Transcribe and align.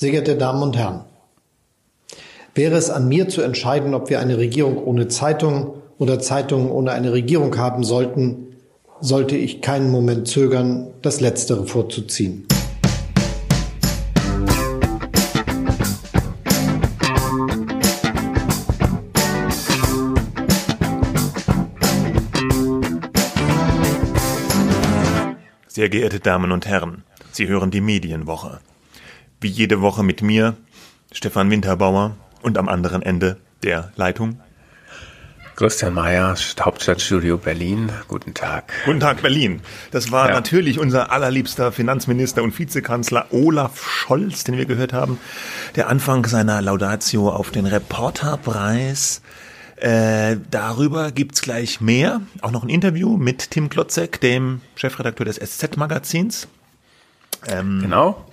Sehr 0.00 0.12
geehrte 0.12 0.34
Damen 0.34 0.62
und 0.62 0.78
Herren, 0.78 1.04
wäre 2.54 2.74
es 2.74 2.88
an 2.88 3.06
mir 3.06 3.28
zu 3.28 3.42
entscheiden, 3.42 3.92
ob 3.92 4.08
wir 4.08 4.18
eine 4.18 4.38
Regierung 4.38 4.78
ohne 4.82 5.08
Zeitung 5.08 5.74
oder 5.98 6.18
Zeitungen 6.18 6.70
ohne 6.70 6.92
eine 6.92 7.12
Regierung 7.12 7.58
haben 7.58 7.84
sollten, 7.84 8.56
sollte 9.02 9.36
ich 9.36 9.60
keinen 9.60 9.90
Moment 9.90 10.26
zögern, 10.26 10.86
das 11.02 11.20
Letztere 11.20 11.66
vorzuziehen. 11.66 12.46
Sehr 25.68 25.90
geehrte 25.90 26.20
Damen 26.20 26.52
und 26.52 26.66
Herren, 26.66 27.04
Sie 27.32 27.48
hören 27.48 27.70
die 27.70 27.82
Medienwoche. 27.82 28.60
Wie 29.40 29.48
jede 29.48 29.80
Woche 29.80 30.02
mit 30.02 30.22
mir, 30.22 30.56
Stefan 31.12 31.50
Winterbauer, 31.50 32.16
und 32.42 32.58
am 32.58 32.68
anderen 32.68 33.02
Ende 33.02 33.36
der 33.62 33.92
Leitung 33.96 34.40
Christian 35.60 35.92
Mayer, 35.92 36.34
Hauptstadtstudio 36.58 37.36
Berlin. 37.36 37.92
Guten 38.08 38.32
Tag. 38.32 38.72
Guten 38.86 39.00
Tag, 39.00 39.20
Berlin. 39.20 39.60
Das 39.90 40.10
war 40.10 40.28
ja. 40.28 40.34
natürlich 40.34 40.78
unser 40.78 41.12
allerliebster 41.12 41.70
Finanzminister 41.70 42.42
und 42.42 42.58
Vizekanzler 42.58 43.26
Olaf 43.30 43.86
Scholz, 43.86 44.44
den 44.44 44.56
wir 44.56 44.64
gehört 44.64 44.94
haben. 44.94 45.18
Der 45.76 45.90
Anfang 45.90 46.24
seiner 46.24 46.62
Laudatio 46.62 47.28
auf 47.28 47.50
den 47.50 47.66
Reporterpreis. 47.66 49.20
Äh, 49.76 50.36
darüber 50.50 51.12
gibt's 51.12 51.42
gleich 51.42 51.82
mehr. 51.82 52.22
Auch 52.40 52.52
noch 52.52 52.62
ein 52.62 52.70
Interview 52.70 53.18
mit 53.18 53.50
Tim 53.50 53.68
Klotzek, 53.68 54.18
dem 54.18 54.62
Chefredakteur 54.76 55.26
des 55.26 55.36
SZ-Magazins. 55.36 56.48
Ähm, 57.48 57.80
genau. 57.82 58.24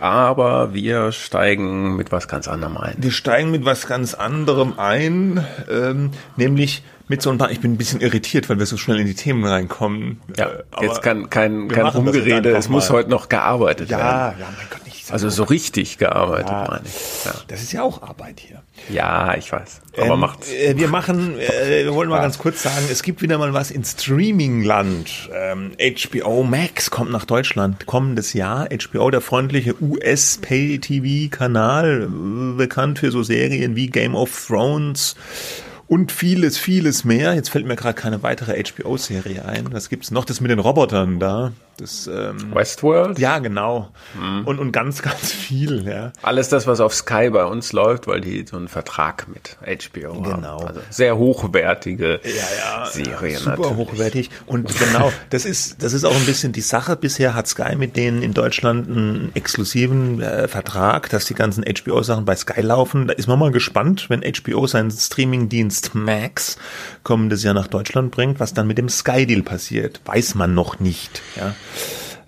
Aber 0.00 0.74
wir 0.74 1.12
steigen 1.12 1.96
mit 1.96 2.12
was 2.12 2.28
ganz 2.28 2.48
anderem 2.48 2.76
ein. 2.76 2.94
Wir 2.98 3.10
steigen 3.10 3.50
mit 3.50 3.64
was 3.64 3.86
ganz 3.86 4.14
anderem 4.14 4.74
ein, 4.78 5.44
ähm, 5.70 6.10
nämlich 6.36 6.82
mit 7.08 7.22
so 7.22 7.30
ein 7.30 7.38
paar, 7.38 7.50
ich 7.50 7.60
bin 7.60 7.72
ein 7.72 7.76
bisschen 7.76 8.00
irritiert, 8.00 8.48
weil 8.48 8.58
wir 8.58 8.66
so 8.66 8.76
schnell 8.76 9.00
in 9.00 9.06
die 9.06 9.14
Themen 9.14 9.44
reinkommen. 9.44 10.20
Ja, 10.36 10.46
äh, 10.46 10.62
jetzt 10.82 11.02
kann 11.02 11.30
kein, 11.30 11.68
kein 11.68 11.86
Rumgerede, 11.86 12.50
es 12.50 12.68
muss 12.68 12.90
heute 12.90 13.10
noch 13.10 13.28
gearbeitet 13.28 13.90
ja, 13.90 13.98
werden. 13.98 14.40
Ja, 14.40 14.46
mein 14.56 14.66
Gott, 14.70 14.84
nicht. 14.84 14.98
Also 15.10 15.30
so 15.30 15.44
richtig 15.44 15.96
gearbeitet, 15.98 16.50
ja, 16.50 16.66
meine 16.68 16.82
ich. 16.84 17.24
Ja. 17.24 17.32
Das 17.48 17.62
ist 17.62 17.72
ja 17.72 17.82
auch 17.82 18.02
Arbeit 18.02 18.40
hier. 18.40 18.62
Ja, 18.90 19.34
ich 19.36 19.50
weiß. 19.50 19.80
Aber 19.96 20.14
ähm, 20.14 20.20
macht's. 20.20 20.52
Äh, 20.52 20.76
wir 20.76 20.88
machen, 20.88 21.38
äh, 21.38 21.84
wir 21.84 21.94
wollen 21.94 22.10
mal 22.10 22.20
ganz 22.20 22.36
kurz 22.38 22.62
sagen, 22.62 22.84
es 22.90 23.02
gibt 23.02 23.22
wieder 23.22 23.38
mal 23.38 23.54
was 23.54 23.70
in 23.70 23.84
Streamingland. 23.84 25.30
Ähm, 25.32 25.72
HBO 25.78 26.42
Max 26.42 26.90
kommt 26.90 27.10
nach 27.10 27.24
Deutschland 27.24 27.86
kommendes 27.86 28.34
Jahr. 28.34 28.68
HBO, 28.68 29.10
der 29.10 29.22
freundliche 29.22 29.82
US-Pay-TV-Kanal, 29.82 32.02
äh, 32.02 32.08
bekannt 32.56 32.98
für 32.98 33.10
so 33.10 33.22
Serien 33.22 33.76
wie 33.76 33.86
Game 33.86 34.14
of 34.14 34.46
Thrones 34.46 35.16
und 35.88 36.12
vieles, 36.12 36.58
vieles 36.58 37.04
mehr. 37.04 37.34
Jetzt 37.34 37.48
fällt 37.48 37.66
mir 37.66 37.74
gerade 37.74 37.94
keine 37.94 38.22
weitere 38.22 38.62
HBO-Serie 38.62 39.44
ein. 39.46 39.72
Was 39.72 39.88
gibt's 39.88 40.10
noch? 40.10 40.26
Das 40.26 40.40
mit 40.40 40.50
den 40.50 40.58
Robotern 40.58 41.18
da. 41.18 41.52
Das, 41.78 42.08
ähm, 42.08 42.52
Westworld? 42.52 43.20
Ja, 43.20 43.38
genau. 43.38 43.90
Mhm. 44.20 44.46
Und, 44.46 44.58
und 44.58 44.72
ganz, 44.72 45.00
ganz 45.00 45.30
viel, 45.30 45.86
ja. 45.86 46.12
Alles 46.22 46.48
das, 46.48 46.66
was 46.66 46.80
auf 46.80 46.92
Sky 46.92 47.30
bei 47.30 47.44
uns 47.44 47.72
läuft, 47.72 48.08
weil 48.08 48.20
die 48.20 48.44
so 48.46 48.56
einen 48.56 48.66
Vertrag 48.66 49.28
mit 49.28 49.56
HBO 49.62 50.14
genau. 50.14 50.24
haben. 50.24 50.42
Genau. 50.42 50.58
Also 50.58 50.80
sehr 50.90 51.16
hochwertige 51.16 52.20
ja, 52.24 52.82
ja, 52.82 52.86
Serien. 52.86 53.38
Super 53.38 53.56
natürlich. 53.56 53.76
hochwertig. 53.76 54.30
Und 54.46 54.76
genau, 54.76 55.12
das 55.30 55.44
ist, 55.44 55.82
das 55.82 55.92
ist 55.92 56.04
auch 56.04 56.14
ein 56.14 56.26
bisschen 56.26 56.52
die 56.52 56.62
Sache. 56.62 56.96
Bisher 56.96 57.34
hat 57.34 57.46
Sky 57.46 57.76
mit 57.76 57.96
denen 57.96 58.22
in 58.22 58.34
Deutschland 58.34 58.88
einen 58.88 59.30
exklusiven 59.34 60.20
äh, 60.20 60.48
Vertrag, 60.48 61.08
dass 61.10 61.26
die 61.26 61.34
ganzen 61.34 61.64
HBO-Sachen 61.64 62.24
bei 62.24 62.34
Sky 62.34 62.60
laufen. 62.60 63.06
Da 63.06 63.14
ist 63.14 63.28
man 63.28 63.38
mal 63.38 63.52
gespannt, 63.52 64.10
wenn 64.10 64.22
HBO 64.22 64.66
seinen 64.66 64.90
Streaming-Dienst 64.90 65.77
Max 65.94 66.58
kommendes 67.02 67.42
Jahr 67.42 67.54
nach 67.54 67.66
Deutschland 67.66 68.10
bringt, 68.10 68.40
was 68.40 68.54
dann 68.54 68.66
mit 68.66 68.78
dem 68.78 68.88
Sky-Deal 68.88 69.42
passiert. 69.42 70.00
Weiß 70.04 70.34
man 70.34 70.54
noch 70.54 70.80
nicht, 70.80 71.22
ja. 71.36 71.54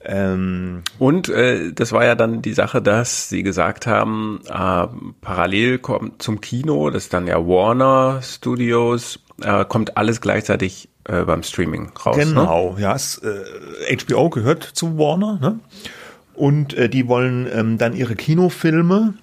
Ähm, 0.03 0.83
und 0.99 1.29
äh, 1.29 1.73
das 1.73 1.93
war 1.93 2.05
ja 2.05 2.15
dann 2.15 2.41
die 2.41 2.55
Sache, 2.55 2.81
dass 2.81 3.29
sie 3.29 3.43
gesagt 3.43 3.87
haben, 3.87 4.41
äh, 4.49 4.87
parallel 5.21 5.79
kommt 5.79 6.23
zum 6.23 6.41
Kino, 6.41 6.89
das 6.89 7.05
ist 7.05 7.13
dann 7.13 7.27
ja 7.27 7.37
Warner 7.37 8.21
Studios, 8.23 9.21
äh, 9.43 9.65
kommt 9.67 9.99
alles 9.99 10.23
gleichzeitig 10.23 10.89
äh, 11.05 11.23
beim 11.23 11.43
Streaming 11.43 11.93
raus. 12.05 12.17
Ne? 12.17 12.25
Genau, 12.25 12.75
ne? 12.75 12.83
ja. 12.83 12.95
Es, 12.95 13.19
äh, 13.19 13.97
HBO 13.97 14.31
gehört 14.31 14.63
zu 14.65 14.99
Warner, 14.99 15.39
ne? 15.41 15.61
Und 16.35 16.73
äh, 16.75 16.89
die 16.89 17.07
wollen 17.07 17.47
ähm, 17.53 17.77
dann 17.77 17.95
ihre 17.95 18.17
Kinofilme 18.17 19.15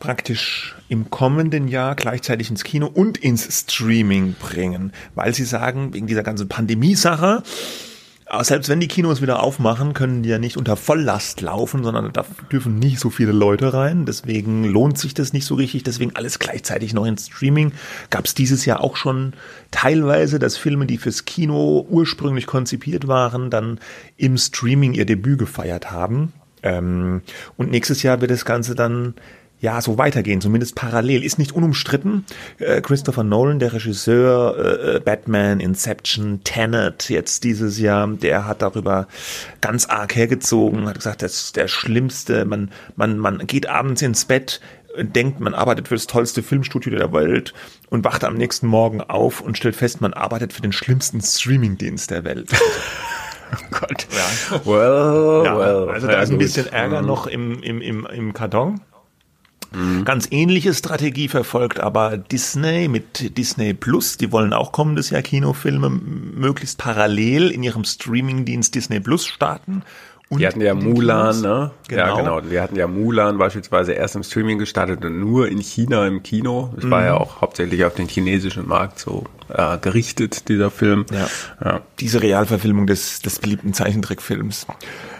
praktisch 0.00 0.74
im 0.94 1.10
kommenden 1.10 1.66
Jahr 1.66 1.96
gleichzeitig 1.96 2.48
ins 2.50 2.62
Kino 2.62 2.86
und 2.86 3.18
ins 3.18 3.60
Streaming 3.60 4.36
bringen, 4.40 4.92
weil 5.16 5.34
sie 5.34 5.44
sagen, 5.44 5.92
wegen 5.92 6.06
dieser 6.06 6.22
ganzen 6.22 6.48
Pandemie-Sache, 6.48 7.42
aber 8.26 8.44
selbst 8.44 8.68
wenn 8.68 8.80
die 8.80 8.88
Kinos 8.88 9.20
wieder 9.20 9.42
aufmachen, 9.42 9.92
können 9.92 10.22
die 10.22 10.28
ja 10.28 10.38
nicht 10.38 10.56
unter 10.56 10.76
Volllast 10.76 11.40
laufen, 11.40 11.84
sondern 11.84 12.10
da 12.12 12.24
dürfen 12.50 12.78
nicht 12.78 12.98
so 12.98 13.10
viele 13.10 13.32
Leute 13.32 13.74
rein. 13.74 14.06
Deswegen 14.06 14.64
lohnt 14.64 14.98
sich 14.98 15.12
das 15.14 15.32
nicht 15.32 15.44
so 15.44 15.56
richtig. 15.56 15.82
Deswegen 15.82 16.16
alles 16.16 16.38
gleichzeitig 16.38 16.94
noch 16.94 17.04
in 17.04 17.18
Streaming. 17.18 17.72
Gab 18.08 18.24
es 18.24 18.34
dieses 18.34 18.64
Jahr 18.64 18.80
auch 18.80 18.96
schon 18.96 19.34
teilweise, 19.72 20.38
dass 20.38 20.56
Filme, 20.56 20.86
die 20.86 20.96
fürs 20.96 21.26
Kino 21.26 21.86
ursprünglich 21.90 22.46
konzipiert 22.46 23.08
waren, 23.08 23.50
dann 23.50 23.78
im 24.16 24.38
Streaming 24.38 24.94
ihr 24.94 25.04
Debüt 25.04 25.38
gefeiert 25.38 25.90
haben. 25.90 26.32
Ähm, 26.62 27.20
und 27.58 27.70
nächstes 27.70 28.02
Jahr 28.02 28.22
wird 28.22 28.30
das 28.30 28.46
Ganze 28.46 28.74
dann 28.74 29.14
ja, 29.64 29.80
so 29.80 29.96
weitergehen, 29.96 30.42
zumindest 30.42 30.74
parallel. 30.74 31.24
Ist 31.24 31.38
nicht 31.38 31.52
unumstritten. 31.52 32.26
Äh, 32.58 32.82
Christopher 32.82 33.24
Nolan, 33.24 33.58
der 33.58 33.72
Regisseur, 33.72 34.56
äh, 34.58 34.96
äh, 34.96 35.00
Batman, 35.00 35.58
Inception, 35.58 36.44
Tenet 36.44 37.08
jetzt 37.08 37.44
dieses 37.44 37.78
Jahr, 37.78 38.06
der 38.06 38.46
hat 38.46 38.60
darüber 38.60 39.08
ganz 39.62 39.86
arg 39.86 40.14
hergezogen, 40.14 40.86
hat 40.86 40.96
gesagt, 40.96 41.22
das 41.22 41.44
ist 41.44 41.56
der 41.56 41.68
Schlimmste. 41.68 42.44
Man, 42.44 42.72
man, 42.94 43.16
man 43.16 43.38
geht 43.46 43.66
abends 43.66 44.02
ins 44.02 44.26
Bett, 44.26 44.60
denkt, 44.98 45.40
man 45.40 45.54
arbeitet 45.54 45.88
für 45.88 45.94
das 45.94 46.06
tollste 46.06 46.42
Filmstudio 46.42 46.98
der 46.98 47.14
Welt 47.14 47.54
und 47.88 48.04
wacht 48.04 48.22
am 48.22 48.34
nächsten 48.34 48.66
Morgen 48.66 49.00
auf 49.00 49.40
und 49.40 49.56
stellt 49.56 49.76
fest, 49.76 50.02
man 50.02 50.12
arbeitet 50.12 50.52
für 50.52 50.60
den 50.60 50.72
schlimmsten 50.72 51.22
Streamingdienst 51.22 52.10
der 52.10 52.24
Welt. 52.24 52.50
Oh 53.52 53.78
Gott. 53.78 54.08
Ja. 54.10 54.64
Well, 54.64 55.44
ja, 55.44 55.56
well. 55.56 55.88
Also 55.90 56.08
da 56.08 56.22
ist 56.22 56.30
ein 56.30 56.38
bisschen 56.38 56.66
Ärger 56.72 57.02
mhm. 57.02 57.06
noch 57.06 57.28
im, 57.28 57.62
im, 57.62 57.80
im, 57.80 58.04
im 58.06 58.32
Karton. 58.32 58.80
Mhm. 59.74 60.04
Ganz 60.04 60.28
ähnliche 60.30 60.72
Strategie 60.74 61.28
verfolgt 61.28 61.80
aber 61.80 62.16
Disney 62.16 62.88
mit 62.88 63.36
Disney 63.36 63.74
Plus. 63.74 64.16
Die 64.16 64.32
wollen 64.32 64.52
auch 64.52 64.72
kommendes 64.72 65.10
Jahr 65.10 65.22
Kinofilme 65.22 65.90
möglichst 65.90 66.78
parallel 66.78 67.50
in 67.50 67.62
ihrem 67.62 67.84
Streamingdienst 67.84 68.74
Disney 68.74 69.00
Plus 69.00 69.26
starten. 69.26 69.82
Und 70.30 70.40
wir 70.40 70.48
hatten 70.48 70.62
ja 70.62 70.74
Mulan, 70.74 71.40
ne? 71.42 71.70
Genau. 71.86 72.02
Ja, 72.02 72.16
genau. 72.16 72.40
Wir 72.50 72.62
hatten 72.62 72.76
ja 72.76 72.86
Mulan 72.86 73.36
beispielsweise 73.36 73.92
erst 73.92 74.16
im 74.16 74.22
Streaming 74.22 74.58
gestartet 74.58 75.04
und 75.04 75.20
nur 75.20 75.48
in 75.48 75.58
China 75.58 76.06
im 76.06 76.22
Kino. 76.22 76.72
Es 76.76 76.84
mhm. 76.84 76.90
war 76.90 77.04
ja 77.04 77.14
auch 77.14 77.42
hauptsächlich 77.42 77.84
auf 77.84 77.94
den 77.94 78.08
chinesischen 78.08 78.66
Markt 78.66 78.98
so 78.98 79.24
äh, 79.48 79.76
gerichtet, 79.78 80.48
dieser 80.48 80.70
Film. 80.70 81.04
Ja. 81.12 81.28
ja. 81.64 81.80
Diese 82.00 82.22
Realverfilmung 82.22 82.86
des, 82.86 83.20
des 83.20 83.38
beliebten 83.38 83.74
Zeichentrickfilms. 83.74 84.66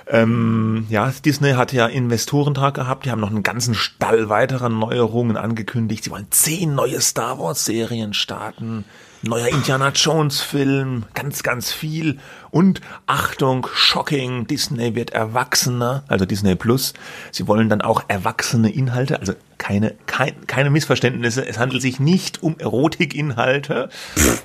Ähm, 0.06 0.87
ja, 0.91 1.12
Disney 1.25 1.53
hat 1.53 1.72
ja 1.72 1.87
Investorentag 1.87 2.75
gehabt. 2.75 3.06
Die 3.06 3.10
haben 3.10 3.20
noch 3.20 3.31
einen 3.31 3.42
ganzen 3.42 3.75
Stall 3.75 4.28
weiterer 4.28 4.69
Neuerungen 4.69 5.37
angekündigt. 5.37 6.04
Sie 6.04 6.10
wollen 6.10 6.26
zehn 6.31 6.75
neue 6.75 7.00
Star 7.00 7.38
Wars 7.38 7.65
Serien 7.65 8.15
starten. 8.15 8.84
Neuer 9.25 9.49
Indiana 9.49 9.91
Jones 9.95 10.43
Film, 10.43 11.05
ganz, 11.15 11.43
ganz 11.43 11.73
viel. 11.73 12.19
Und 12.51 12.81
Achtung, 13.07 13.67
shocking, 13.73 14.47
Disney 14.47 14.95
wird 14.95 15.11
erwachsener, 15.11 16.05
also 16.09 16.27
Disney 16.27 16.55
Plus. 16.55 16.93
Sie 17.31 17.49
wollen 17.49 17.69
dann 17.69 17.81
auch 17.81 18.05
erwachsene 18.09 18.71
Inhalte, 18.71 19.19
also 19.19 19.33
keine, 19.57 19.95
kein, 20.07 20.47
keine 20.47 20.69
Missverständnisse. 20.69 21.47
Es 21.47 21.59
handelt 21.59 21.81
sich 21.81 21.98
nicht 21.98 22.43
um 22.43 22.59
Erotikinhalte. 22.59 23.89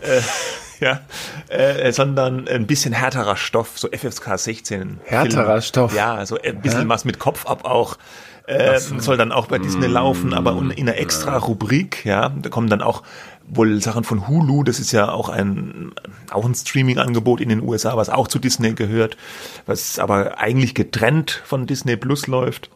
äh, 0.01 0.21
ja, 0.79 1.01
äh, 1.49 1.91
sondern 1.91 2.47
ein 2.47 2.65
bisschen 2.65 2.93
härterer 2.93 3.35
Stoff, 3.35 3.77
so 3.77 3.89
FFK 3.89 4.37
16. 4.37 5.01
Härterer 5.03 5.45
Film. 5.45 5.61
Stoff? 5.61 5.95
Ja, 5.95 6.25
so 6.25 6.37
ein 6.39 6.61
bisschen 6.61 6.83
ja? 6.83 6.89
was 6.89 7.03
mit 7.03 7.19
Kopf 7.19 7.45
ab 7.45 7.65
auch. 7.65 7.97
Äh, 8.47 8.79
so. 8.79 8.97
Soll 8.97 9.17
dann 9.17 9.31
auch 9.31 9.45
bei 9.45 9.59
Disney 9.59 9.85
laufen, 9.85 10.33
aber 10.33 10.53
in 10.75 10.89
einer 10.89 10.97
extra 10.97 11.37
Rubrik, 11.37 12.03
ja, 12.03 12.29
da 12.29 12.49
kommen 12.49 12.67
dann 12.67 12.81
auch 12.81 13.03
wohl 13.49 13.81
Sachen 13.81 14.03
von 14.03 14.27
Hulu, 14.27 14.63
das 14.63 14.79
ist 14.79 14.91
ja 14.91 15.11
auch 15.11 15.29
ein, 15.29 15.91
auch 16.31 16.45
ein 16.45 16.55
Streaming-Angebot 16.55 17.41
in 17.41 17.49
den 17.49 17.61
USA, 17.61 17.97
was 17.97 18.09
auch 18.09 18.27
zu 18.27 18.39
Disney 18.39 18.73
gehört, 18.73 19.17
was 19.65 19.99
aber 19.99 20.37
eigentlich 20.39 20.75
getrennt 20.75 21.41
von 21.45 21.67
Disney 21.67 21.97
Plus 21.97 22.27
läuft. 22.27 22.69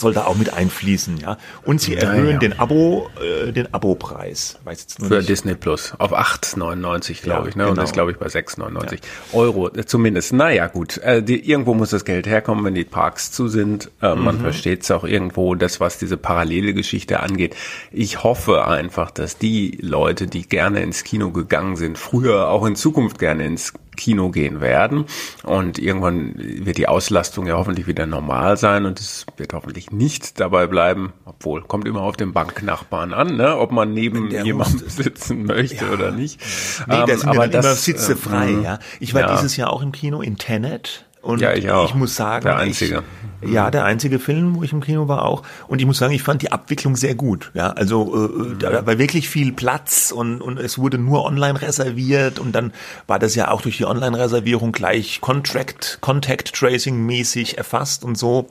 Soll 0.00 0.14
da 0.14 0.24
auch 0.24 0.36
mit 0.36 0.52
einfließen, 0.52 1.18
ja. 1.18 1.38
Und 1.64 1.80
sie 1.80 1.96
erhöhen 1.96 2.26
ja, 2.26 2.32
ja. 2.32 2.38
den 2.38 2.58
Abo, 2.58 3.08
äh, 3.20 3.52
den 3.52 3.72
Abopreis. 3.72 4.58
Weiß 4.64 4.80
jetzt 4.80 4.98
nur 5.00 5.08
Für 5.08 5.16
nicht. 5.16 5.28
Disney 5.28 5.54
Plus 5.54 5.94
auf 5.98 6.12
8,99 6.12 7.22
glaube 7.22 7.42
ja, 7.44 7.48
ich, 7.48 7.56
ne? 7.56 7.64
Genau. 7.64 7.70
Und 7.70 7.76
das 7.78 7.92
glaube 7.92 8.10
ich 8.12 8.18
bei 8.18 8.26
6,99 8.26 9.00
Euro 9.32 9.68
äh, 9.68 9.84
zumindest. 9.84 10.32
Naja, 10.32 10.66
gut. 10.66 10.98
Äh, 10.98 11.22
die, 11.22 11.48
irgendwo 11.48 11.74
muss 11.74 11.90
das 11.90 12.04
Geld 12.04 12.26
herkommen, 12.26 12.64
wenn 12.64 12.74
die 12.74 12.84
Parks 12.84 13.32
zu 13.32 13.48
sind. 13.48 13.90
Äh, 14.02 14.14
mhm. 14.14 14.24
Man 14.24 14.40
versteht 14.40 14.82
es 14.82 14.90
auch 14.90 15.04
irgendwo, 15.04 15.54
das 15.54 15.80
was 15.80 15.98
diese 15.98 16.16
parallele 16.16 16.74
Geschichte 16.74 17.20
angeht. 17.20 17.54
Ich 17.92 18.22
hoffe 18.22 18.66
einfach, 18.66 19.10
dass 19.10 19.38
die 19.38 19.78
Leute, 19.80 20.26
die 20.26 20.48
gerne 20.48 20.82
ins 20.82 21.04
Kino 21.04 21.30
gegangen 21.30 21.76
sind, 21.76 21.98
früher 21.98 22.48
auch 22.48 22.66
in 22.66 22.76
Zukunft 22.76 23.18
gerne 23.18 23.44
ins 23.44 23.72
Kino 23.98 24.30
gehen 24.30 24.62
werden. 24.62 25.04
Und 25.42 25.78
irgendwann 25.78 26.34
wird 26.36 26.78
die 26.78 26.88
Auslastung 26.88 27.46
ja 27.46 27.58
hoffentlich 27.58 27.86
wieder 27.86 28.06
normal 28.06 28.56
sein 28.56 28.86
und 28.86 28.98
es 28.98 29.26
wird 29.36 29.52
hoffentlich 29.52 29.90
nicht 29.90 30.40
dabei 30.40 30.66
bleiben, 30.66 31.12
obwohl 31.26 31.62
kommt 31.62 31.86
immer 31.86 32.00
auf 32.00 32.16
den 32.16 32.32
Banknachbarn 32.32 33.12
an, 33.12 33.36
ne? 33.36 33.58
ob 33.58 33.72
man 33.72 33.92
neben 33.92 34.30
jemandem 34.30 34.88
sitzen 34.88 35.44
möchte 35.44 35.84
ja. 35.84 35.92
oder 35.92 36.12
nicht. 36.12 36.40
Nee, 36.86 37.04
das 37.06 37.24
ähm, 37.24 37.28
aber 37.30 37.48
das 37.48 37.66
immer 37.66 37.74
Sitze 37.74 38.16
frei. 38.16 38.48
Ähm, 38.48 38.62
ja. 38.62 38.78
Ich 39.00 39.12
war 39.12 39.22
ja. 39.22 39.34
dieses 39.34 39.56
Jahr 39.56 39.70
auch 39.70 39.82
im 39.82 39.92
Kino 39.92 40.22
in 40.22 40.38
Tenet 40.38 41.04
und 41.20 41.40
ja, 41.40 41.52
ich, 41.52 41.64
ich 41.64 41.94
muss 41.94 42.14
sagen, 42.14 42.44
der 42.44 42.56
einzige. 42.56 42.96
Ich, 42.96 43.27
ja, 43.42 43.70
der 43.70 43.84
einzige 43.84 44.18
Film, 44.18 44.56
wo 44.56 44.62
ich 44.62 44.72
im 44.72 44.80
Kino 44.80 45.08
war 45.08 45.24
auch. 45.24 45.42
Und 45.68 45.80
ich 45.80 45.86
muss 45.86 45.98
sagen, 45.98 46.12
ich 46.12 46.22
fand 46.22 46.42
die 46.42 46.52
Abwicklung 46.52 46.96
sehr 46.96 47.14
gut. 47.14 47.50
Ja, 47.54 47.70
also 47.70 48.14
äh, 48.14 48.52
äh 48.52 48.56
da 48.58 48.86
war 48.86 48.98
wirklich 48.98 49.28
viel 49.28 49.52
Platz 49.52 50.12
und 50.12 50.40
und 50.40 50.58
es 50.58 50.78
wurde 50.78 50.98
nur 50.98 51.24
online 51.24 51.60
reserviert 51.60 52.38
und 52.38 52.52
dann 52.52 52.72
war 53.06 53.18
das 53.18 53.34
ja 53.34 53.50
auch 53.50 53.62
durch 53.62 53.76
die 53.76 53.84
Online-Reservierung 53.84 54.72
gleich 54.72 55.20
Contract, 55.20 55.98
Contact 56.00 56.52
Tracing 56.54 57.04
mäßig 57.06 57.58
erfasst 57.58 58.04
und 58.04 58.16
so. 58.16 58.48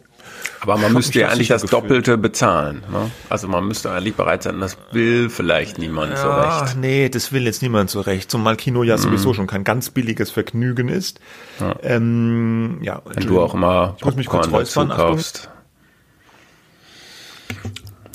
Aber 0.60 0.78
man 0.78 0.94
müsste 0.94 1.20
ja 1.20 1.30
eigentlich 1.30 1.50
das 1.50 1.64
gefühlt. 1.64 1.84
Doppelte 1.84 2.18
bezahlen. 2.18 2.84
Ne? 2.92 3.12
Also 3.30 3.48
man 3.48 3.68
müsste 3.68 3.92
eigentlich 3.92 4.16
bereit 4.16 4.44
sein, 4.44 4.60
das 4.60 4.78
will 4.92 5.30
vielleicht 5.30 5.78
niemand 5.78 6.14
ja, 6.14 6.18
so 6.18 6.30
recht. 6.30 6.78
Nee, 6.78 7.10
das 7.10 7.32
will 7.32 7.46
jetzt 7.46 7.62
niemand 7.62 7.90
so 7.90 8.02
recht. 8.02 8.32
Zumal 8.32 8.56
Kino 8.56 8.84
ja 8.84 8.98
mhm. 8.98 9.02
sowieso 9.02 9.34
schon 9.34 9.48
kein 9.48 9.64
ganz 9.64 9.90
billiges 9.90 10.32
Vergnügen 10.32 10.90
ist. 10.90 11.20
Ja, 11.60 11.76
ähm, 11.84 12.80
ja 12.82 13.02
Wenn 13.06 13.28
du 13.28 13.42
auch 13.42 13.54
immer 13.54 13.96
ich 13.98 14.06
muss 14.06 14.16
mich 14.16 14.28
kurz 14.28 14.50
räuspern, 14.52 14.90
kaufst. 14.90 15.50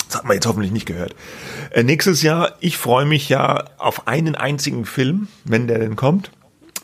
Das 0.07 0.19
hat 0.19 0.25
man 0.25 0.35
jetzt 0.35 0.45
hoffentlich 0.45 0.71
nicht 0.71 0.85
gehört. 0.85 1.15
Äh, 1.71 1.83
nächstes 1.83 2.21
Jahr, 2.21 2.53
ich 2.59 2.77
freue 2.77 3.05
mich 3.05 3.29
ja 3.29 3.65
auf 3.77 4.07
einen 4.07 4.35
einzigen 4.35 4.85
Film, 4.85 5.27
wenn 5.43 5.67
der 5.67 5.79
denn 5.79 5.95
kommt. 5.95 6.29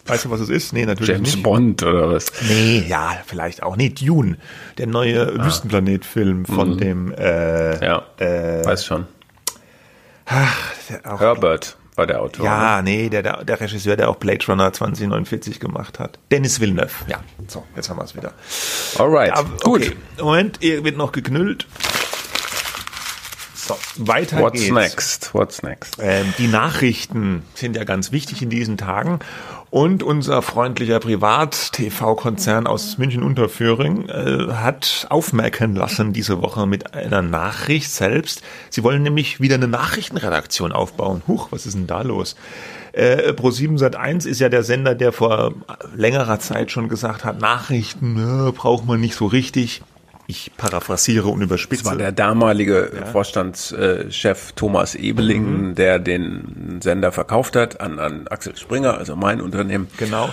Weißt 0.09 0.25
du, 0.25 0.31
was 0.31 0.39
es 0.41 0.49
ist? 0.49 0.73
Nee, 0.73 0.85
natürlich 0.85 1.15
James 1.15 1.35
nicht. 1.35 1.43
Bond 1.43 1.83
oder 1.83 2.11
was? 2.11 2.31
Nee, 2.47 2.85
ja, 2.87 3.17
vielleicht 3.25 3.63
auch. 3.63 3.75
Nee, 3.75 3.89
Dune, 3.89 4.37
der 4.77 4.87
neue 4.87 5.35
ah. 5.39 5.45
Wüstenplanet-Film 5.45 6.45
von 6.45 6.71
mhm. 6.71 6.77
dem 6.77 7.13
äh, 7.13 7.85
Ja, 7.85 8.03
äh, 8.17 8.65
weiß 8.65 8.85
schon. 8.85 9.05
Ach, 10.25 10.55
auch, 11.05 11.19
Herbert 11.19 11.77
war 11.95 12.07
der 12.07 12.21
Autor. 12.21 12.45
Ja, 12.45 12.81
ne? 12.81 12.91
nee, 12.91 13.09
der, 13.09 13.23
der, 13.23 13.43
der 13.43 13.59
Regisseur, 13.59 13.95
der 13.95 14.09
auch 14.09 14.15
Blade 14.15 14.45
Runner 14.47 14.71
2049 14.71 15.59
gemacht 15.59 15.99
hat. 15.99 16.17
Dennis 16.31 16.59
Villeneuve. 16.59 16.91
Ja, 17.07 17.19
so, 17.47 17.63
jetzt 17.75 17.89
haben 17.89 17.97
wir 17.97 18.03
es 18.03 18.15
wieder. 18.15 18.33
Alright, 18.97 19.35
ja, 19.35 19.41
okay. 19.41 19.57
gut. 19.63 19.95
Moment, 20.19 20.57
ihr 20.61 20.83
wird 20.83 20.97
noch 20.97 21.11
geknüllt. 21.11 21.67
So, 23.55 23.77
weiter 23.97 24.39
What's 24.39 24.59
geht's. 24.59 24.73
next? 24.73 25.33
What's 25.33 25.61
next? 25.61 25.97
Ähm, 26.01 26.33
die 26.39 26.47
Nachrichten 26.47 27.43
sind 27.53 27.75
ja 27.75 27.83
ganz 27.83 28.11
wichtig 28.11 28.41
in 28.41 28.49
diesen 28.49 28.77
Tagen. 28.77 29.19
Und 29.71 30.01
unser 30.01 30.41
freundlicher 30.41 30.99
Privat-TV-Konzern 30.99 32.65
aus 32.65 32.97
München-Unterföhring 32.97 34.09
äh, 34.09 34.53
hat 34.53 35.05
aufmerken 35.11 35.75
lassen 35.75 36.11
diese 36.11 36.41
Woche 36.41 36.65
mit 36.65 36.95
einer 36.95 37.21
Nachricht 37.21 37.91
selbst. 37.91 38.41
Sie 38.71 38.83
wollen 38.83 39.03
nämlich 39.03 39.39
wieder 39.41 39.55
eine 39.55 39.67
Nachrichtenredaktion 39.67 40.71
aufbauen. 40.71 41.21
Huch, 41.27 41.49
was 41.51 41.67
ist 41.67 41.75
denn 41.75 41.85
da 41.85 42.01
los? 42.01 42.35
Äh, 42.93 43.33
Pro7 43.33 43.77
Sat1 43.77 44.27
ist 44.27 44.39
ja 44.39 44.49
der 44.49 44.63
Sender, 44.63 44.95
der 44.95 45.11
vor 45.11 45.53
längerer 45.95 46.39
Zeit 46.39 46.71
schon 46.71 46.89
gesagt 46.89 47.23
hat, 47.23 47.39
Nachrichten 47.39 48.47
äh, 48.47 48.51
braucht 48.51 48.85
man 48.85 48.99
nicht 48.99 49.13
so 49.13 49.27
richtig. 49.27 49.83
Ich 50.29 50.51
paraphrasiere 50.57 51.27
und 51.27 51.41
überspitze. 51.41 51.85
Das 51.85 51.91
war 51.91 51.97
der 51.97 52.11
damalige 52.11 52.91
ja. 52.95 53.05
Vorstandschef 53.07 54.51
Thomas 54.51 54.93
Ebeling, 54.93 55.69
mhm. 55.69 55.75
der 55.75 55.97
den 55.97 56.81
Sender 56.83 57.11
verkauft 57.11 57.55
hat 57.55 57.81
an, 57.81 57.97
an 57.97 58.27
Axel 58.27 58.55
Springer, 58.55 58.95
also 58.95 59.15
mein 59.15 59.41
Unternehmen. 59.41 59.87
Genau. 59.97 60.31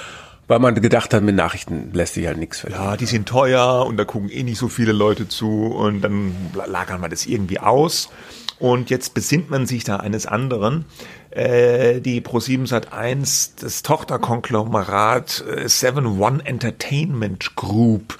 Weil 0.48 0.58
man 0.58 0.74
gedacht 0.74 1.14
hat, 1.14 1.22
mit 1.22 1.34
Nachrichten 1.34 1.94
lässt 1.94 2.12
sich 2.12 2.26
halt 2.26 2.36
nichts 2.36 2.60
verdienen. 2.60 2.84
Ja, 2.84 2.98
die 2.98 3.06
sind 3.06 3.26
teuer 3.26 3.86
und 3.86 3.96
da 3.96 4.04
gucken 4.04 4.28
eh 4.28 4.42
nicht 4.42 4.58
so 4.58 4.68
viele 4.68 4.92
Leute 4.92 5.28
zu 5.28 5.64
und 5.64 6.02
dann 6.02 6.34
lagern 6.66 7.00
wir 7.00 7.08
das 7.08 7.24
irgendwie 7.24 7.60
aus. 7.60 8.10
Und 8.58 8.90
jetzt 8.90 9.14
besinnt 9.14 9.48
man 9.48 9.64
sich 9.64 9.84
da 9.84 9.96
eines 9.96 10.26
anderen. 10.26 10.84
Äh, 11.30 12.02
die 12.02 12.20
Pro7 12.20 12.66
Sat 12.66 12.92
1, 12.92 13.54
das 13.56 13.82
Tochterkonglomerat 13.82 15.42
äh, 15.56 15.66
7 15.66 16.20
One 16.20 16.44
Entertainment 16.44 17.56
Group 17.56 18.18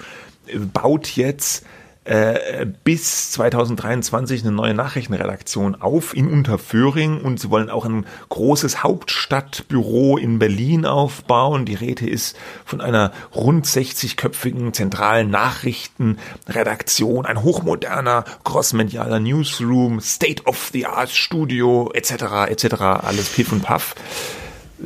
baut 0.73 1.07
jetzt 1.15 1.65
äh, 2.07 2.65
bis 2.85 3.31
2023 3.31 4.43
eine 4.43 4.53
neue 4.53 4.73
Nachrichtenredaktion 4.73 5.75
auf 5.75 6.15
in 6.15 6.31
Unterföhring 6.31 7.19
und 7.19 7.37
sie 7.37 7.49
wollen 7.49 7.69
auch 7.69 7.83
ein 7.83 8.05
großes 8.29 8.81
Hauptstadtbüro 8.81 10.15
in 10.15 10.39
Berlin 10.39 10.85
aufbauen. 10.85 11.65
Die 11.65 11.75
Rede 11.75 12.09
ist 12.09 12.37
von 12.63 12.79
einer 12.79 13.11
rund 13.35 13.65
60-köpfigen 13.65 14.71
zentralen 14.71 15.29
Nachrichtenredaktion, 15.29 17.25
ein 17.25 17.43
hochmoderner 17.43 18.23
crossmedialer 18.45 19.19
Newsroom, 19.19 19.99
State-of-the-Art 19.99 21.09
Studio 21.09 21.91
etc. 21.93 22.47
etc. 22.47 22.75
Alles 23.03 23.27
Piff 23.27 23.51
und 23.51 23.63
Puff. 23.63 23.95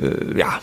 Äh, 0.00 0.36
ja, 0.36 0.58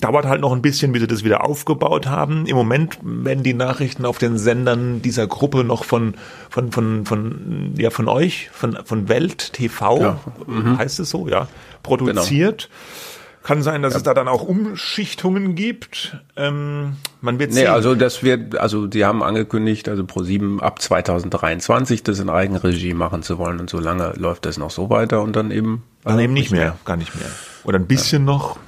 dauert 0.00 0.24
halt 0.24 0.40
noch 0.40 0.52
ein 0.52 0.62
bisschen, 0.62 0.92
bis 0.92 1.02
sie 1.02 1.06
das 1.06 1.24
wieder 1.24 1.44
aufgebaut 1.44 2.06
haben. 2.06 2.46
Im 2.46 2.56
Moment 2.56 2.98
werden 3.02 3.42
die 3.42 3.54
Nachrichten 3.54 4.04
auf 4.04 4.18
den 4.18 4.38
Sendern 4.38 5.02
dieser 5.02 5.26
Gruppe 5.26 5.64
noch 5.64 5.84
von 5.84 6.14
von 6.48 6.72
von 6.72 7.04
von 7.04 7.74
ja 7.76 7.90
von 7.90 8.08
euch 8.08 8.50
von 8.52 8.78
von 8.84 9.08
Welt 9.08 9.52
TV 9.52 10.00
ja. 10.00 10.20
mhm. 10.46 10.78
heißt 10.78 11.00
es 11.00 11.10
so 11.10 11.28
ja 11.28 11.48
produziert. 11.82 12.68
Genau. 12.70 13.20
Kann 13.42 13.62
sein, 13.62 13.80
dass 13.80 13.94
ja. 13.94 13.98
es 13.98 14.02
da 14.02 14.12
dann 14.12 14.28
auch 14.28 14.42
Umschichtungen 14.42 15.54
gibt. 15.54 16.18
Ähm, 16.36 16.96
man 17.22 17.38
wird 17.38 17.54
sehen. 17.54 17.64
Nee, 17.64 17.68
also 17.68 17.94
das 17.94 18.22
wird, 18.22 18.58
also 18.58 18.86
die 18.86 19.06
haben 19.06 19.22
angekündigt, 19.22 19.88
also 19.88 20.02
Pro7 20.02 20.60
ab 20.60 20.82
2023 20.82 22.02
das 22.02 22.18
in 22.18 22.28
Eigenregie 22.28 22.92
machen 22.92 23.22
zu 23.22 23.38
wollen 23.38 23.58
und 23.58 23.70
so 23.70 23.80
lange 23.80 24.12
läuft 24.16 24.44
das 24.44 24.58
noch 24.58 24.70
so 24.70 24.90
weiter 24.90 25.22
und 25.22 25.36
dann 25.36 25.50
eben. 25.52 25.82
Dann 26.04 26.18
eben 26.18 26.34
nicht 26.34 26.50
mehr, 26.50 26.60
mehr, 26.60 26.76
gar 26.84 26.98
nicht 26.98 27.14
mehr. 27.14 27.30
Oder 27.64 27.78
ein 27.78 27.86
bisschen 27.86 28.26
ja. 28.26 28.32
noch, 28.32 28.58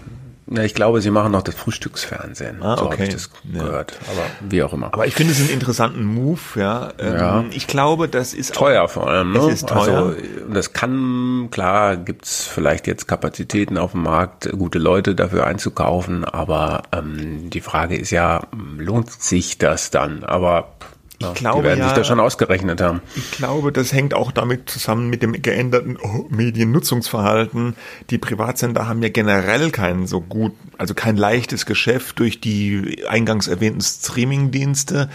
ja, 0.54 0.62
ich 0.62 0.74
glaube, 0.74 1.00
sie 1.00 1.10
machen 1.10 1.32
noch 1.32 1.42
das 1.42 1.54
Frühstücksfernsehen. 1.54 2.62
Ah, 2.62 2.76
so 2.76 2.84
okay. 2.84 2.92
habe 2.92 3.04
ich 3.04 3.08
das 3.10 3.30
ja. 3.52 3.62
gehört. 3.62 3.98
Aber 4.10 4.50
wie 4.50 4.62
auch 4.62 4.72
immer. 4.72 4.92
Aber 4.92 5.06
ich 5.06 5.14
finde 5.14 5.32
es 5.32 5.40
einen 5.40 5.50
interessanten 5.50 6.04
Move, 6.04 6.40
ja. 6.56 6.92
Ähm, 6.98 7.14
ja. 7.14 7.44
Ich 7.50 7.66
glaube, 7.66 8.08
das 8.08 8.34
ist 8.34 8.54
teuer 8.54 8.84
auch, 8.84 8.90
vor 8.90 9.08
allem. 9.08 9.32
Ne? 9.32 9.38
Es 9.38 9.54
ist 9.54 9.68
teuer. 9.68 10.06
Also, 10.06 10.14
das 10.52 10.72
kann, 10.72 11.48
klar, 11.50 11.96
gibt's 11.96 12.46
vielleicht 12.46 12.86
jetzt 12.86 13.08
Kapazitäten 13.08 13.78
auf 13.78 13.92
dem 13.92 14.02
Markt, 14.02 14.50
gute 14.52 14.78
Leute 14.78 15.14
dafür 15.14 15.46
einzukaufen, 15.46 16.24
aber 16.24 16.82
ähm, 16.92 17.50
die 17.50 17.60
Frage 17.60 17.96
ist 17.96 18.10
ja, 18.10 18.42
lohnt 18.76 19.10
sich 19.10 19.58
das 19.58 19.90
dann? 19.90 20.24
Aber 20.24 20.72
ich 21.28 21.34
glaube, 21.34 21.62
die 21.62 21.64
werden 21.68 21.78
ja, 21.80 21.88
sich 21.88 21.96
da 21.96 22.04
schon 22.04 22.20
ausgerechnet 22.20 22.80
haben. 22.80 23.00
Ich 23.14 23.30
glaube, 23.32 23.72
das 23.72 23.92
hängt 23.92 24.14
auch 24.14 24.32
damit 24.32 24.68
zusammen 24.68 25.08
mit 25.08 25.22
dem 25.22 25.40
geänderten 25.40 25.98
Mediennutzungsverhalten. 26.28 27.76
Die 28.10 28.18
Privatsender 28.18 28.88
haben 28.88 29.02
ja 29.02 29.08
generell 29.08 29.70
kein 29.70 30.06
so 30.06 30.20
gut, 30.20 30.52
also 30.78 30.94
kein 30.94 31.16
leichtes 31.16 31.66
Geschäft 31.66 32.18
durch 32.18 32.40
die 32.40 33.04
eingangs 33.08 33.48
erwähnten 33.48 33.80
Streamingdienste. 33.80 35.08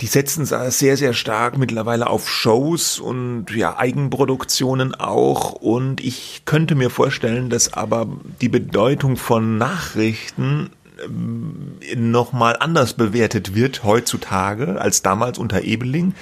Die 0.00 0.06
setzen 0.06 0.44
sehr, 0.44 0.96
sehr 0.96 1.12
stark 1.12 1.56
mittlerweile 1.56 2.08
auf 2.08 2.28
Shows 2.28 2.98
und 2.98 3.46
ja, 3.54 3.78
Eigenproduktionen 3.78 4.94
auch. 4.94 5.52
Und 5.52 6.02
ich 6.02 6.42
könnte 6.44 6.74
mir 6.74 6.90
vorstellen, 6.90 7.48
dass 7.48 7.72
aber 7.72 8.08
die 8.40 8.48
Bedeutung 8.48 9.16
von 9.16 9.56
Nachrichten 9.56 10.70
nochmal 11.96 12.56
anders 12.58 12.94
bewertet 12.94 13.54
wird 13.54 13.84
heutzutage 13.84 14.80
als 14.80 15.02
damals 15.02 15.38
unter 15.38 15.62
Ebeling 15.62 16.14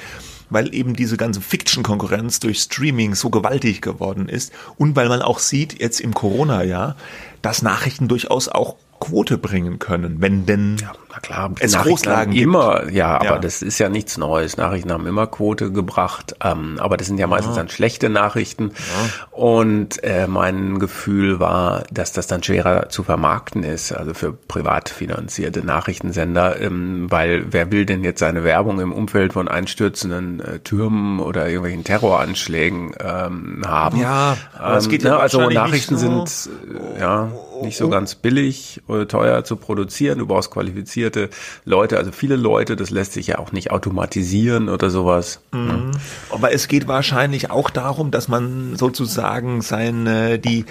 weil 0.53 0.75
eben 0.75 0.95
diese 0.95 1.17
ganze 1.17 1.41
Fiction-Konkurrenz 1.41 2.39
durch 2.41 2.59
Streaming 2.61 3.15
so 3.15 3.31
gewaltig 3.31 3.81
geworden 3.81 4.29
ist 4.29 4.53
und 4.77 4.95
weil 4.97 5.09
man 5.09 5.23
auch 5.23 5.39
sieht, 5.39 5.81
jetzt 5.81 6.01
im 6.01 6.13
Corona-Jahr, 6.15 6.97
dass 7.41 7.63
Nachrichten 7.63 8.07
durchaus 8.09 8.49
auch 8.49 8.77
Quote 9.01 9.39
bringen 9.39 9.79
können, 9.79 10.21
wenn 10.21 10.47
denn 10.47 10.77
Na 11.15 11.19
klar, 11.21 11.51
es 11.61 11.73
Nachrichten 11.73 11.79
haben 11.79 11.89
Großlagen 11.91 12.33
gibt. 12.33 12.43
immer, 12.43 12.91
ja, 12.91 13.17
aber 13.17 13.25
Ja. 13.27 13.39
das 13.39 13.61
ist 13.61 13.79
ja 13.79 13.91
nichts 13.91 14.17
Neues. 14.17 14.57
Nachrichten 14.57 14.91
haben 14.91 15.07
immer 15.07 15.27
Quote 15.27 15.71
gebracht, 15.71 16.35
ähm, 16.43 16.77
aber 16.79 16.97
das 16.97 17.07
sind 17.07 17.19
ja 17.19 17.27
meistens 17.27 17.57
dann 17.57 17.69
schlechte 17.69 18.09
Nachrichten. 18.09 18.73
Und 19.31 20.03
äh, 20.05 20.27
mein 20.27 20.79
Gefühl 20.79 21.39
war, 21.39 21.85
dass 21.93 22.13
das 22.13 22.29
dann 22.29 22.43
schwerer 22.43 22.89
zu 22.89 23.03
vermarkten 23.03 23.63
ist, 23.63 23.93
also 23.93 24.15
für 24.15 24.33
privat 24.33 24.89
finanzierte 24.89 25.63
Nachrichtensender, 25.65 26.59
ähm, 26.59 27.11
weil 27.11 27.45
wer 27.51 27.71
will 27.71 27.85
denn 27.85 28.05
jetzt 28.05 28.21
seine 28.21 28.43
Werbung 28.43 28.81
im 28.81 28.91
Umfeld 28.93 29.35
von 29.35 29.49
einstürzenden 29.49 30.41
äh, 30.41 30.59
Türmen 30.61 31.21
oder 31.21 31.47
irgendwelchen 31.47 31.85
Terroranschlägen 31.85 32.93
ähm, 32.99 33.63
haben? 33.67 34.01
Ja, 34.01 34.39
ähm, 34.65 34.89
geht 34.89 35.03
ja 35.03 35.11
ne, 35.11 35.19
also 35.19 35.51
Nachrichten 35.51 35.95
nicht 35.95 36.29
sind 36.29 36.51
äh, 36.97 37.01
ja 37.01 37.29
nicht 37.63 37.77
so 37.77 37.89
ganz 37.89 38.15
billig 38.15 38.81
oder 38.89 39.07
teuer 39.07 39.45
zu 39.45 39.57
produzieren. 39.57 40.19
Du 40.19 40.27
brauchst 40.27 40.51
qualifizierte 40.51 41.02
Leute, 41.65 41.99
also 41.99 42.13
viele 42.13 42.37
Leute. 42.37 42.77
Das 42.77 42.91
lässt 42.91 43.13
sich 43.15 43.29
ja 43.29 43.39
auch 43.39 43.53
nicht 43.53 43.71
automatisieren 43.71 44.69
oder 44.69 44.91
sowas. 44.91 45.41
Mhm. 45.53 45.93
Aber 46.31 46.53
es 46.53 46.69
geht 46.69 46.89
wahrscheinlich 46.89 47.51
auch 47.51 47.71
darum, 47.71 48.11
dass 48.11 48.29
man 48.29 48.77
sozusagen 48.77 49.63
seine, 49.63 50.39
die, 50.39 50.65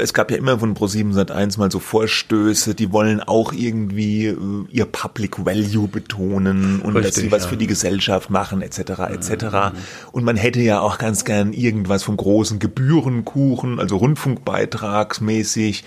es 0.00 0.14
gab 0.14 0.30
ja 0.30 0.36
immer 0.36 0.58
von 0.58 0.74
Pro7 0.74 1.12
Sat1 1.12 1.58
mal 1.58 1.70
so 1.70 1.78
Vorstöße, 1.78 2.74
die 2.74 2.92
wollen 2.92 3.20
auch 3.20 3.52
irgendwie 3.52 4.26
äh, 4.26 4.36
ihr 4.70 4.86
Public 4.86 5.44
Value 5.44 5.88
betonen 5.88 6.80
und 6.80 6.94
dass 6.94 7.06
Richtig, 7.06 7.24
sie 7.24 7.32
was 7.32 7.44
ja. 7.44 7.50
für 7.50 7.56
die 7.56 7.66
Gesellschaft 7.66 8.30
machen, 8.30 8.62
etc., 8.62 8.78
etc. 9.12 9.44
Und 10.12 10.24
man 10.24 10.36
hätte 10.36 10.60
ja 10.60 10.80
auch 10.80 10.98
ganz 10.98 11.24
gern 11.24 11.52
irgendwas 11.52 12.02
vom 12.02 12.16
großen 12.16 12.58
Gebührenkuchen, 12.58 13.80
also 13.80 13.96
Rundfunkbeitragsmäßig, 13.96 15.84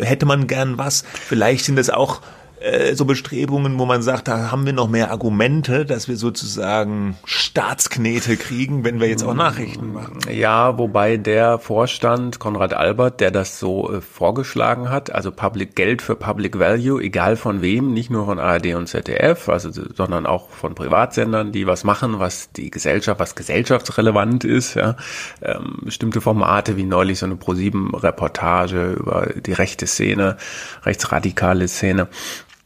hätte 0.00 0.26
man 0.26 0.46
gern 0.46 0.78
was. 0.78 1.04
Vielleicht 1.14 1.64
sind 1.64 1.76
das 1.76 1.90
auch 1.90 2.20
äh, 2.62 2.94
so 2.94 3.04
Bestrebungen, 3.04 3.78
wo 3.78 3.86
man 3.86 4.02
sagt, 4.02 4.28
da 4.28 4.50
haben 4.50 4.66
wir 4.66 4.72
noch 4.72 4.88
mehr 4.88 5.10
Argumente, 5.10 5.84
dass 5.84 6.08
wir 6.08 6.16
sozusagen 6.16 7.16
Staatsknete 7.24 8.36
kriegen, 8.36 8.84
wenn 8.84 9.00
wir 9.00 9.08
jetzt 9.08 9.24
auch 9.24 9.34
Nachrichten 9.34 9.92
machen. 9.92 10.18
Ja, 10.30 10.78
wobei 10.78 11.16
der 11.16 11.58
Vorstand 11.58 12.38
Konrad 12.38 12.74
Albert, 12.74 13.20
der 13.20 13.30
das 13.30 13.58
so 13.58 13.92
äh, 13.92 14.00
vorgeschlagen 14.00 14.90
hat, 14.90 15.12
also 15.12 15.32
Public 15.32 15.74
Geld 15.74 16.02
für 16.02 16.14
Public 16.14 16.58
Value, 16.58 17.02
egal 17.02 17.36
von 17.36 17.62
wem, 17.62 17.92
nicht 17.92 18.10
nur 18.10 18.26
von 18.26 18.38
ARD 18.38 18.74
und 18.74 18.86
ZDF, 18.86 19.48
also 19.48 19.70
sondern 19.72 20.26
auch 20.26 20.48
von 20.50 20.74
Privatsendern, 20.74 21.52
die 21.52 21.66
was 21.66 21.84
machen, 21.84 22.18
was 22.18 22.52
die 22.52 22.70
Gesellschaft, 22.70 23.18
was 23.18 23.34
gesellschaftsrelevant 23.34 24.44
ist, 24.44 24.74
ja, 24.74 24.96
ähm, 25.42 25.78
bestimmte 25.82 26.20
Formate 26.20 26.76
wie 26.76 26.84
neulich 26.84 27.18
so 27.18 27.26
eine 27.26 27.36
ProSieben 27.36 27.94
Reportage 27.94 28.92
über 28.92 29.28
die 29.34 29.52
rechte 29.52 29.86
Szene, 29.86 30.36
rechtsradikale 30.84 31.68
Szene. 31.68 32.08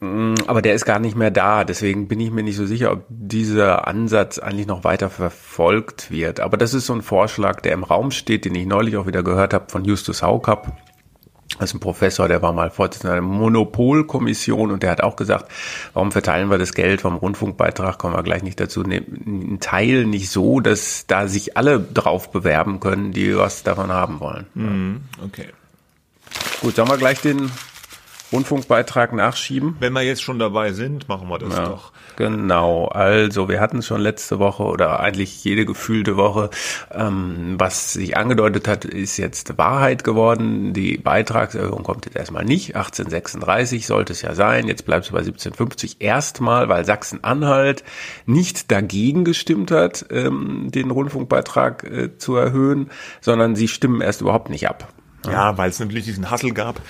Mm, 0.00 0.34
Aber 0.46 0.60
der 0.62 0.74
ist 0.74 0.84
gar 0.84 0.98
nicht 0.98 1.16
mehr 1.16 1.30
da, 1.30 1.64
deswegen 1.64 2.06
bin 2.08 2.20
ich 2.20 2.30
mir 2.30 2.42
nicht 2.42 2.56
so 2.56 2.66
sicher, 2.66 2.92
ob 2.92 3.04
dieser 3.08 3.86
Ansatz 3.88 4.38
eigentlich 4.38 4.66
noch 4.66 4.84
weiter 4.84 5.08
verfolgt 5.08 6.10
wird. 6.10 6.40
Aber 6.40 6.56
das 6.56 6.74
ist 6.74 6.86
so 6.86 6.92
ein 6.94 7.02
Vorschlag, 7.02 7.60
der 7.62 7.72
im 7.72 7.82
Raum 7.84 8.10
steht, 8.10 8.44
den 8.44 8.54
ich 8.54 8.66
neulich 8.66 8.96
auch 8.96 9.06
wieder 9.06 9.22
gehört 9.22 9.54
habe 9.54 9.66
von 9.70 9.84
Justus 9.84 10.22
Haukapp. 10.22 10.76
Das 11.58 11.70
ist 11.70 11.74
ein 11.74 11.80
Professor, 11.80 12.26
der 12.28 12.42
war 12.42 12.52
mal 12.52 12.70
Vorsitzender 12.70 13.14
der 13.14 13.22
Monopolkommission 13.22 14.70
und 14.72 14.82
der 14.82 14.90
hat 14.90 15.00
auch 15.00 15.16
gesagt, 15.16 15.50
warum 15.94 16.10
verteilen 16.12 16.50
wir 16.50 16.58
das 16.58 16.74
Geld 16.74 17.00
vom 17.00 17.14
Rundfunkbeitrag, 17.16 17.96
kommen 17.98 18.14
wir 18.14 18.22
gleich 18.24 18.42
nicht 18.42 18.58
dazu, 18.60 18.82
ne- 18.82 19.02
einen 19.24 19.60
Teil 19.60 20.04
nicht 20.06 20.28
so, 20.28 20.60
dass 20.60 21.06
da 21.06 21.28
sich 21.28 21.56
alle 21.56 21.80
drauf 21.80 22.30
bewerben 22.32 22.80
können, 22.80 23.12
die 23.12 23.34
was 23.36 23.62
davon 23.62 23.90
haben 23.92 24.18
wollen. 24.20 25.06
Okay. 25.24 25.46
Gut, 26.60 26.74
sollen 26.74 26.88
wir 26.90 26.98
gleich 26.98 27.20
den 27.20 27.50
Rundfunkbeitrag 28.32 29.12
nachschieben? 29.12 29.76
Wenn 29.78 29.92
wir 29.92 30.02
jetzt 30.02 30.22
schon 30.22 30.38
dabei 30.38 30.72
sind, 30.72 31.08
machen 31.08 31.28
wir 31.28 31.38
das 31.38 31.56
Ja, 31.56 31.66
doch. 31.66 31.92
Genau, 32.16 32.86
also 32.86 33.48
wir 33.48 33.60
hatten 33.60 33.78
es 33.78 33.86
schon 33.86 34.00
letzte 34.00 34.38
Woche 34.38 34.64
oder 34.64 35.00
eigentlich 35.00 35.44
jede 35.44 35.66
gefühlte 35.66 36.16
Woche. 36.16 36.50
Ähm, 36.90 37.54
was 37.58 37.92
sich 37.92 38.16
angedeutet 38.16 38.66
hat, 38.66 38.84
ist 38.84 39.16
jetzt 39.16 39.58
Wahrheit 39.58 40.02
geworden. 40.02 40.72
Die 40.72 40.96
Beitragserhöhung 40.98 41.82
kommt 41.82 42.06
jetzt 42.06 42.16
erstmal 42.16 42.44
nicht. 42.44 42.74
1836 42.74 43.86
sollte 43.86 44.12
es 44.12 44.22
ja 44.22 44.34
sein. 44.34 44.66
Jetzt 44.66 44.86
bleibt 44.86 45.04
es 45.04 45.12
bei 45.12 45.18
1750 45.18 46.00
erstmal, 46.00 46.68
weil 46.68 46.84
Sachsen-Anhalt 46.84 47.84
nicht 48.24 48.72
dagegen 48.72 49.24
gestimmt 49.24 49.70
hat, 49.70 50.06
ähm, 50.10 50.70
den 50.72 50.90
Rundfunkbeitrag 50.90 51.84
äh, 51.84 52.18
zu 52.18 52.34
erhöhen, 52.34 52.90
sondern 53.20 53.54
sie 53.56 53.68
stimmen 53.68 54.00
erst 54.00 54.20
überhaupt 54.20 54.50
nicht 54.50 54.68
ab. 54.68 54.88
Ja, 55.26 55.58
weil 55.58 55.70
es 55.70 55.80
natürlich 55.80 56.04
diesen 56.04 56.30
Hassel 56.30 56.52
gab, 56.52 56.80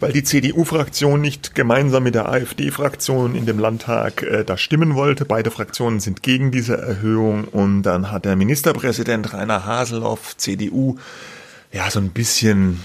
weil 0.00 0.12
die 0.12 0.24
CDU-Fraktion 0.24 1.20
nicht 1.20 1.54
gemeinsam 1.54 2.02
mit 2.02 2.14
der 2.14 2.28
AfD-Fraktion 2.28 3.34
in 3.34 3.46
dem 3.46 3.58
Landtag 3.58 4.22
äh, 4.22 4.44
da 4.44 4.56
stimmen 4.56 4.94
wollte. 4.94 5.24
Beide 5.24 5.50
Fraktionen 5.50 6.00
sind 6.00 6.22
gegen 6.22 6.50
diese 6.50 6.76
Erhöhung 6.76 7.44
und 7.44 7.82
dann 7.82 8.10
hat 8.10 8.24
der 8.24 8.34
Ministerpräsident 8.34 9.32
Rainer 9.34 9.66
Haseloff, 9.66 10.36
CDU, 10.36 10.96
ja, 11.72 11.88
so 11.88 12.00
ein 12.00 12.10
bisschen, 12.10 12.80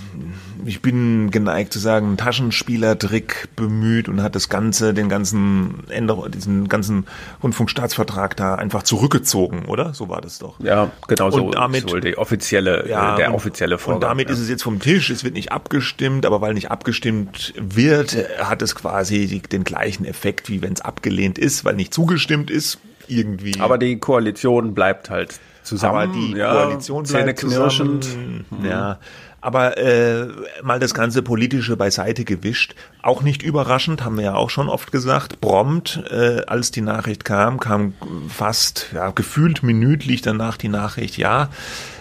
ich 0.64 0.80
bin 0.82 1.32
geneigt 1.32 1.74
zu 1.74 1.80
sagen, 1.80 2.18
Taschenspielertrick 2.18 3.50
bemüht 3.56 4.08
und 4.08 4.22
hat 4.22 4.36
das 4.36 4.48
Ganze, 4.48 4.94
den 4.94 5.10
ganzen 5.10 5.90
Änderung, 5.90 6.30
diesen 6.30 6.68
ganzen 6.68 7.08
Rundfunkstaatsvertrag 7.42 8.36
da 8.38 8.54
einfach 8.56 8.84
zurückgezogen, 8.84 9.66
oder? 9.66 9.96
So 9.96 10.08
war 10.08 10.22
das 10.22 10.38
doch. 10.38 10.60
Ja, 10.60 10.92
genau 11.08 11.32
so 11.32 11.46
Und 11.46 11.56
damit- 11.56 11.86
ist 11.86 11.92
wohl 11.92 12.02
die 12.02 12.16
offizielle, 12.18 12.88
Ja, 12.88 13.16
äh, 13.16 13.18
der 13.18 13.30
und- 13.30 13.36
offizielle 13.36 13.80
Vorgang. 13.80 13.96
Und 13.96 14.04
damit 14.04 14.28
ja. 14.30 14.34
ist 14.36 14.40
es 14.42 14.50
jetzt 14.50 14.62
vom 14.64 14.80
Tisch, 14.80 15.10
es 15.10 15.24
wird 15.24 15.34
nicht 15.34 15.52
abgestimmt, 15.52 16.26
aber 16.28 16.42
weil 16.42 16.54
nicht 16.54 16.70
abgestimmt 16.70 17.54
wird, 17.60 18.14
äh, 18.14 18.26
hat 18.44 18.62
es 18.62 18.76
quasi 18.76 19.26
die, 19.26 19.40
den 19.42 19.64
gleichen 19.64 20.06
Effekt, 20.06 20.50
wie 20.50 20.62
wenn 20.62 20.74
es 20.74 20.82
abgelehnt 20.82 21.40
ist, 21.40 21.66
weil 21.66 21.76
nicht 21.76 21.92
zugestimmt 21.94 22.52
ist, 22.52 22.78
irgendwie. 23.08 23.60
Aber 23.60 23.78
die 23.80 23.98
Koalition 24.00 24.74
bleibt 24.76 25.10
halt 25.10 25.40
zusammen. 25.66 25.96
Aber 25.96 26.08
die 26.08 26.34
ja, 26.34 26.52
Koalition 26.52 27.04
bleibt 27.04 27.40
zähneknirschend. 27.40 28.04
zusammen. 28.04 28.46
Ja, 28.64 29.00
aber 29.46 29.78
äh, 29.78 30.26
mal 30.64 30.80
das 30.80 30.96
ganze 30.96 31.22
politische 31.22 31.78
beiseite 31.78 32.26
gewischt. 32.26 32.74
Auch 33.04 33.22
nicht 33.22 33.44
überraschend, 33.44 34.04
haben 34.04 34.18
wir 34.18 34.24
ja 34.24 34.34
auch 34.34 34.50
schon 34.50 34.70
oft 34.70 34.92
gesagt. 34.92 35.40
Prompt, 35.40 36.02
äh, 36.10 36.42
als 36.48 36.72
die 36.72 36.82
Nachricht 36.82 37.26
kam, 37.26 37.60
kam 37.60 37.94
fast 38.28 38.88
ja, 38.96 39.12
gefühlt 39.12 39.62
minütlich 39.62 40.24
danach 40.24 40.58
die 40.58 40.70
Nachricht, 40.70 41.18
ja. 41.18 41.50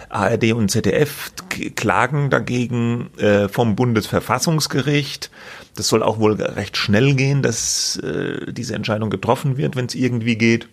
ARD 0.09 0.53
und 0.53 0.71
ZDF 0.71 1.33
klagen 1.75 2.29
dagegen 2.29 3.09
äh, 3.17 3.47
vom 3.47 3.75
Bundesverfassungsgericht. 3.75 5.29
Das 5.75 5.87
soll 5.89 6.01
auch 6.01 6.19
wohl 6.19 6.33
recht 6.33 6.77
schnell 6.77 7.15
gehen, 7.15 7.43
dass 7.43 7.97
äh, 7.97 8.51
diese 8.51 8.73
Entscheidung 8.75 9.09
getroffen 9.09 9.57
wird, 9.57 9.75
wenn 9.75 9.85
es 9.85 9.93
irgendwie 9.93 10.37
geht. 10.37 10.67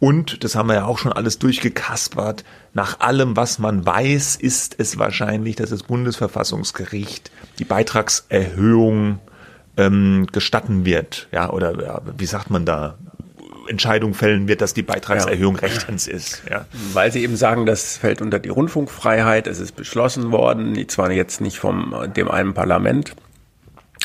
Und, 0.00 0.44
das 0.44 0.54
haben 0.54 0.68
wir 0.68 0.74
ja 0.74 0.84
auch 0.84 0.98
schon 0.98 1.12
alles 1.12 1.38
durchgekaspert, 1.38 2.44
nach 2.72 3.00
allem, 3.00 3.36
was 3.36 3.58
man 3.58 3.84
weiß, 3.84 4.36
ist 4.36 4.76
es 4.78 4.98
wahrscheinlich, 4.98 5.56
dass 5.56 5.70
das 5.70 5.82
Bundesverfassungsgericht 5.82 7.32
die 7.58 7.64
Beitragserhöhung 7.64 9.18
ähm, 9.76 10.26
gestatten 10.30 10.84
wird. 10.84 11.28
Ja, 11.32 11.50
oder 11.50 11.82
ja, 11.82 12.00
wie 12.16 12.26
sagt 12.26 12.50
man 12.50 12.64
da? 12.64 12.96
Entscheidung 13.66 14.14
fällen 14.14 14.48
wird, 14.48 14.62
dass 14.62 14.72
die 14.72 14.82
Beitragserhöhung 14.82 15.56
rechtens 15.56 16.06
ist. 16.06 16.42
Ja. 16.48 16.64
Weil 16.94 17.12
sie 17.12 17.22
eben 17.22 17.36
sagen, 17.36 17.66
das 17.66 17.98
fällt 17.98 18.22
unter 18.22 18.38
die 18.38 18.48
Rundfunkfreiheit, 18.48 19.46
es 19.46 19.60
ist 19.60 19.76
beschlossen 19.76 20.32
worden, 20.32 20.88
zwar 20.88 21.10
jetzt 21.10 21.42
nicht 21.42 21.58
vom 21.58 21.94
dem 22.16 22.30
einen 22.30 22.54
Parlament, 22.54 23.14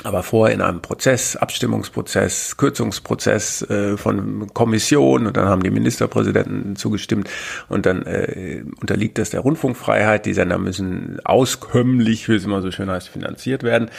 aber 0.03 0.23
vorher 0.23 0.53
in 0.53 0.61
einem 0.61 0.81
Prozess, 0.81 1.35
Abstimmungsprozess, 1.35 2.57
Kürzungsprozess 2.57 3.61
äh, 3.69 3.97
von 3.97 4.53
Kommission 4.53 5.27
und 5.27 5.37
dann 5.37 5.47
haben 5.47 5.63
die 5.63 5.71
Ministerpräsidenten 5.71 6.75
zugestimmt 6.75 7.29
und 7.69 7.85
dann 7.85 8.03
äh, 8.03 8.63
unterliegt 8.79 9.17
das 9.17 9.29
der 9.29 9.41
Rundfunkfreiheit. 9.41 10.25
Die 10.25 10.33
Sender 10.33 10.57
müssen 10.57 11.19
auskömmlich, 11.23 12.27
wie 12.29 12.35
es 12.35 12.45
immer 12.45 12.61
so 12.61 12.71
schön 12.71 12.89
heißt, 12.89 13.09
finanziert 13.09 13.63
werden. 13.63 13.89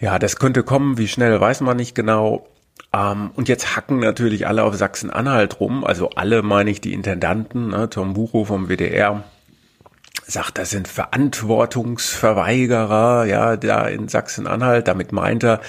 Ja, 0.00 0.18
das 0.18 0.38
könnte 0.38 0.62
kommen, 0.62 0.98
wie 0.98 1.08
schnell 1.08 1.40
weiß 1.40 1.60
man 1.62 1.76
nicht 1.76 1.94
genau. 1.94 2.46
Ähm, 2.92 3.30
und 3.34 3.48
jetzt 3.48 3.76
hacken 3.76 3.98
natürlich 3.98 4.46
alle 4.46 4.64
auf 4.64 4.76
Sachsen-Anhalt 4.76 5.60
rum, 5.60 5.84
also 5.84 6.10
alle 6.10 6.42
meine 6.42 6.70
ich 6.70 6.80
die 6.80 6.92
Intendanten, 6.92 7.68
ne, 7.68 7.90
Tom 7.90 8.14
Bucho 8.14 8.44
vom 8.44 8.68
WDR, 8.68 9.24
sagt, 10.30 10.58
das 10.58 10.68
sind 10.70 10.88
Verantwortungsverweigerer, 10.88 13.24
ja, 13.24 13.56
da 13.56 13.88
in 13.88 14.08
Sachsen-Anhalt. 14.08 14.86
Damit 14.86 15.10
meint 15.10 15.42
er, 15.42 15.62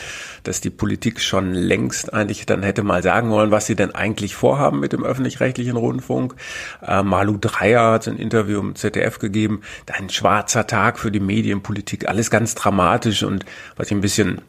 dass 0.43 0.59
die 0.59 0.69
Politik 0.69 1.21
schon 1.21 1.53
längst 1.53 2.13
eigentlich 2.13 2.45
dann 2.45 2.61
hätte 2.61 2.83
mal 2.83 3.01
sagen 3.01 3.31
wollen, 3.31 3.51
was 3.51 3.67
sie 3.67 3.75
denn 3.75 3.95
eigentlich 3.95 4.35
vorhaben 4.35 4.81
mit 4.81 4.91
dem 4.91 5.05
öffentlich-rechtlichen 5.05 5.77
Rundfunk. 5.77 6.35
Äh, 6.85 7.03
Malu 7.03 7.37
Dreyer 7.37 7.93
hat 7.93 8.09
ein 8.09 8.17
Interview 8.17 8.59
im 8.59 8.75
ZDF 8.75 9.19
gegeben, 9.19 9.61
ein 9.97 10.09
schwarzer 10.09 10.67
Tag 10.67 10.99
für 10.99 11.11
die 11.11 11.21
Medienpolitik, 11.21 12.09
alles 12.09 12.29
ganz 12.29 12.53
dramatisch 12.53 13.23
und 13.23 13.45
was 13.77 13.87
ich 13.87 13.93
ein 13.93 14.01
bisschen 14.01 14.41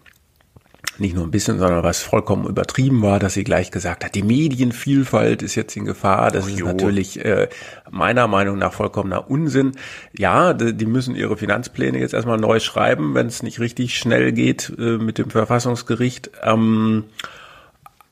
nicht 1.00 1.14
nur 1.14 1.24
ein 1.24 1.30
bisschen, 1.30 1.58
sondern 1.58 1.82
was 1.82 2.02
vollkommen 2.02 2.46
übertrieben 2.46 3.02
war, 3.02 3.18
dass 3.18 3.34
sie 3.34 3.44
gleich 3.44 3.70
gesagt 3.70 4.04
hat, 4.04 4.14
die 4.14 4.22
Medienvielfalt 4.22 5.42
ist 5.42 5.54
jetzt 5.54 5.76
in 5.76 5.84
Gefahr. 5.84 6.30
Das 6.30 6.46
Ach, 6.46 6.50
ist 6.50 6.64
natürlich 6.64 7.24
äh, 7.24 7.48
meiner 7.90 8.28
Meinung 8.28 8.58
nach 8.58 8.72
vollkommener 8.72 9.30
Unsinn. 9.30 9.72
Ja, 10.16 10.52
die, 10.54 10.74
die 10.74 10.86
müssen 10.86 11.16
ihre 11.16 11.36
Finanzpläne 11.36 11.98
jetzt 11.98 12.14
erstmal 12.14 12.38
neu 12.38 12.60
schreiben, 12.60 13.14
wenn 13.14 13.26
es 13.26 13.42
nicht 13.42 13.60
richtig 13.60 13.96
schnell 13.96 14.32
geht 14.32 14.72
äh, 14.78 14.98
mit 14.98 15.18
dem 15.18 15.30
Verfassungsgericht. 15.30 16.30
Ähm, 16.42 17.04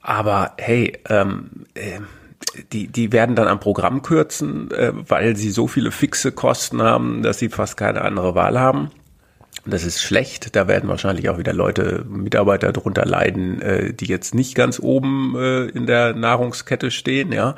aber 0.01 0.53
hey, 0.59 0.99
ähm, 1.09 1.67
äh, 1.75 2.01
die, 2.73 2.89
die 2.89 3.13
werden 3.13 3.37
dann 3.37 3.49
am 3.49 3.61
Programm 3.61 4.03
kürzen, 4.03 4.71
äh, 4.71 4.93
weil 4.95 5.37
sie 5.37 5.51
so 5.51 5.69
viele 5.69 5.91
fixe 5.91 6.33
Kosten 6.33 6.83
haben, 6.83 7.23
dass 7.23 7.39
sie 7.39 7.49
fast 7.49 7.77
keine 7.77 8.03
andere 8.03 8.35
Wahl 8.35 8.59
haben. 8.59 8.91
Das 9.71 9.85
ist 9.85 10.03
schlecht. 10.03 10.57
Da 10.57 10.67
werden 10.67 10.89
wahrscheinlich 10.89 11.29
auch 11.29 11.39
wieder 11.39 11.53
Leute, 11.53 12.05
Mitarbeiter 12.09 12.73
drunter 12.73 13.05
leiden, 13.05 13.61
äh, 13.61 13.93
die 13.93 14.07
jetzt 14.07 14.35
nicht 14.35 14.55
ganz 14.55 14.81
oben 14.81 15.35
äh, 15.37 15.67
in 15.67 15.87
der 15.87 16.15
Nahrungskette 16.15 16.91
stehen, 16.91 17.33
ja. 17.33 17.55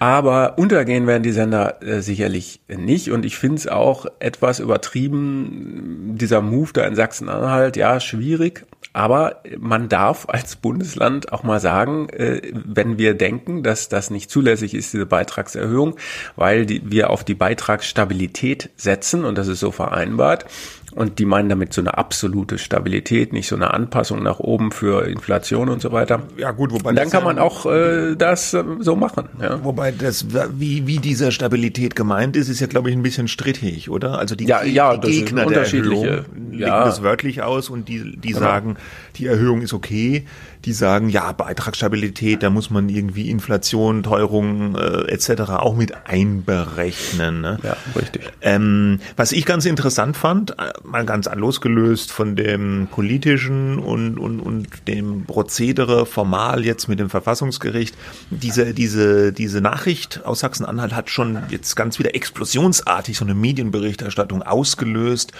Aber 0.00 0.58
untergehen 0.58 1.08
werden 1.08 1.24
die 1.24 1.32
Sender 1.32 1.82
äh, 1.82 2.02
sicherlich 2.02 2.60
nicht. 2.68 3.10
Und 3.10 3.24
ich 3.24 3.36
finde 3.36 3.56
es 3.56 3.66
auch 3.66 4.06
etwas 4.20 4.60
übertrieben, 4.60 6.14
dieser 6.16 6.40
Move 6.40 6.70
da 6.72 6.84
in 6.84 6.94
Sachsen-Anhalt, 6.94 7.76
ja, 7.76 7.98
schwierig. 7.98 8.64
Aber 8.92 9.42
man 9.58 9.88
darf 9.88 10.28
als 10.28 10.56
Bundesland 10.56 11.32
auch 11.32 11.42
mal 11.42 11.60
sagen, 11.60 12.08
äh, 12.10 12.52
wenn 12.52 12.96
wir 12.96 13.14
denken, 13.14 13.62
dass 13.62 13.88
das 13.88 14.10
nicht 14.10 14.30
zulässig 14.30 14.74
ist, 14.74 14.92
diese 14.92 15.06
Beitragserhöhung, 15.06 15.96
weil 16.36 16.64
die, 16.64 16.82
wir 16.84 17.10
auf 17.10 17.24
die 17.24 17.34
Beitragsstabilität 17.34 18.70
setzen 18.76 19.24
und 19.24 19.36
das 19.36 19.48
ist 19.48 19.60
so 19.60 19.72
vereinbart, 19.72 20.46
und 20.94 21.18
die 21.18 21.24
meinen 21.24 21.48
damit 21.48 21.72
so 21.72 21.80
eine 21.80 21.98
absolute 21.98 22.58
Stabilität, 22.58 23.32
nicht 23.32 23.48
so 23.48 23.56
eine 23.56 23.72
Anpassung 23.72 24.22
nach 24.22 24.40
oben 24.40 24.72
für 24.72 25.06
Inflation 25.06 25.68
und 25.68 25.82
so 25.82 25.92
weiter. 25.92 26.22
Ja 26.36 26.52
gut, 26.52 26.72
wobei 26.72 26.92
dann 26.92 27.10
kann 27.10 27.24
man 27.24 27.38
auch 27.38 27.66
äh, 27.66 28.16
das 28.16 28.54
äh, 28.54 28.64
so 28.80 28.96
machen. 28.96 29.28
Ja. 29.40 29.62
Wobei 29.64 29.92
das 29.92 30.26
wie 30.58 30.86
wie 30.86 30.98
diese 30.98 31.30
Stabilität 31.30 31.94
gemeint 31.94 32.36
ist, 32.36 32.48
ist 32.48 32.60
ja 32.60 32.66
glaube 32.66 32.90
ich 32.90 32.96
ein 32.96 33.02
bisschen 33.02 33.28
strittig, 33.28 33.90
oder? 33.90 34.18
Also 34.18 34.34
die, 34.34 34.46
ja, 34.46 34.62
ja, 34.64 34.96
die 34.96 35.24
Gegner 35.24 35.46
der 35.46 35.62
Erhöhung 35.62 36.04
ja. 36.04 36.24
legen 36.50 36.66
das 36.66 37.02
wörtlich 37.02 37.42
aus 37.42 37.68
und 37.68 37.88
die 37.88 38.16
die 38.16 38.32
sagen, 38.32 38.76
die 39.16 39.26
Erhöhung 39.26 39.62
ist 39.62 39.74
okay 39.74 40.24
die 40.68 40.74
sagen, 40.74 41.08
ja, 41.08 41.32
Beitragsstabilität, 41.32 42.42
da 42.42 42.50
muss 42.50 42.68
man 42.68 42.90
irgendwie 42.90 43.30
Inflation, 43.30 44.02
Teuerung 44.02 44.76
äh, 44.76 45.10
etc. 45.10 45.52
auch 45.52 45.74
mit 45.74 46.06
einberechnen. 46.06 47.40
Ne? 47.40 47.58
Ja, 47.62 47.74
richtig. 47.96 48.30
Ähm, 48.42 49.00
was 49.16 49.32
ich 49.32 49.46
ganz 49.46 49.64
interessant 49.64 50.14
fand, 50.18 50.50
äh, 50.58 50.72
mal 50.84 51.06
ganz 51.06 51.26
losgelöst 51.34 52.12
von 52.12 52.36
dem 52.36 52.86
politischen 52.90 53.78
und, 53.78 54.18
und, 54.18 54.40
und 54.40 54.68
dem 54.86 55.24
Prozedere 55.24 56.04
formal 56.04 56.66
jetzt 56.66 56.86
mit 56.86 56.98
dem 56.98 57.08
Verfassungsgericht, 57.08 57.96
diese, 58.28 58.74
diese, 58.74 59.32
diese 59.32 59.62
Nachricht 59.62 60.20
aus 60.26 60.40
Sachsen-Anhalt 60.40 60.94
hat 60.94 61.08
schon 61.08 61.38
jetzt 61.48 61.76
ganz 61.76 61.98
wieder 61.98 62.14
explosionsartig 62.14 63.16
so 63.16 63.24
eine 63.24 63.34
Medienberichterstattung 63.34 64.42
ausgelöst 64.42 65.32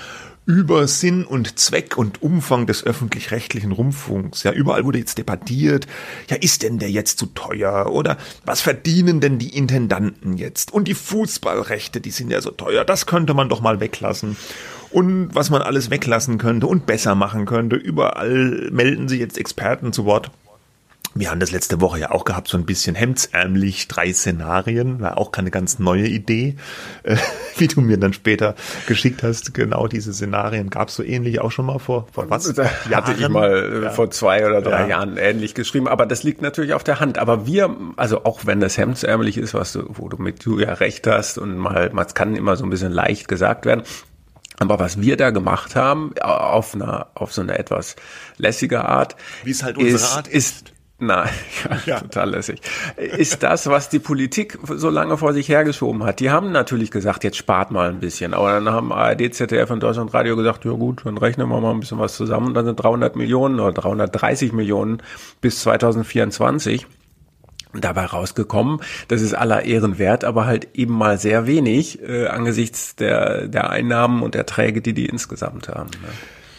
über 0.48 0.88
Sinn 0.88 1.26
und 1.26 1.58
Zweck 1.58 1.98
und 1.98 2.22
Umfang 2.22 2.66
des 2.66 2.82
öffentlich-rechtlichen 2.82 3.70
Rundfunks. 3.70 4.44
Ja, 4.44 4.52
überall 4.52 4.86
wurde 4.86 4.96
jetzt 4.96 5.18
debattiert. 5.18 5.86
Ja, 6.30 6.36
ist 6.36 6.62
denn 6.62 6.78
der 6.78 6.90
jetzt 6.90 7.18
zu 7.18 7.26
teuer? 7.26 7.92
Oder 7.92 8.16
was 8.46 8.62
verdienen 8.62 9.20
denn 9.20 9.38
die 9.38 9.54
Intendanten 9.54 10.38
jetzt? 10.38 10.72
Und 10.72 10.88
die 10.88 10.94
Fußballrechte, 10.94 12.00
die 12.00 12.10
sind 12.10 12.30
ja 12.30 12.40
so 12.40 12.50
teuer. 12.50 12.86
Das 12.86 13.04
könnte 13.04 13.34
man 13.34 13.50
doch 13.50 13.60
mal 13.60 13.80
weglassen. 13.80 14.38
Und 14.90 15.34
was 15.34 15.50
man 15.50 15.60
alles 15.60 15.90
weglassen 15.90 16.38
könnte 16.38 16.66
und 16.66 16.86
besser 16.86 17.14
machen 17.14 17.44
könnte. 17.44 17.76
Überall 17.76 18.70
melden 18.72 19.06
sich 19.06 19.20
jetzt 19.20 19.36
Experten 19.36 19.92
zu 19.92 20.06
Wort. 20.06 20.30
Wir 21.14 21.30
haben 21.30 21.40
das 21.40 21.50
letzte 21.50 21.80
Woche 21.80 21.98
ja 21.98 22.10
auch 22.10 22.24
gehabt, 22.24 22.48
so 22.48 22.56
ein 22.56 22.66
bisschen 22.66 22.94
hemdsärmlich, 22.94 23.88
drei 23.88 24.12
Szenarien, 24.12 25.00
war 25.00 25.18
auch 25.18 25.32
keine 25.32 25.50
ganz 25.50 25.78
neue 25.78 26.06
Idee, 26.06 26.56
äh, 27.02 27.16
wie 27.56 27.66
du 27.68 27.80
mir 27.80 27.98
dann 27.98 28.12
später 28.12 28.54
geschickt 28.86 29.22
hast. 29.22 29.54
Genau 29.54 29.88
diese 29.88 30.12
Szenarien 30.12 30.70
gab 30.70 30.88
es 30.88 30.94
so 30.94 31.02
ähnlich 31.02 31.40
auch 31.40 31.50
schon 31.50 31.66
mal 31.66 31.78
vor, 31.78 32.06
vor 32.12 32.28
was? 32.30 32.52
Da 32.52 32.70
hatte 32.90 33.14
ich 33.18 33.28
mal 33.28 33.50
äh, 33.50 33.84
ja. 33.84 33.90
vor 33.90 34.10
zwei 34.10 34.46
oder 34.46 34.62
drei 34.62 34.82
ja. 34.82 34.88
Jahren 34.88 35.16
ähnlich 35.16 35.54
geschrieben, 35.54 35.88
aber 35.88 36.06
das 36.06 36.22
liegt 36.22 36.42
natürlich 36.42 36.74
auf 36.74 36.84
der 36.84 37.00
Hand. 37.00 37.18
Aber 37.18 37.46
wir, 37.46 37.74
also 37.96 38.24
auch 38.24 38.46
wenn 38.46 38.60
das 38.60 38.76
hemdsärmlich 38.76 39.38
ist, 39.38 39.54
was 39.54 39.72
du, 39.72 39.84
wo 39.88 40.08
du 40.08 40.18
mit 40.18 40.44
du 40.44 40.60
ja 40.60 40.74
recht 40.74 41.06
hast 41.06 41.38
und 41.38 41.56
mal, 41.56 41.90
man 41.92 42.06
kann 42.08 42.36
immer 42.36 42.56
so 42.56 42.64
ein 42.64 42.70
bisschen 42.70 42.92
leicht 42.92 43.28
gesagt 43.28 43.66
werden, 43.66 43.82
aber 44.58 44.78
was 44.78 45.00
wir 45.00 45.16
da 45.16 45.30
gemacht 45.30 45.76
haben, 45.76 46.12
auf 46.20 46.74
einer, 46.74 47.08
auf 47.14 47.32
so 47.32 47.42
eine 47.42 47.58
etwas 47.58 47.96
lässige 48.36 48.84
Art, 48.84 49.16
wie 49.44 49.50
es 49.50 49.62
halt 49.62 49.78
unsere 49.78 49.96
ist, 49.96 50.12
Art 50.12 50.28
ist, 50.28 50.72
Nein, 51.00 51.28
ja, 51.64 51.78
ja, 51.86 52.00
total 52.00 52.30
lässig. 52.30 52.60
Ist 52.96 53.44
das, 53.44 53.68
was 53.68 53.88
die 53.88 54.00
Politik 54.00 54.58
so 54.66 54.90
lange 54.90 55.16
vor 55.16 55.32
sich 55.32 55.48
hergeschoben 55.48 56.02
hat. 56.02 56.18
Die 56.18 56.30
haben 56.30 56.50
natürlich 56.50 56.90
gesagt, 56.90 57.22
jetzt 57.22 57.36
spart 57.36 57.70
mal 57.70 57.88
ein 57.88 58.00
bisschen. 58.00 58.34
Aber 58.34 58.52
dann 58.52 58.68
haben 58.70 58.92
ARD, 58.92 59.32
ZDF 59.32 59.70
und 59.70 59.80
Deutschlandradio 59.80 60.34
gesagt, 60.34 60.64
ja 60.64 60.72
gut, 60.72 61.06
dann 61.06 61.16
rechnen 61.16 61.48
wir 61.48 61.60
mal 61.60 61.70
ein 61.70 61.78
bisschen 61.80 62.00
was 62.00 62.16
zusammen. 62.16 62.48
Und 62.48 62.54
dann 62.54 62.66
sind 62.66 62.82
300 62.82 63.14
Millionen 63.14 63.60
oder 63.60 63.72
330 63.72 64.52
Millionen 64.52 65.00
bis 65.40 65.60
2024 65.60 66.88
dabei 67.74 68.06
rausgekommen. 68.06 68.80
Das 69.06 69.22
ist 69.22 69.34
aller 69.34 69.64
Ehren 69.64 69.98
wert, 69.98 70.24
aber 70.24 70.46
halt 70.46 70.68
eben 70.74 70.94
mal 70.94 71.18
sehr 71.18 71.46
wenig 71.46 72.02
äh, 72.02 72.26
angesichts 72.26 72.96
der, 72.96 73.46
der 73.46 73.70
Einnahmen 73.70 74.22
und 74.22 74.34
Erträge, 74.34 74.80
die 74.80 74.94
die 74.94 75.06
insgesamt 75.06 75.68
haben. 75.68 75.90
Ne? 75.90 76.08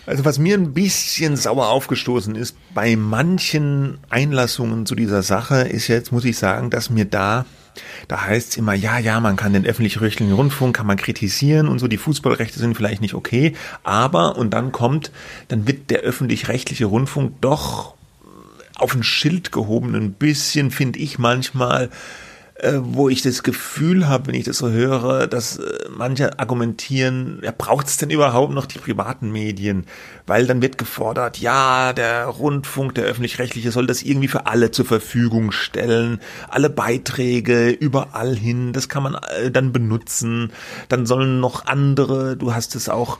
Also 0.09 0.25
was 0.25 0.39
mir 0.39 0.55
ein 0.55 0.73
bisschen 0.73 1.37
sauer 1.37 1.69
aufgestoßen 1.69 2.33
ist 2.33 2.55
bei 2.73 2.95
manchen 2.95 3.99
Einlassungen 4.09 4.87
zu 4.87 4.95
dieser 4.95 5.21
Sache, 5.21 5.61
ist 5.61 5.87
jetzt, 5.87 6.11
muss 6.11 6.25
ich 6.25 6.35
sagen, 6.35 6.71
dass 6.71 6.89
mir 6.89 7.05
da 7.05 7.45
da 8.07 8.23
heißt 8.23 8.49
es 8.49 8.57
immer, 8.57 8.73
ja, 8.73 8.97
ja, 8.97 9.19
man 9.19 9.35
kann 9.35 9.53
den 9.53 9.67
öffentlich-rechtlichen 9.67 10.33
Rundfunk, 10.33 10.75
kann 10.75 10.87
man 10.87 10.97
kritisieren 10.97 11.67
und 11.67 11.77
so, 11.77 11.87
die 11.87 11.97
Fußballrechte 11.97 12.57
sind 12.57 12.75
vielleicht 12.75 13.01
nicht 13.01 13.13
okay, 13.13 13.53
aber, 13.83 14.35
und 14.35 14.49
dann 14.49 14.71
kommt, 14.71 15.11
dann 15.47 15.67
wird 15.67 15.91
der 15.91 15.99
öffentlich-rechtliche 15.99 16.85
Rundfunk 16.85 17.39
doch 17.39 17.93
auf 18.75 18.95
ein 18.95 19.03
Schild 19.03 19.51
gehoben, 19.51 19.93
ein 19.93 20.13
bisschen, 20.13 20.71
finde 20.71 20.97
ich 20.97 21.19
manchmal, 21.19 21.91
äh, 22.59 22.79
wo 22.81 23.09
ich 23.09 23.21
das 23.21 23.43
Gefühl 23.43 24.07
habe, 24.07 24.27
wenn 24.27 24.35
ich 24.35 24.43
das 24.43 24.57
so 24.57 24.69
höre, 24.69 25.27
dass 25.27 25.57
äh, 25.57 25.89
manche 25.89 26.39
argumentieren, 26.39 27.39
ja, 27.43 27.53
braucht 27.57 27.87
es 27.87 27.97
denn 27.97 28.09
überhaupt 28.09 28.53
noch 28.53 28.65
die 28.65 28.79
privaten 28.79 29.31
Medien? 29.31 29.85
Weil 30.27 30.45
dann 30.45 30.61
wird 30.61 30.77
gefordert, 30.77 31.39
ja, 31.39 31.93
der 31.93 32.25
Rundfunk, 32.25 32.95
der 32.95 33.05
öffentlich-rechtliche 33.05 33.71
soll 33.71 33.87
das 33.87 34.03
irgendwie 34.03 34.27
für 34.27 34.45
alle 34.45 34.71
zur 34.71 34.85
Verfügung 34.85 35.51
stellen, 35.51 36.19
alle 36.49 36.69
Beiträge 36.69 37.69
überall 37.69 38.35
hin, 38.35 38.73
das 38.73 38.89
kann 38.89 39.03
man 39.03 39.15
äh, 39.15 39.51
dann 39.51 39.71
benutzen, 39.71 40.51
dann 40.89 41.05
sollen 41.05 41.39
noch 41.39 41.65
andere, 41.65 42.35
du 42.35 42.53
hast 42.53 42.75
es 42.75 42.89
auch 42.89 43.19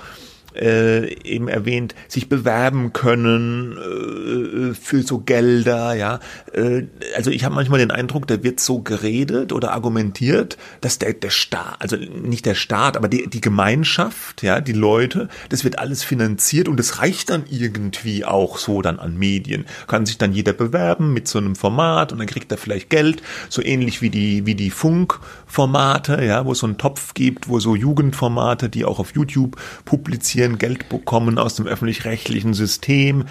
äh, 0.56 1.14
eben 1.24 1.48
erwähnt, 1.48 1.96
sich 2.08 2.30
bewerben 2.30 2.94
können 2.94 3.78
äh, 3.78 4.74
für 4.74 5.04
so 5.04 5.20
Gelder, 5.20 5.94
ja. 5.94 6.20
Äh, 6.54 6.84
also 7.16 7.32
ich 7.32 7.44
habe 7.44 7.56
manchmal 7.56 7.80
den 7.80 7.92
Eindruck, 7.92 8.28
da 8.28 8.44
wird 8.44 8.60
so 8.60 8.80
geredet 8.80 9.54
oder 9.54 9.72
argumentiert, 9.72 10.58
dass 10.82 11.00
der, 11.00 11.14
der 11.14 11.30
Staat, 11.30 11.78
also 11.80 11.96
nicht 11.96 12.46
der 12.46 12.56
Staat, 12.56 12.98
aber 12.98 13.08
die, 13.08 13.30
die 13.30 13.42
Gemeinschaft, 13.42 14.44
ja, 14.44 14.62
die 14.62 14.74
Leute, 14.74 15.30
das 15.50 15.64
wird 15.64 15.80
alles 15.80 16.04
finanziert 16.04 16.68
und 16.68 16.80
es 16.80 17.00
reicht 17.00 17.30
dann 17.30 17.44
irgendwie 17.50 18.26
auch 18.26 18.58
so 18.58 18.82
dann 18.82 19.00
an 19.00 19.18
Medien. 19.18 19.66
Kann 19.88 20.06
sich 20.06 20.18
dann 20.18 20.34
jeder 20.34 20.54
bewerben 20.54 21.14
mit 21.14 21.28
so 21.28 21.38
einem 21.38 21.56
Format 21.56 22.12
und 22.12 22.18
dann 22.18 22.28
kriegt 22.28 22.52
er 22.52 22.58
vielleicht 22.58 22.90
Geld, 22.90 23.22
so 23.50 23.62
ähnlich 23.62 24.02
wie 24.02 24.10
die, 24.10 24.46
wie 24.46 24.56
die 24.56 24.72
Funkformate, 24.72 26.24
ja, 26.24 26.46
wo 26.46 26.54
es 26.54 26.60
so 26.60 26.68
einen 26.68 26.78
Topf 26.78 27.14
gibt, 27.14 27.50
wo 27.50 27.60
so 27.60 27.76
Jugendformate, 27.76 28.70
die 28.70 28.86
auch 28.86 29.00
auf 29.00 29.14
YouTube 29.16 29.58
publizieren, 29.86 30.39
Medien 30.40 30.58
Geld 30.58 30.88
bekommen 30.88 31.38
aus 31.38 31.56
dem 31.56 31.68
öffentlich-rechtlichen 31.68 32.54
System. 32.54 33.26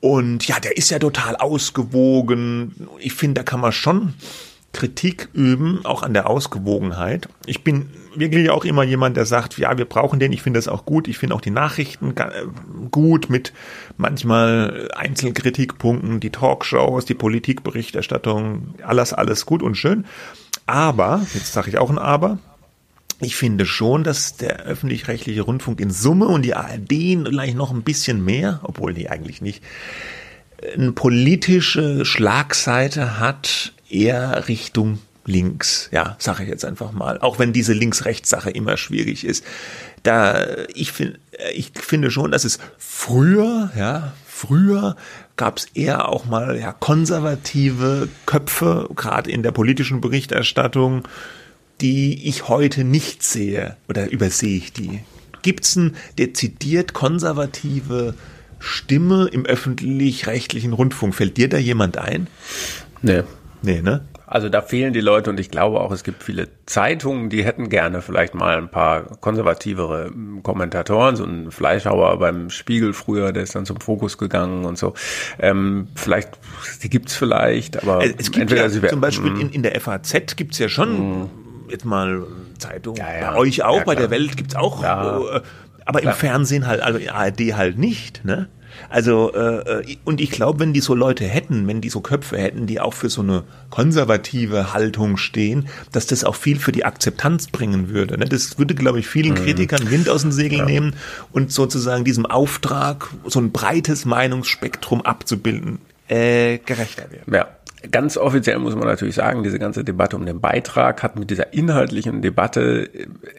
Und 0.00 0.46
ja, 0.48 0.58
der 0.60 0.76
ist 0.78 0.90
ja 0.90 0.98
total 0.98 1.36
ausgewogen. 1.36 2.88
Ich 3.00 3.12
finde, 3.12 3.40
da 3.40 3.42
kann 3.42 3.60
man 3.60 3.72
schon 3.72 4.14
Kritik 4.72 5.28
üben, 5.34 5.84
auch 5.84 6.02
an 6.02 6.14
der 6.14 6.30
Ausgewogenheit. 6.30 7.28
Ich 7.44 7.64
bin 7.64 7.90
wirklich 8.14 8.48
auch 8.48 8.64
immer 8.64 8.82
jemand, 8.82 9.16
der 9.18 9.26
sagt, 9.26 9.58
ja, 9.58 9.76
wir 9.76 9.84
brauchen 9.84 10.20
den. 10.20 10.32
Ich 10.32 10.40
finde 10.40 10.58
das 10.58 10.68
auch 10.68 10.86
gut. 10.86 11.06
Ich 11.06 11.18
finde 11.18 11.34
auch 11.34 11.42
die 11.42 11.50
Nachrichten 11.50 12.14
gut 12.90 13.28
mit 13.28 13.52
manchmal 13.98 14.88
Einzelkritikpunkten, 14.96 16.20
die 16.20 16.30
Talkshows, 16.30 17.04
die 17.04 17.14
Politikberichterstattung, 17.14 18.74
alles, 18.82 19.12
alles 19.12 19.44
gut 19.44 19.62
und 19.62 19.74
schön. 19.74 20.06
Aber, 20.66 21.26
jetzt 21.34 21.52
sage 21.52 21.68
ich 21.68 21.78
auch 21.78 21.90
ein 21.90 21.98
Aber, 21.98 22.38
ich 23.20 23.36
finde 23.36 23.66
schon, 23.66 24.04
dass 24.04 24.36
der 24.36 24.60
öffentlich-rechtliche 24.64 25.42
Rundfunk 25.42 25.80
in 25.80 25.90
Summe 25.90 26.26
und 26.26 26.42
die 26.42 26.54
ARD 26.54 26.88
vielleicht 26.88 27.56
noch 27.56 27.72
ein 27.72 27.82
bisschen 27.82 28.24
mehr, 28.24 28.60
obwohl 28.62 28.94
die 28.94 29.10
eigentlich 29.10 29.42
nicht, 29.42 29.62
eine 30.76 30.92
politische 30.92 32.04
Schlagseite 32.04 33.18
hat, 33.18 33.72
eher 33.88 34.48
Richtung 34.48 34.98
links, 35.24 35.88
ja, 35.92 36.16
sage 36.18 36.44
ich 36.44 36.48
jetzt 36.48 36.64
einfach 36.64 36.92
mal, 36.92 37.20
auch 37.20 37.38
wenn 37.38 37.52
diese 37.52 37.74
Links-Rechts-Sache 37.74 38.50
immer 38.50 38.76
schwierig 38.76 39.24
ist. 39.24 39.44
Da 40.02 40.46
ich 40.74 40.92
finde, 40.92 41.18
ich 41.54 41.72
finde 41.74 42.10
schon, 42.10 42.30
dass 42.30 42.44
es 42.44 42.58
früher, 42.78 43.70
ja, 43.76 44.14
früher 44.26 44.96
gab 45.36 45.58
es 45.58 45.66
eher 45.74 46.08
auch 46.08 46.24
mal 46.24 46.58
ja, 46.58 46.72
konservative 46.72 48.08
Köpfe, 48.26 48.88
gerade 48.94 49.30
in 49.30 49.42
der 49.42 49.52
politischen 49.52 50.00
Berichterstattung, 50.00 51.06
die 51.80 52.28
ich 52.28 52.48
heute 52.48 52.84
nicht 52.84 53.22
sehe 53.22 53.76
oder 53.88 54.10
übersehe 54.10 54.56
ich 54.56 54.72
die? 54.72 55.00
Gibt 55.42 55.64
es 55.64 55.76
eine 55.76 55.92
dezidiert 56.18 56.92
konservative 56.92 58.14
Stimme 58.58 59.28
im 59.30 59.46
öffentlich-rechtlichen 59.46 60.72
Rundfunk? 60.72 61.14
Fällt 61.14 61.36
dir 61.36 61.48
da 61.48 61.58
jemand 61.58 61.96
ein? 61.98 62.26
Nee. 63.02 63.22
Nee, 63.62 63.82
ne? 63.82 64.02
Also 64.26 64.50
da 64.50 64.60
fehlen 64.60 64.92
die 64.92 65.00
Leute 65.00 65.30
und 65.30 65.40
ich 65.40 65.50
glaube 65.50 65.80
auch, 65.80 65.90
es 65.90 66.04
gibt 66.04 66.22
viele 66.22 66.48
Zeitungen, 66.66 67.30
die 67.30 67.44
hätten 67.44 67.70
gerne 67.70 68.02
vielleicht 68.02 68.34
mal 68.34 68.58
ein 68.58 68.68
paar 68.68 69.16
konservativere 69.20 70.12
Kommentatoren, 70.42 71.16
so 71.16 71.24
ein 71.24 71.50
Fleischhauer 71.50 72.18
beim 72.18 72.50
Spiegel 72.50 72.92
früher, 72.92 73.32
der 73.32 73.44
ist 73.44 73.54
dann 73.54 73.64
zum 73.64 73.80
Fokus 73.80 74.18
gegangen 74.18 74.66
und 74.66 74.76
so. 74.76 74.92
Ähm, 75.38 75.88
vielleicht, 75.94 76.38
die 76.82 76.90
gibt's 76.90 77.16
vielleicht, 77.16 77.82
aber 77.82 78.04
äh, 78.04 78.14
es 78.18 78.30
gibt 78.30 78.50
ja, 78.50 78.68
zum 78.68 79.00
Beispiel 79.00 79.40
in, 79.40 79.48
in 79.48 79.62
der 79.62 79.80
FAZ 79.80 80.36
gibt's 80.36 80.58
ja 80.58 80.68
schon 80.68 81.20
mh. 81.22 81.30
Jetzt 81.70 81.84
mal 81.84 82.24
Zeitungen, 82.58 82.98
ja, 82.98 83.20
ja. 83.20 83.30
bei 83.32 83.38
euch 83.38 83.62
auch, 83.62 83.84
bei 83.84 83.94
der 83.94 84.10
Welt 84.10 84.36
gibt's 84.36 84.54
auch, 84.54 84.82
äh, 84.82 84.86
aber 84.86 86.00
klar. 86.00 86.12
im 86.12 86.18
Fernsehen 86.18 86.66
halt, 86.66 86.80
also 86.80 86.98
in 86.98 87.08
ARD 87.08 87.54
halt 87.54 87.78
nicht, 87.78 88.24
ne? 88.24 88.48
Also, 88.88 89.32
äh, 89.34 89.80
äh, 89.80 89.96
und 90.04 90.20
ich 90.20 90.30
glaube, 90.30 90.60
wenn 90.60 90.72
die 90.72 90.80
so 90.80 90.94
Leute 90.94 91.24
hätten, 91.24 91.66
wenn 91.66 91.80
die 91.80 91.88
so 91.88 92.00
Köpfe 92.00 92.38
hätten, 92.38 92.66
die 92.66 92.80
auch 92.80 92.94
für 92.94 93.08
so 93.08 93.22
eine 93.22 93.44
konservative 93.70 94.72
Haltung 94.72 95.16
stehen, 95.16 95.68
dass 95.92 96.06
das 96.06 96.24
auch 96.24 96.34
viel 96.34 96.58
für 96.58 96.72
die 96.72 96.84
Akzeptanz 96.84 97.48
bringen 97.48 97.88
würde. 97.88 98.18
Ne? 98.18 98.26
Das 98.26 98.58
würde, 98.58 98.74
glaube 98.74 99.00
ich, 99.00 99.08
vielen 99.08 99.32
mhm. 99.32 99.44
Kritikern 99.44 99.90
Wind 99.90 100.08
aus 100.08 100.22
dem 100.22 100.32
Segel 100.32 100.58
ja. 100.60 100.64
nehmen 100.64 100.94
und 101.32 101.52
sozusagen 101.52 102.04
diesem 102.04 102.26
Auftrag, 102.26 103.08
so 103.26 103.40
ein 103.40 103.52
breites 103.52 104.04
Meinungsspektrum 104.04 105.02
abzubilden, 105.02 105.78
äh, 106.08 106.58
gerechter 106.58 107.10
werden. 107.10 107.34
Ja. 107.34 107.48
Ganz 107.92 108.16
offiziell 108.16 108.58
muss 108.58 108.74
man 108.74 108.88
natürlich 108.88 109.14
sagen, 109.14 109.44
diese 109.44 109.58
ganze 109.58 109.84
Debatte 109.84 110.16
um 110.16 110.26
den 110.26 110.40
Beitrag 110.40 111.02
hat 111.04 111.16
mit 111.16 111.30
dieser 111.30 111.52
inhaltlichen 111.52 112.22
Debatte, 112.22 112.90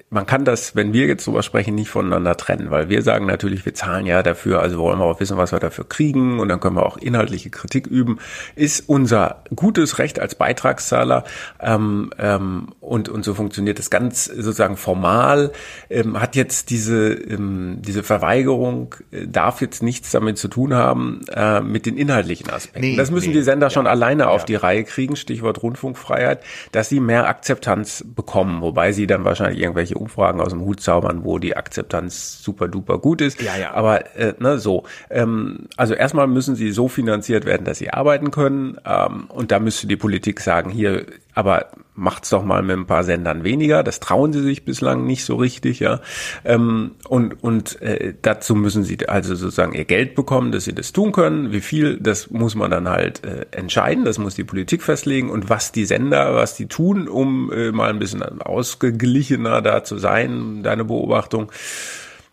man 0.10 0.26
kann 0.26 0.46
das, 0.46 0.78
wenn 0.78 0.94
wir 0.94 1.08
jetzt 1.08 1.28
drüber 1.28 1.44
sprechen, 1.44 1.76
nicht 1.76 1.90
voneinander 1.90 2.38
trennen, 2.38 2.72
weil 2.72 2.88
wir 2.88 3.02
sagen 3.02 3.26
natürlich, 3.26 3.66
wir 3.66 3.74
zahlen 3.74 4.06
ja 4.06 4.24
dafür, 4.24 4.62
also 4.62 4.80
wollen 4.80 5.00
wir 5.00 5.06
auch 5.06 5.20
wissen, 5.20 5.36
was 5.36 5.52
wir 5.52 5.60
dafür 5.60 5.88
kriegen 5.90 6.40
und 6.40 6.48
dann 6.48 6.62
können 6.62 6.78
wir 6.78 6.86
auch 6.86 6.96
inhaltliche 6.96 7.50
Kritik 7.50 7.88
üben, 7.88 8.20
ist 8.56 8.88
unser 8.88 9.44
gutes 9.54 10.00
Recht 10.00 10.20
als 10.22 10.36
Beitragszahler 10.36 11.26
ähm, 11.60 12.12
ähm, 12.18 12.70
und, 12.80 13.10
und 13.10 13.26
so 13.26 13.34
funktioniert 13.34 13.78
das 13.78 13.90
ganz 13.90 14.26
sozusagen 14.26 14.78
formal, 14.78 15.52
ähm, 15.90 16.20
hat 16.20 16.38
jetzt 16.38 16.70
diese, 16.70 17.12
ähm, 17.12 17.80
diese 17.82 18.04
Verweigerung, 18.04 18.96
äh, 19.12 19.28
darf 19.28 19.60
jetzt 19.60 19.84
nichts 19.84 20.12
damit 20.12 20.38
zu 20.38 20.48
tun 20.48 20.74
haben 20.74 21.22
äh, 21.34 21.60
mit 21.60 21.86
den 21.86 21.98
inhaltlichen 21.98 22.50
Aspekten. 22.50 22.80
Nee, 22.80 22.96
das 22.96 23.12
müssen 23.12 23.30
nee, 23.30 23.36
die 23.36 23.42
Sender 23.42 23.68
ja. 23.68 23.72
schon 23.72 23.86
alleine 23.86 24.29
auf 24.32 24.42
ja. 24.42 24.46
die 24.46 24.56
Reihe 24.56 24.84
kriegen, 24.84 25.16
Stichwort 25.16 25.62
Rundfunkfreiheit, 25.62 26.44
dass 26.72 26.90
sie 26.90 27.00
mehr 27.00 27.28
Akzeptanz 27.28 28.04
bekommen, 28.16 28.62
wobei 28.62 28.92
sie 28.92 29.08
dann 29.08 29.26
wahrscheinlich 29.26 29.62
irgendwelche 29.62 29.96
Umfragen 29.96 30.42
aus 30.42 30.50
dem 30.50 30.62
Hut 30.62 30.82
zaubern, 30.82 31.24
wo 31.24 31.40
die 31.40 31.56
Akzeptanz 31.56 32.44
super 32.44 32.68
duper 32.68 33.00
gut 33.00 33.22
ist. 33.22 33.42
Ja, 33.42 33.58
ja. 33.58 33.74
Aber 33.74 34.16
äh, 34.16 34.34
ne, 34.40 34.58
so. 34.58 34.84
Ähm, 35.10 35.68
also 35.78 35.94
erstmal 35.94 36.28
müssen 36.28 36.56
sie 36.56 36.72
so 36.72 36.88
finanziert 36.88 37.46
werden, 37.46 37.66
dass 37.66 37.78
sie 37.78 37.92
arbeiten 37.92 38.32
können. 38.32 38.78
Ähm, 38.86 39.26
und 39.30 39.52
da 39.52 39.60
müsste 39.60 39.88
die 39.88 39.98
Politik 39.98 40.40
sagen, 40.40 40.70
hier 40.70 41.06
aber 41.34 41.68
macht's 42.00 42.30
doch 42.30 42.44
mal 42.44 42.64
mit 42.64 42.78
ein 42.78 42.88
paar 42.88 43.04
Sendern 43.04 43.44
weniger. 43.44 43.84
Das 43.84 44.00
trauen 44.00 44.34
sie 44.34 44.42
sich 44.42 44.66
bislang 44.66 45.06
nicht 45.06 45.26
so 45.26 45.36
richtig, 45.36 45.80
ja. 45.80 46.02
Ähm, 46.46 46.92
und 47.08 47.44
und 47.44 47.82
äh, 47.82 48.14
dazu 48.22 48.56
müssen 48.56 48.84
sie 48.84 49.08
also 49.08 49.36
sozusagen 49.36 49.74
ihr 49.74 49.86
Geld 49.86 50.16
bekommen, 50.16 50.52
dass 50.52 50.66
sie 50.66 50.74
das 50.74 50.94
tun 50.94 51.12
können. 51.12 51.52
Wie 51.52 51.62
viel, 51.62 52.00
das 52.00 52.32
muss 52.32 52.56
man 52.56 52.72
dann 52.72 52.90
halt 52.90 53.24
äh, 53.24 53.46
entscheiden. 53.52 54.06
Das 54.06 54.18
muss 54.18 54.36
die 54.36 54.44
Politik 54.44 54.82
festlegen. 54.84 55.30
Und 55.30 55.50
was 55.50 55.72
die 55.72 55.86
Sender, 55.86 56.36
was 56.36 56.56
die 56.56 56.68
tun, 56.68 57.08
um 57.08 57.52
äh, 57.52 57.72
mal 57.72 57.90
ein 57.90 58.00
bisschen 58.00 58.24
ausgeglichener 58.24 59.62
da 59.62 59.84
zu 59.84 59.98
sein, 59.98 60.64
deine 60.64 60.86
Beobachtung. 60.86 61.52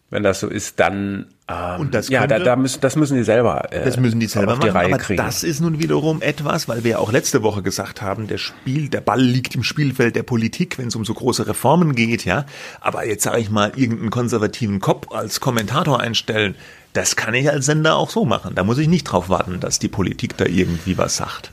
Wenn 0.09 0.23
das 0.23 0.39
so 0.39 0.47
ist, 0.47 0.79
dann 0.79 1.27
ähm, 1.49 1.81
und 1.81 1.95
das 1.95 2.09
ja, 2.09 2.21
könnte, 2.21 2.39
da, 2.39 2.45
da 2.45 2.57
müssen, 2.57 2.81
das 2.81 2.95
müssen 2.95 3.17
die 3.17 3.25
selber. 3.25 3.73
Äh, 3.73 3.85
das 3.85 3.97
müssen 3.97 4.21
die 4.21 4.27
selber 4.27 4.53
auf 4.55 4.59
die 4.61 4.67
machen, 4.67 4.77
Reihe 4.77 4.87
aber 4.95 4.99
kriegen. 4.99 5.17
das 5.17 5.43
ist 5.43 5.61
nun 5.61 5.81
wiederum 5.81 6.23
etwas, 6.23 6.69
weil 6.69 6.85
wir 6.85 6.93
ja 6.93 6.99
auch 6.99 7.11
letzte 7.11 7.43
Woche 7.43 7.63
gesagt 7.63 8.03
haben, 8.03 8.29
der 8.29 8.39
Spiel, 8.39 8.89
der 8.89 9.01
Ball 9.01 9.21
liegt 9.21 9.55
im 9.55 9.65
Spielfeld 9.65 10.15
der 10.15 10.23
Politik, 10.23 10.79
wenn 10.79 10.89
es 10.89 10.97
um 10.97 11.05
so 11.05 11.15
große 11.15 11.47
Reformen 11.49 11.95
geht, 11.95 12.25
ja. 12.25 12.47
Aber 12.81 13.07
jetzt 13.07 13.25
sage 13.25 13.41
ich 13.41 13.51
mal, 13.51 13.73
irgendeinen 13.77 14.11
konservativen 14.11 14.81
Kopf 14.81 15.13
als 15.13 15.41
Kommentator 15.41 16.01
einstellen, 16.01 16.55
das 16.93 17.17
kann 17.17 17.35
ich 17.35 17.51
als 17.51 17.67
Sender 17.67 17.97
auch 17.97 18.11
so 18.11 18.25
machen. 18.25 18.55
Da 18.55 18.65
muss 18.65 18.79
ich 18.79 18.89
nicht 18.89 19.05
drauf 19.05 19.29
warten, 19.29 19.61
dass 19.61 19.79
die 19.79 19.89
Politik 19.89 20.37
da 20.37 20.47
irgendwie 20.47 20.97
was 20.97 21.17
sagt. 21.17 21.51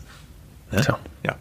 Ja. 0.72 0.80
Ne? 0.80 0.98
ja. 1.24 1.36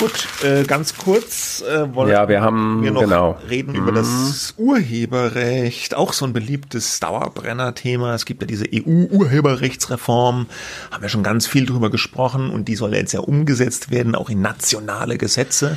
Gut, 0.00 0.26
äh, 0.42 0.64
ganz 0.64 0.96
kurz 0.96 1.60
äh, 1.60 1.94
wollen 1.94 2.10
ja, 2.10 2.26
wir, 2.26 2.40
haben, 2.40 2.82
wir 2.82 2.90
noch 2.90 3.02
genau. 3.02 3.38
reden 3.50 3.72
mhm. 3.72 3.80
über 3.80 3.92
das 3.92 4.54
Urheberrecht, 4.56 5.94
auch 5.94 6.14
so 6.14 6.24
ein 6.24 6.32
beliebtes 6.32 7.00
Dauerbrenner-Thema. 7.00 8.14
Es 8.14 8.24
gibt 8.24 8.40
ja 8.40 8.46
diese 8.46 8.64
EU-Urheberrechtsreform, 8.72 10.46
haben 10.90 11.02
wir 11.02 11.10
schon 11.10 11.22
ganz 11.22 11.46
viel 11.46 11.66
drüber 11.66 11.90
gesprochen 11.90 12.48
und 12.48 12.66
die 12.68 12.76
soll 12.76 12.94
jetzt 12.94 13.12
ja 13.12 13.20
umgesetzt 13.20 13.90
werden, 13.90 14.14
auch 14.14 14.30
in 14.30 14.40
nationale 14.40 15.18
Gesetze. 15.18 15.76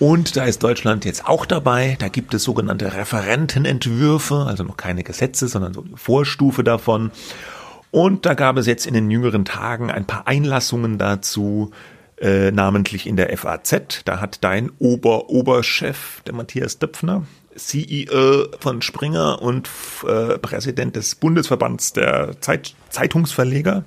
Und 0.00 0.36
da 0.36 0.42
ist 0.42 0.64
Deutschland 0.64 1.04
jetzt 1.04 1.28
auch 1.28 1.46
dabei. 1.46 1.96
Da 2.00 2.08
gibt 2.08 2.34
es 2.34 2.42
sogenannte 2.42 2.92
Referentenentwürfe, 2.92 4.44
also 4.44 4.64
noch 4.64 4.76
keine 4.76 5.04
Gesetze, 5.04 5.46
sondern 5.46 5.72
so 5.72 5.82
die 5.82 5.94
Vorstufe 5.94 6.64
davon. 6.64 7.12
Und 7.92 8.26
da 8.26 8.34
gab 8.34 8.56
es 8.56 8.66
jetzt 8.66 8.86
in 8.86 8.94
den 8.94 9.08
jüngeren 9.08 9.44
Tagen 9.44 9.88
ein 9.88 10.04
paar 10.04 10.26
Einlassungen 10.26 10.98
dazu, 10.98 11.70
äh, 12.22 12.52
namentlich 12.52 13.06
in 13.06 13.16
der 13.16 13.36
FAZ. 13.36 14.02
Da 14.04 14.20
hat 14.20 14.38
dein 14.42 14.70
Ober-Oberchef, 14.78 16.22
der 16.24 16.34
Matthias 16.34 16.78
Döpfner, 16.78 17.26
CEO 17.56 18.46
von 18.60 18.80
Springer 18.80 19.42
und 19.42 19.68
äh, 20.06 20.38
Präsident 20.38 20.96
des 20.96 21.16
Bundesverbands 21.16 21.92
der 21.92 22.40
Zeit 22.40 22.74
Zeitungsverleger, 22.90 23.84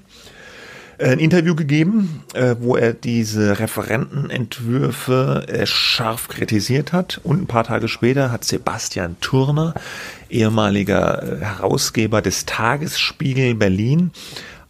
äh, 0.97 1.11
ein 1.11 1.19
Interview 1.19 1.55
gegeben, 1.55 2.23
äh, 2.33 2.55
wo 2.59 2.75
er 2.75 2.93
diese 2.93 3.57
Referentenentwürfe 3.57 5.45
scharf 5.63 6.27
kritisiert 6.27 6.91
hat. 6.91 7.21
Und 7.23 7.43
ein 7.43 7.47
paar 7.47 7.63
Tage 7.63 7.87
später 7.87 8.31
hat 8.31 8.43
Sebastian 8.43 9.15
Turner, 9.21 9.73
ehemaliger 10.29 11.39
Herausgeber 11.39 12.21
des 12.21 12.45
Tagesspiegel 12.45 13.55
Berlin, 13.55 14.11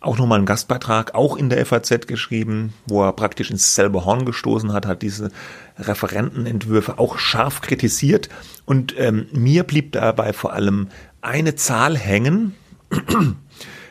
auch 0.06 0.18
nochmal 0.18 0.38
einen 0.38 0.46
Gastbeitrag, 0.46 1.16
auch 1.16 1.36
in 1.36 1.50
der 1.50 1.66
FAZ 1.66 2.08
geschrieben, 2.08 2.74
wo 2.86 3.04
er 3.04 3.14
praktisch 3.14 3.50
ins 3.50 3.76
selbe 3.76 4.06
Horn 4.06 4.26
gestoßen 4.26 4.72
hat, 4.72 4.86
hat 4.86 5.02
diese 5.02 5.32
Referentenentwürfe 5.80 7.00
auch 7.00 7.18
scharf 7.18 7.62
kritisiert. 7.62 8.30
Und 8.66 8.96
ähm, 8.98 9.28
mir 9.32 9.64
blieb 9.64 9.94
dabei 9.94 10.34
vor 10.34 10.54
allem 10.54 10.90
eine 11.22 11.56
Zahl 11.56 11.98
hängen, 11.98 12.56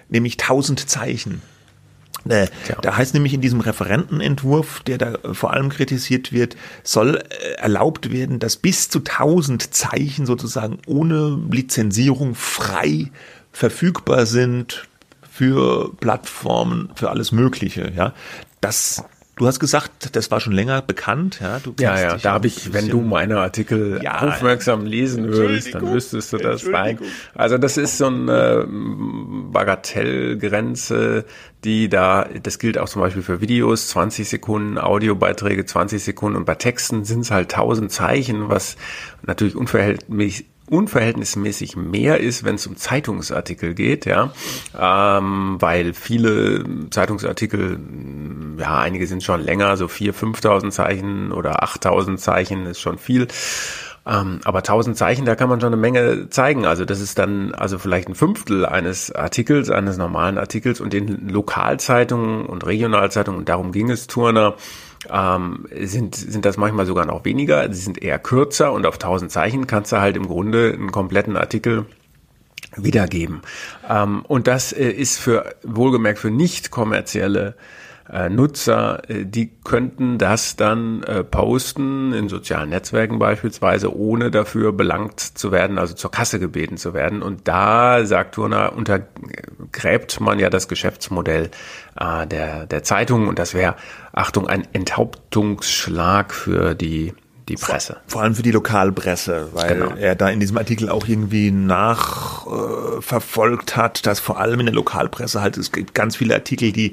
nämlich 0.09 0.35
1000 0.35 0.89
Zeichen. 0.89 1.43
Äh, 2.29 2.47
Da 2.81 2.97
heißt 2.97 3.13
nämlich 3.15 3.35
in 3.35 3.41
diesem 3.41 3.61
Referentenentwurf, 3.61 4.81
der 4.81 4.99
da 4.99 5.19
vor 5.35 5.53
allem 5.53 5.69
kritisiert 5.69 6.33
wird, 6.33 6.57
soll 6.83 7.17
äh, 7.17 7.55
erlaubt 7.57 8.13
werden, 8.13 8.39
dass 8.39 8.57
bis 8.57 8.89
zu 8.89 9.01
1000 9.01 9.75
Zeichen 9.75 10.27
sozusagen 10.27 10.79
ohne 10.87 11.39
Lizenzierung 11.51 12.35
frei 12.35 13.11
verfügbar 13.53 14.27
sind 14.27 14.89
für 15.35 15.93
Plattformen, 15.99 16.91
für 16.95 17.11
alles 17.11 17.33
Mögliche. 17.33 17.93
Ja, 17.97 18.13
das 18.61 19.03
Du 19.37 19.49
hast 19.49 19.59
gesagt, 19.59 20.15
das 20.15 20.31
war 20.31 20.39
schon 20.39 20.53
länger 20.53 20.81
bekannt, 20.81 21.41
ja? 21.43 21.59
Du 21.59 21.75
ja, 21.81 21.99
ja, 21.99 22.17
da 22.19 22.35
habe 22.35 22.47
ich, 22.47 22.73
wenn 22.73 22.89
du 22.89 23.01
meine 23.01 23.41
Artikel 23.41 23.99
ja, 24.01 24.21
aufmerksam 24.21 24.87
lesen 24.87 25.27
würdest, 25.27 25.75
dann 25.75 25.93
wüsstest 25.93 26.33
du 26.33 26.37
das. 26.39 26.65
Nein. 26.65 27.01
Also 27.35 27.59
das 27.59 27.77
ist 27.77 27.99
so 27.99 28.07
eine 28.07 28.65
Bagatellgrenze, 29.51 31.25
die 31.65 31.89
da, 31.89 32.29
das 32.45 32.61
gilt 32.61 32.79
auch 32.79 32.89
zum 32.89 33.03
Beispiel 33.03 33.23
für 33.23 33.41
Videos, 33.41 33.89
20 33.89 34.29
Sekunden, 34.29 34.79
Audiobeiträge 34.79 35.65
20 35.67 36.05
Sekunden 36.05 36.37
und 36.37 36.45
bei 36.45 36.55
Texten 36.55 37.05
sind 37.05 37.23
es 37.23 37.33
halt 37.33 37.53
1000 37.53 37.91
Zeichen, 37.91 38.51
was 38.51 38.77
natürlich 39.27 39.57
unverhältnismäßig 39.57 40.47
unverhältnismäßig 40.71 41.77
mehr 41.77 42.21
ist, 42.21 42.45
wenn 42.45 42.55
es 42.55 42.67
um 42.67 42.77
Zeitungsartikel 42.77 43.75
geht, 43.75 44.07
ja, 44.07 44.33
ähm, 44.79 45.57
weil 45.61 45.93
viele 45.95 46.65
Zeitungsartikel, 46.91 47.79
ja, 48.59 48.79
einige 48.79 49.07
sind 49.07 49.23
schon 49.23 49.43
länger, 49.43 49.77
so 49.77 49.89
vier, 49.89 50.15
5.000 50.15 50.71
Zeichen 50.71 51.33
oder 51.33 51.63
8.000 51.63 52.17
Zeichen 52.17 52.67
ist 52.67 52.81
schon 52.81 52.99
viel. 52.99 53.29
Ähm, 54.07 54.41
aber 54.45 54.59
1000 54.59 54.97
Zeichen, 54.97 55.25
da 55.25 55.35
kann 55.35 55.49
man 55.49 55.61
schon 55.61 55.73
eine 55.73 55.81
Menge 55.81 56.29
zeigen. 56.29 56.67
Also 56.67 56.85
das 56.85 57.01
ist 57.01 57.19
dann 57.19 57.55
also 57.55 57.79
vielleicht 57.79 58.09
ein 58.09 58.15
Fünftel 58.15 58.67
eines 58.67 59.11
Artikels, 59.11 59.71
eines 59.71 59.97
normalen 59.97 60.37
Artikels 60.37 60.81
und 60.81 60.93
in 60.93 61.29
Lokalzeitungen 61.29 62.45
und 62.45 62.67
Regionalzeitungen, 62.67 63.39
und 63.39 63.49
darum 63.49 63.73
ging 63.73 63.91
es 63.91 64.07
Turner, 64.07 64.57
ähm, 65.11 65.67
sind, 65.83 66.15
sind 66.15 66.45
das 66.45 66.57
manchmal 66.57 66.87
sogar 66.87 67.07
noch 67.07 67.25
weniger. 67.25 67.73
Sie 67.73 67.81
sind 67.81 68.03
eher 68.03 68.19
kürzer 68.19 68.73
und 68.73 68.87
auf 68.87 68.95
1000 68.95 69.31
Zeichen 69.31 69.67
kannst 69.67 69.93
du 69.93 70.01
halt 70.01 70.17
im 70.17 70.27
Grunde 70.27 70.73
einen 70.73 70.93
kompletten 70.93 71.37
Artikel 71.37 71.87
wiedergeben. 72.77 73.43
Ähm, 73.89 74.23
und 74.27 74.47
das 74.47 74.73
äh, 74.73 74.89
ist 74.89 75.19
für 75.19 75.55
wohlgemerkt 75.63 76.19
für 76.19 76.31
nicht 76.31 76.71
kommerzielle 76.71 77.55
äh, 78.13 78.29
Nutzer, 78.29 79.09
äh, 79.09 79.25
die 79.25 79.51
könnten 79.65 80.19
das 80.19 80.57
dann 80.57 81.03
äh, 81.05 81.25
posten 81.25 82.13
in 82.13 82.29
sozialen 82.29 82.69
Netzwerken 82.69 83.19
beispielsweise, 83.19 83.97
ohne 83.97 84.31
dafür 84.31 84.73
belangt 84.73 85.21
zu 85.21 85.53
werden, 85.53 85.79
also 85.79 85.95
zur 85.95 86.11
Kasse 86.11 86.39
gebeten 86.39 86.77
zu 86.77 86.93
werden. 86.93 87.23
Und 87.23 87.49
da, 87.49 88.05
sagt 88.05 88.35
Turner, 88.35 88.75
untergräbt 89.75 90.21
man 90.21 90.39
ja 90.39 90.51
das 90.51 90.69
Geschäftsmodell 90.69 91.51
äh, 91.99 92.27
der, 92.27 92.67
der 92.67 92.83
Zeitung 92.83 93.29
und 93.29 93.39
das 93.39 93.55
wäre, 93.55 93.77
Achtung, 94.13 94.47
ein 94.49 94.67
Enthauptungsschlag 94.73 96.33
für 96.33 96.75
die 96.75 97.15
die 97.47 97.57
Presse. 97.57 97.99
Vor, 98.07 98.09
vor 98.21 98.23
allem 98.23 98.35
für 98.35 98.43
die 98.43 98.53
Lokalpresse, 98.53 99.51
weil 99.53 99.75
genau. 99.75 99.95
er 99.97 100.15
da 100.15 100.31
in 100.31 100.41
diesem 100.41 100.57
Artikel 100.57 100.89
auch 100.89 101.07
irgendwie 101.07 101.51
nachverfolgt 101.51 103.73
äh, 103.73 103.77
hat, 103.77 104.07
dass 104.07 104.19
vor 104.19 104.41
allem 104.41 104.61
in 104.61 104.67
der 104.67 104.75
Lokalpresse 104.75 105.43
halt, 105.43 105.59
es 105.59 105.71
gibt 105.71 105.95
ganz 105.95 106.17
viele 106.17 106.35
Artikel, 106.35 106.73
die 106.73 106.93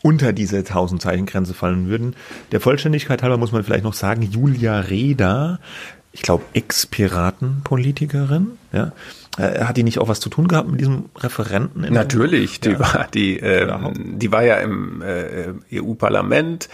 unter 0.00 0.32
diese 0.32 0.56
1000 0.56 1.02
Zeichen 1.02 1.26
Grenze 1.26 1.52
fallen 1.52 1.90
würden. 1.90 2.16
Der 2.50 2.62
Vollständigkeit 2.62 3.22
halber 3.22 3.36
muss 3.36 3.52
man 3.52 3.62
vielleicht 3.62 3.84
noch 3.84 3.92
sagen, 3.92 4.22
Julia 4.22 4.80
Reda, 4.80 5.58
ich 6.12 6.22
glaube 6.22 6.44
Ex-Piraten-Politikerin, 6.54 8.52
ja, 8.72 8.92
äh, 9.38 9.64
hat 9.64 9.76
die 9.76 9.84
nicht 9.84 9.98
auch 9.98 10.08
was 10.08 10.20
zu 10.20 10.28
tun 10.28 10.48
gehabt 10.48 10.68
mit 10.68 10.80
diesem 10.80 11.06
Referenten? 11.16 11.92
Natürlich, 11.92 12.60
die 12.60 12.70
ja. 12.70 12.80
war 12.80 13.08
die, 13.12 13.38
äh, 13.38 13.72
die 13.94 14.32
war 14.32 14.42
ja 14.42 14.56
im 14.56 15.02
äh, 15.02 15.80
EU-Parlament, 15.80 16.68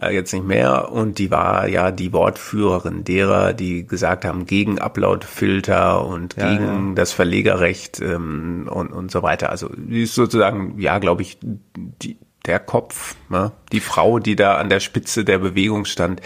äh, 0.00 0.14
jetzt 0.14 0.32
nicht 0.32 0.46
mehr, 0.46 0.92
und 0.92 1.18
die 1.18 1.30
war 1.30 1.68
ja 1.68 1.90
die 1.90 2.12
Wortführerin 2.12 3.04
derer, 3.04 3.54
die 3.54 3.86
gesagt 3.86 4.24
haben 4.24 4.46
gegen 4.46 4.78
Upload-Filter 4.78 6.04
und 6.04 6.36
ja, 6.36 6.50
gegen 6.50 6.88
ja. 6.88 6.94
das 6.94 7.12
Verlegerrecht 7.12 8.00
ähm, 8.00 8.68
und 8.70 8.92
und 8.92 9.10
so 9.10 9.22
weiter. 9.22 9.50
Also 9.50 9.70
die 9.74 10.02
ist 10.02 10.14
sozusagen, 10.14 10.78
ja, 10.78 10.98
glaube 10.98 11.22
ich, 11.22 11.38
die 11.42 12.18
der 12.46 12.58
Kopf, 12.58 13.14
ne? 13.28 13.52
die 13.70 13.80
Frau, 13.80 14.18
die 14.18 14.36
da 14.36 14.56
an 14.56 14.68
der 14.68 14.80
Spitze 14.80 15.24
der 15.24 15.38
Bewegung 15.38 15.84
stand, 15.84 16.20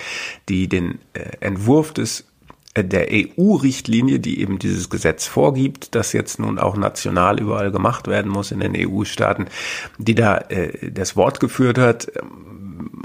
die 0.49 0.69
den 0.69 0.99
äh, 1.13 1.37
Entwurf 1.41 1.93
des 1.93 2.25
der 2.83 3.09
EU-Richtlinie, 3.11 4.21
die 4.21 4.41
eben 4.41 4.59
dieses 4.59 4.91
Gesetz 4.91 5.27
vorgibt, 5.27 5.95
das 5.95 6.13
jetzt 6.13 6.39
nun 6.39 6.59
auch 6.59 6.77
national 6.77 7.41
überall 7.41 7.71
gemacht 7.71 8.07
werden 8.09 8.31
muss 8.31 8.51
in 8.51 8.61
den 8.61 8.75
EU-Staaten, 8.77 9.47
die 9.99 10.15
da 10.15 10.39
äh, 10.49 10.91
das 10.91 11.17
Wort 11.17 11.41
geführt 11.41 11.79
hat. 11.79 12.11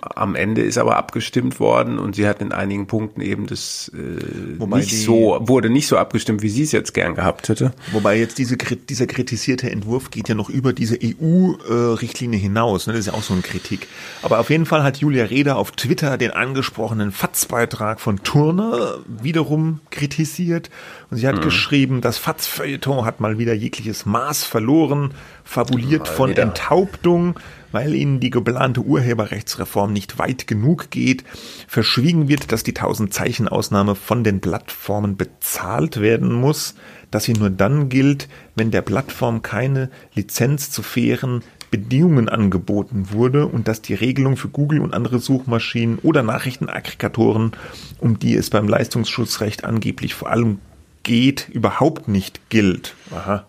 Am 0.01 0.35
Ende 0.35 0.61
ist 0.61 0.77
aber 0.77 0.97
abgestimmt 0.97 1.59
worden 1.59 1.99
und 1.99 2.15
sie 2.15 2.27
hat 2.27 2.41
in 2.41 2.51
einigen 2.51 2.87
Punkten 2.87 3.21
eben 3.21 3.47
das 3.47 3.91
äh, 3.93 4.65
nicht 4.75 5.03
so 5.03 5.37
wurde 5.41 5.69
nicht 5.69 5.87
so 5.87 5.97
abgestimmt, 5.97 6.41
wie 6.41 6.49
sie 6.49 6.63
es 6.63 6.71
jetzt 6.71 6.93
gern 6.93 7.15
gehabt 7.15 7.49
hätte. 7.49 7.73
Wobei 7.91 8.17
jetzt 8.17 8.37
diese, 8.37 8.57
dieser 8.57 9.07
kritisierte 9.07 9.69
Entwurf 9.69 10.11
geht 10.11 10.29
ja 10.29 10.35
noch 10.35 10.49
über 10.49 10.73
diese 10.73 10.97
EU-Richtlinie 11.01 12.39
hinaus. 12.39 12.87
Ne? 12.87 12.93
Das 12.93 13.01
ist 13.01 13.07
ja 13.07 13.13
auch 13.13 13.23
so 13.23 13.33
eine 13.33 13.41
Kritik. 13.41 13.87
Aber 14.21 14.39
auf 14.39 14.49
jeden 14.49 14.65
Fall 14.65 14.83
hat 14.83 14.97
Julia 14.97 15.25
Reda 15.25 15.55
auf 15.55 15.71
Twitter 15.71 16.17
den 16.17 16.31
angesprochenen 16.31 17.11
FATS-Beitrag 17.11 17.99
von 17.99 18.23
Turner 18.23 18.99
wiederum 19.07 19.79
kritisiert 19.89 20.69
und 21.09 21.17
sie 21.17 21.27
hat 21.27 21.37
mhm. 21.37 21.41
geschrieben, 21.41 22.01
das 22.01 22.17
FATS-Feuilleton 22.17 23.05
hat 23.05 23.19
mal 23.19 23.37
wieder 23.37 23.53
jegliches 23.53 24.05
Maß 24.05 24.43
verloren, 24.43 25.13
fabuliert 25.43 26.07
mal 26.07 26.13
von 26.13 26.29
wieder. 26.31 26.43
Enthauptung 26.43 27.35
weil 27.71 27.93
ihnen 27.95 28.19
die 28.19 28.29
geplante 28.29 28.81
Urheberrechtsreform 28.81 29.93
nicht 29.93 30.17
weit 30.19 30.47
genug 30.47 30.89
geht, 30.91 31.23
verschwiegen 31.67 32.27
wird, 32.27 32.51
dass 32.51 32.63
die 32.63 32.75
1000 32.75 33.13
Zeichen 33.13 33.47
Ausnahme 33.47 33.95
von 33.95 34.23
den 34.23 34.41
Plattformen 34.41 35.17
bezahlt 35.17 36.01
werden 36.01 36.31
muss, 36.33 36.75
dass 37.11 37.25
sie 37.25 37.33
nur 37.33 37.49
dann 37.49 37.89
gilt, 37.89 38.27
wenn 38.55 38.71
der 38.71 38.81
Plattform 38.81 39.41
keine 39.41 39.89
Lizenz 40.13 40.71
zu 40.71 40.81
fairen 40.81 41.43
Bedingungen 41.71 42.27
angeboten 42.27 43.07
wurde 43.11 43.47
und 43.47 43.67
dass 43.67 43.81
die 43.81 43.93
Regelung 43.93 44.35
für 44.35 44.49
Google 44.49 44.81
und 44.81 44.93
andere 44.93 45.19
Suchmaschinen 45.19 45.99
oder 45.99 46.21
Nachrichtenaggregatoren, 46.21 47.53
um 47.99 48.19
die 48.19 48.35
es 48.35 48.49
beim 48.49 48.67
Leistungsschutzrecht 48.67 49.63
angeblich 49.63 50.13
vor 50.13 50.29
allem 50.29 50.59
geht, 51.03 51.47
überhaupt 51.49 52.09
nicht 52.09 52.49
gilt. 52.49 52.95
Aha. 53.11 53.45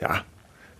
Ja, 0.00 0.22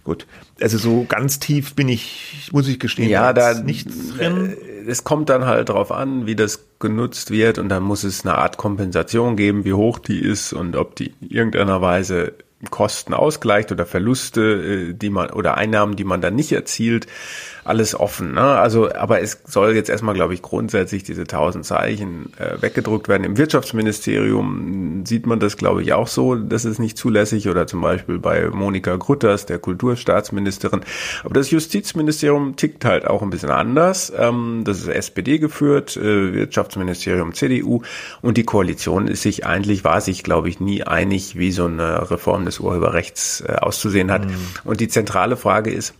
gut. 0.04 0.26
Also 0.60 0.78
so 0.78 1.04
ganz 1.08 1.40
tief 1.40 1.74
bin 1.74 1.88
ich, 1.88 2.50
muss 2.52 2.68
ich 2.68 2.78
gestehen, 2.78 3.08
ja, 3.08 3.32
da 3.32 3.54
nichts 3.54 4.10
drin. 4.10 4.50
Äh, 4.50 4.90
es 4.90 5.02
kommt 5.02 5.30
dann 5.30 5.46
halt 5.46 5.70
drauf 5.70 5.90
an, 5.90 6.26
wie 6.26 6.36
das 6.36 6.66
genutzt 6.78 7.30
wird 7.30 7.58
und 7.58 7.70
dann 7.70 7.82
muss 7.82 8.04
es 8.04 8.24
eine 8.24 8.36
Art 8.36 8.58
Kompensation 8.58 9.36
geben, 9.36 9.64
wie 9.64 9.72
hoch 9.72 9.98
die 9.98 10.20
ist 10.20 10.52
und 10.52 10.76
ob 10.76 10.94
die 10.96 11.14
in 11.20 11.30
irgendeiner 11.30 11.80
Weise 11.80 12.34
Kosten 12.70 13.14
ausgleicht 13.14 13.72
oder 13.72 13.86
Verluste, 13.86 14.90
äh, 14.90 14.94
die 14.94 15.10
man 15.10 15.30
oder 15.30 15.56
Einnahmen, 15.56 15.96
die 15.96 16.04
man 16.04 16.20
dann 16.20 16.34
nicht 16.34 16.52
erzielt 16.52 17.06
alles 17.64 17.98
offen. 17.98 18.34
Ne? 18.34 18.42
Also, 18.42 18.92
aber 18.92 19.20
es 19.20 19.40
soll 19.46 19.74
jetzt 19.74 19.88
erstmal, 19.88 20.14
glaube 20.14 20.34
ich, 20.34 20.42
grundsätzlich 20.42 21.02
diese 21.02 21.22
1000 21.22 21.64
Zeichen 21.64 22.32
äh, 22.38 22.60
weggedruckt 22.60 23.08
werden. 23.08 23.24
Im 23.24 23.38
Wirtschaftsministerium 23.38 25.04
sieht 25.06 25.26
man 25.26 25.40
das, 25.40 25.56
glaube 25.56 25.82
ich, 25.82 25.94
auch 25.94 26.06
so, 26.06 26.34
das 26.34 26.66
ist 26.66 26.78
nicht 26.78 26.98
zulässig 26.98 27.48
oder 27.48 27.66
zum 27.66 27.80
Beispiel 27.80 28.18
bei 28.18 28.50
Monika 28.50 28.96
Grütters, 28.96 29.46
der 29.46 29.58
Kulturstaatsministerin. 29.58 30.82
Aber 31.24 31.34
das 31.34 31.50
Justizministerium 31.50 32.56
tickt 32.56 32.84
halt 32.84 33.06
auch 33.06 33.22
ein 33.22 33.30
bisschen 33.30 33.50
anders. 33.50 34.12
Ähm, 34.16 34.62
das 34.64 34.80
ist 34.80 34.88
SPD 34.88 35.38
geführt, 35.38 35.96
äh, 35.96 36.34
Wirtschaftsministerium 36.34 37.32
CDU 37.32 37.82
und 38.20 38.36
die 38.36 38.44
Koalition 38.44 39.08
ist 39.08 39.22
sich 39.22 39.46
eigentlich, 39.46 39.84
war 39.84 40.02
sich, 40.02 40.22
glaube 40.22 40.50
ich, 40.50 40.60
nie 40.60 40.82
einig, 40.82 41.38
wie 41.38 41.50
so 41.50 41.64
eine 41.64 42.10
Reform 42.10 42.44
des 42.44 42.60
Urheberrechts 42.60 43.42
äh, 43.46 43.54
auszusehen 43.54 44.10
hat. 44.10 44.26
Mhm. 44.26 44.34
Und 44.64 44.80
die 44.80 44.88
zentrale 44.88 45.36
Frage 45.36 45.70
ist, 45.70 45.94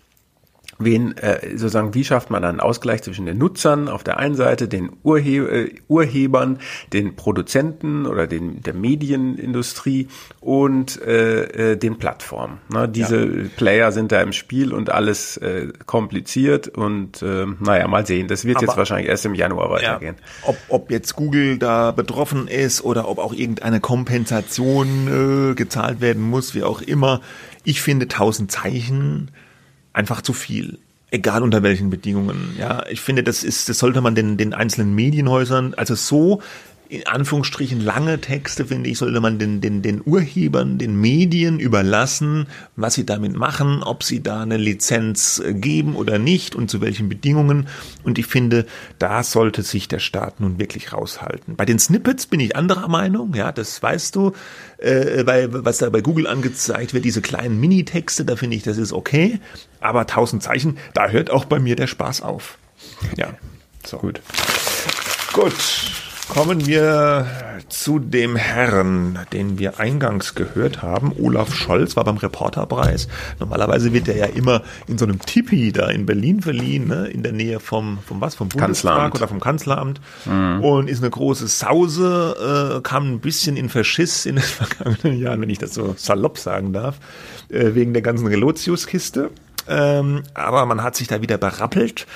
wen 0.78 1.16
äh, 1.16 1.56
sozusagen 1.56 1.94
wie 1.94 2.04
schafft 2.04 2.30
man 2.30 2.44
einen 2.44 2.60
Ausgleich 2.60 3.02
zwischen 3.02 3.26
den 3.26 3.38
Nutzern 3.38 3.88
auf 3.88 4.04
der 4.04 4.18
einen 4.18 4.34
Seite, 4.34 4.68
den 4.68 4.90
Urhe 5.02 5.20
äh, 5.20 5.74
Urhebern, 5.88 6.58
den 6.92 7.16
Produzenten 7.16 8.06
oder 8.06 8.26
den 8.26 8.62
der 8.62 8.74
Medienindustrie 8.74 10.08
und 10.40 11.00
äh, 11.02 11.72
äh, 11.72 11.76
den 11.76 11.98
Plattformen. 11.98 12.58
Ne? 12.72 12.88
Diese 12.88 13.24
ja. 13.24 13.48
Player 13.56 13.92
sind 13.92 14.12
da 14.12 14.20
im 14.20 14.32
Spiel 14.32 14.72
und 14.72 14.90
alles 14.90 15.36
äh, 15.36 15.68
kompliziert 15.86 16.68
und 16.68 17.22
äh, 17.22 17.46
naja, 17.60 17.88
mal 17.88 18.06
sehen. 18.06 18.28
Das 18.28 18.44
wird 18.44 18.58
Aber, 18.58 18.66
jetzt 18.66 18.76
wahrscheinlich 18.76 19.08
erst 19.08 19.24
im 19.26 19.34
Januar 19.34 19.70
weitergehen. 19.70 20.16
Ja, 20.18 20.48
ob, 20.48 20.56
ob 20.68 20.90
jetzt 20.90 21.16
Google 21.16 21.58
da 21.58 21.92
betroffen 21.92 22.48
ist 22.48 22.82
oder 22.84 23.08
ob 23.08 23.18
auch 23.18 23.32
irgendeine 23.32 23.80
Kompensation 23.80 25.50
äh, 25.50 25.54
gezahlt 25.54 26.00
werden 26.00 26.22
muss, 26.22 26.54
wie 26.54 26.62
auch 26.62 26.82
immer. 26.82 27.20
Ich 27.64 27.80
finde 27.80 28.04
1000 28.04 28.50
Zeichen 28.50 29.30
einfach 29.94 30.20
zu 30.20 30.34
viel. 30.34 30.78
Egal 31.10 31.42
unter 31.42 31.62
welchen 31.62 31.90
Bedingungen. 31.90 32.56
Ja, 32.58 32.84
ich 32.90 33.00
finde, 33.00 33.22
das 33.22 33.44
ist, 33.44 33.68
das 33.68 33.78
sollte 33.78 34.00
man 34.00 34.14
den, 34.14 34.36
den 34.36 34.52
einzelnen 34.52 34.94
Medienhäusern, 34.94 35.72
also 35.74 35.94
so 35.94 36.42
in 36.88 37.06
Anführungsstrichen 37.06 37.80
lange 37.80 38.20
Texte, 38.20 38.66
finde 38.66 38.90
ich, 38.90 38.98
sollte 38.98 39.20
man 39.20 39.38
den, 39.38 39.60
den, 39.60 39.80
den 39.82 40.02
Urhebern, 40.04 40.78
den 40.78 41.00
Medien 41.00 41.58
überlassen, 41.58 42.46
was 42.76 42.94
sie 42.94 43.06
damit 43.06 43.34
machen, 43.34 43.82
ob 43.82 44.02
sie 44.02 44.22
da 44.22 44.42
eine 44.42 44.58
Lizenz 44.58 45.42
äh, 45.44 45.54
geben 45.54 45.96
oder 45.96 46.18
nicht 46.18 46.54
und 46.54 46.70
zu 46.70 46.80
welchen 46.80 47.08
Bedingungen. 47.08 47.68
Und 48.02 48.18
ich 48.18 48.26
finde, 48.26 48.66
da 48.98 49.22
sollte 49.22 49.62
sich 49.62 49.88
der 49.88 49.98
Staat 49.98 50.40
nun 50.40 50.58
wirklich 50.58 50.92
raushalten. 50.92 51.56
Bei 51.56 51.64
den 51.64 51.78
Snippets 51.78 52.26
bin 52.26 52.40
ich 52.40 52.54
anderer 52.54 52.88
Meinung, 52.88 53.34
ja, 53.34 53.50
das 53.50 53.82
weißt 53.82 54.14
du, 54.14 54.32
äh, 54.78 55.24
weil 55.26 55.64
was 55.64 55.78
da 55.78 55.88
bei 55.88 56.02
Google 56.02 56.26
angezeigt 56.26 56.92
wird, 56.92 57.04
diese 57.04 57.22
kleinen 57.22 57.58
Minitexte, 57.60 58.24
da 58.24 58.36
finde 58.36 58.56
ich, 58.56 58.62
das 58.62 58.76
ist 58.76 58.92
okay. 58.92 59.40
Aber 59.80 60.06
tausend 60.06 60.42
Zeichen, 60.42 60.78
da 60.92 61.08
hört 61.08 61.30
auch 61.30 61.46
bei 61.46 61.58
mir 61.58 61.76
der 61.76 61.86
Spaß 61.86 62.22
auf. 62.22 62.58
Ja, 63.16 63.34
so. 63.86 63.98
Gut. 63.98 64.20
Gut. 65.32 65.52
Kommen 66.28 66.66
wir 66.66 67.26
zu 67.68 67.98
dem 67.98 68.36
Herrn, 68.36 69.18
den 69.32 69.58
wir 69.58 69.78
eingangs 69.78 70.34
gehört 70.34 70.82
haben. 70.82 71.12
Olaf 71.20 71.54
Scholz 71.54 71.96
war 71.96 72.04
beim 72.04 72.16
Reporterpreis. 72.16 73.08
Normalerweise 73.40 73.92
wird 73.92 74.08
er 74.08 74.16
ja 74.16 74.26
immer 74.26 74.62
in 74.86 74.96
so 74.96 75.04
einem 75.04 75.20
Tipi 75.20 75.70
da 75.70 75.90
in 75.90 76.06
Berlin 76.06 76.40
verliehen, 76.40 76.88
ne? 76.88 77.06
in 77.08 77.22
der 77.22 77.32
Nähe 77.32 77.60
vom, 77.60 77.98
vom 78.06 78.20
was, 78.20 78.34
vom 78.34 78.48
Bundestag 78.48 79.14
oder 79.14 79.28
vom 79.28 79.40
Kanzleramt. 79.40 80.00
Mhm. 80.24 80.64
Und 80.64 80.88
ist 80.88 81.02
eine 81.02 81.10
große 81.10 81.46
Sause, 81.46 82.78
äh, 82.78 82.80
kam 82.80 83.12
ein 83.12 83.20
bisschen 83.20 83.56
in 83.56 83.68
Verschiss 83.68 84.24
in 84.24 84.36
den 84.36 84.44
vergangenen 84.44 85.20
Jahren, 85.20 85.40
wenn 85.40 85.50
ich 85.50 85.58
das 85.58 85.74
so 85.74 85.94
salopp 85.96 86.38
sagen 86.38 86.72
darf, 86.72 86.98
äh, 87.48 87.74
wegen 87.74 87.92
der 87.92 88.02
ganzen 88.02 88.26
Relotius-Kiste. 88.26 89.30
Ähm, 89.68 90.22
aber 90.34 90.66
man 90.66 90.82
hat 90.82 90.96
sich 90.96 91.08
da 91.08 91.22
wieder 91.22 91.38
berappelt 91.38 92.06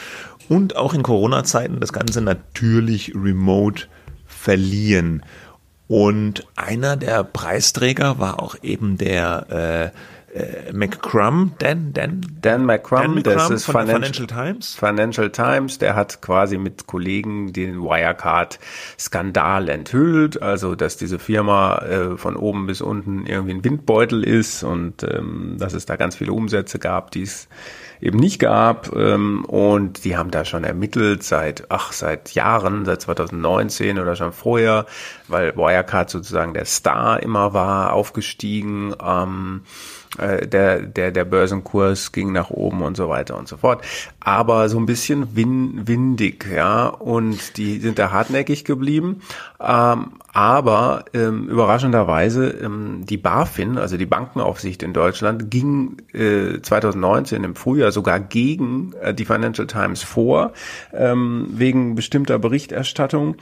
und 0.48 0.76
auch 0.76 0.94
in 0.94 1.02
Corona-Zeiten 1.02 1.80
das 1.80 1.92
Ganze 1.92 2.20
natürlich 2.20 3.12
remote 3.14 3.86
verliehen. 4.38 5.22
Und 5.88 6.46
einer 6.54 6.96
der 6.96 7.24
Preisträger 7.24 8.18
war 8.18 8.42
auch 8.42 8.56
eben 8.62 8.98
der 8.98 9.92
äh, 10.34 10.72
McCrum, 10.72 11.52
Dan, 11.58 11.92
Dan, 11.94 12.20
Dan 12.40 12.66
McCrum, 12.66 13.22
Dan 13.22 13.34
das 13.34 13.50
ist 13.50 13.64
von 13.64 13.86
Financial, 13.86 14.26
Financial 14.26 14.26
Times. 14.26 14.74
Financial 14.74 15.30
Times, 15.30 15.78
der 15.78 15.96
hat 15.96 16.20
quasi 16.20 16.58
mit 16.58 16.86
Kollegen 16.86 17.52
den 17.54 17.80
Wirecard-Skandal 17.80 19.70
enthüllt, 19.70 20.42
also 20.42 20.74
dass 20.74 20.98
diese 20.98 21.18
Firma 21.18 21.78
äh, 21.78 22.16
von 22.18 22.36
oben 22.36 22.66
bis 22.66 22.82
unten 22.82 23.24
irgendwie 23.24 23.54
ein 23.54 23.64
Windbeutel 23.64 24.22
ist 24.22 24.62
und 24.62 25.02
ähm, 25.02 25.56
dass 25.58 25.72
es 25.72 25.86
da 25.86 25.96
ganz 25.96 26.16
viele 26.16 26.32
Umsätze 26.32 26.78
gab, 26.78 27.10
die 27.10 27.22
es 27.22 27.48
eben 28.00 28.18
nicht 28.18 28.38
gab. 28.38 28.94
Ähm, 28.94 29.44
und 29.44 30.04
die 30.04 30.16
haben 30.16 30.30
da 30.30 30.44
schon 30.44 30.64
ermittelt 30.64 31.22
seit, 31.22 31.70
ach, 31.70 31.92
seit 31.92 32.32
Jahren, 32.32 32.84
seit 32.84 33.02
2019 33.02 33.98
oder 33.98 34.16
schon 34.16 34.32
vorher, 34.32 34.86
weil 35.26 35.56
Wirecard 35.56 36.10
sozusagen 36.10 36.54
der 36.54 36.64
Star 36.64 37.22
immer 37.22 37.52
war, 37.54 37.92
aufgestiegen. 37.92 38.94
Ähm, 39.02 39.62
äh, 39.62 40.07
der, 40.16 40.80
der, 40.82 41.10
der 41.10 41.24
Börsenkurs 41.24 42.12
ging 42.12 42.32
nach 42.32 42.50
oben 42.50 42.82
und 42.82 42.96
so 42.96 43.08
weiter 43.08 43.36
und 43.36 43.46
so 43.46 43.58
fort. 43.58 43.84
Aber 44.20 44.68
so 44.68 44.78
ein 44.78 44.86
bisschen 44.86 45.36
win, 45.36 45.86
windig, 45.86 46.46
ja. 46.50 46.86
Und 46.86 47.56
die 47.56 47.78
sind 47.78 47.98
da 47.98 48.10
hartnäckig 48.10 48.64
geblieben. 48.64 49.20
Ähm, 49.60 50.12
aber 50.32 51.06
ähm, 51.14 51.48
überraschenderweise 51.48 52.48
ähm, 52.50 53.04
die 53.04 53.16
BaFin, 53.16 53.76
also 53.76 53.96
die 53.96 54.06
Bankenaufsicht 54.06 54.82
in 54.82 54.92
Deutschland, 54.92 55.50
ging 55.50 55.96
äh, 56.12 56.60
2019 56.60 57.42
im 57.44 57.54
Frühjahr 57.56 57.90
sogar 57.90 58.20
gegen 58.20 58.92
äh, 59.00 59.12
die 59.12 59.24
Financial 59.24 59.66
Times 59.66 60.02
vor, 60.02 60.52
ähm, 60.92 61.48
wegen 61.50 61.94
bestimmter 61.94 62.38
Berichterstattung 62.38 63.36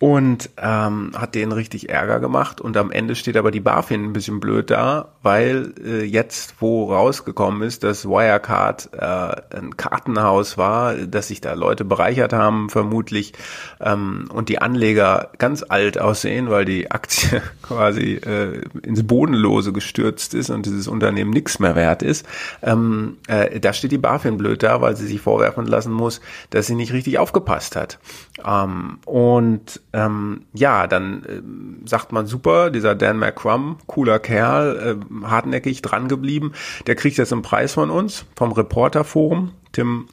und 0.00 0.48
ähm, 0.56 1.12
hat 1.14 1.34
denen 1.34 1.52
richtig 1.52 1.90
Ärger 1.90 2.20
gemacht 2.20 2.62
und 2.62 2.74
am 2.78 2.90
Ende 2.90 3.14
steht 3.14 3.36
aber 3.36 3.50
die 3.50 3.60
BaFin 3.60 4.02
ein 4.02 4.12
bisschen 4.14 4.40
blöd 4.40 4.70
da, 4.70 5.08
weil 5.22 5.74
äh, 5.84 6.04
jetzt 6.04 6.54
wo 6.60 6.90
rausgekommen 6.90 7.60
ist, 7.60 7.84
dass 7.84 8.06
Wirecard 8.06 8.88
äh, 8.94 9.56
ein 9.58 9.76
Kartenhaus 9.76 10.56
war, 10.56 10.94
dass 10.94 11.28
sich 11.28 11.42
da 11.42 11.52
Leute 11.52 11.84
bereichert 11.84 12.32
haben 12.32 12.70
vermutlich 12.70 13.34
ähm, 13.78 14.30
und 14.32 14.48
die 14.48 14.62
Anleger 14.62 15.32
ganz 15.36 15.62
alt 15.68 16.00
aussehen, 16.00 16.48
weil 16.48 16.64
die 16.64 16.90
Aktie 16.90 17.42
quasi 17.62 18.14
äh, 18.14 18.62
ins 18.82 19.06
Bodenlose 19.06 19.74
gestürzt 19.74 20.32
ist 20.32 20.48
und 20.48 20.64
dieses 20.64 20.88
Unternehmen 20.88 21.30
nichts 21.30 21.58
mehr 21.58 21.76
wert 21.76 22.02
ist, 22.02 22.24
ähm, 22.62 23.18
äh, 23.28 23.60
da 23.60 23.74
steht 23.74 23.92
die 23.92 23.98
BaFin 23.98 24.38
blöd 24.38 24.62
da, 24.62 24.80
weil 24.80 24.96
sie 24.96 25.06
sich 25.06 25.20
vorwerfen 25.20 25.66
lassen 25.66 25.92
muss, 25.92 26.22
dass 26.48 26.66
sie 26.66 26.74
nicht 26.74 26.94
richtig 26.94 27.18
aufgepasst 27.18 27.76
hat. 27.76 27.98
Ähm, 28.42 28.98
und 29.04 29.82
ähm, 29.92 30.46
ja, 30.52 30.86
dann 30.86 31.24
äh, 31.24 31.88
sagt 31.88 32.12
man 32.12 32.26
super, 32.26 32.70
dieser 32.70 32.94
Dan 32.94 33.18
McCrum, 33.18 33.78
cooler 33.86 34.18
Kerl, 34.18 35.00
äh, 35.00 35.26
hartnäckig 35.26 35.82
dran 35.82 36.08
geblieben, 36.08 36.52
der 36.86 36.94
kriegt 36.94 37.16
jetzt 37.18 37.32
einen 37.32 37.42
Preis 37.42 37.74
von 37.74 37.90
uns, 37.90 38.24
vom 38.36 38.52
Reporterforum. 38.52 39.52
Tim 39.72 40.06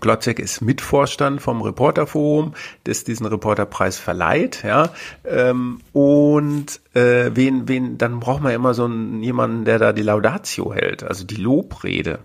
Glotzek 0.00 0.38
ist 0.38 0.60
Mitvorstand 0.60 1.42
vom 1.42 1.62
Reporterforum, 1.62 2.54
das 2.84 3.04
diesen 3.04 3.26
Reporterpreis 3.26 3.98
verleiht, 3.98 4.62
ja. 4.62 4.90
Ähm, 5.24 5.80
und 5.92 6.80
äh, 6.94 7.30
wen, 7.34 7.68
wen, 7.68 7.98
dann 7.98 8.20
braucht 8.20 8.42
man 8.42 8.52
immer 8.52 8.74
so 8.74 8.84
einen, 8.84 9.22
jemanden, 9.22 9.64
der 9.64 9.78
da 9.78 9.92
die 9.92 10.02
Laudatio 10.02 10.72
hält, 10.72 11.02
also 11.02 11.24
die 11.24 11.36
Lobrede. 11.36 12.20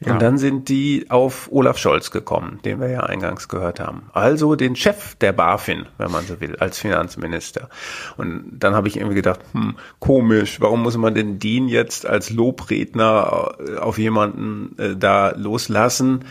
Ja. 0.00 0.12
Und 0.12 0.20
dann 0.20 0.36
sind 0.36 0.68
die 0.68 1.06
auf 1.08 1.48
Olaf 1.50 1.78
Scholz 1.78 2.10
gekommen, 2.10 2.58
den 2.66 2.80
wir 2.80 2.88
ja 2.88 3.00
eingangs 3.00 3.48
gehört 3.48 3.80
haben. 3.80 4.10
Also 4.12 4.54
den 4.54 4.76
Chef 4.76 5.14
der 5.14 5.32
BaFin, 5.32 5.86
wenn 5.96 6.10
man 6.10 6.26
so 6.26 6.38
will, 6.38 6.56
als 6.56 6.78
Finanzminister. 6.78 7.70
Und 8.18 8.44
dann 8.52 8.74
habe 8.74 8.88
ich 8.88 8.96
irgendwie 8.96 9.14
gedacht, 9.14 9.40
hm, 9.52 9.76
komisch, 9.98 10.60
warum 10.60 10.82
muss 10.82 10.98
man 10.98 11.14
denn 11.14 11.38
den 11.38 11.68
jetzt 11.68 12.04
als 12.04 12.28
Lobredner 12.28 13.54
äh, 13.58 13.78
auf 13.78 13.96
jemanden 13.96 14.78
äh, 14.78 14.96
da 14.96 15.30
loslassen? 15.30 16.26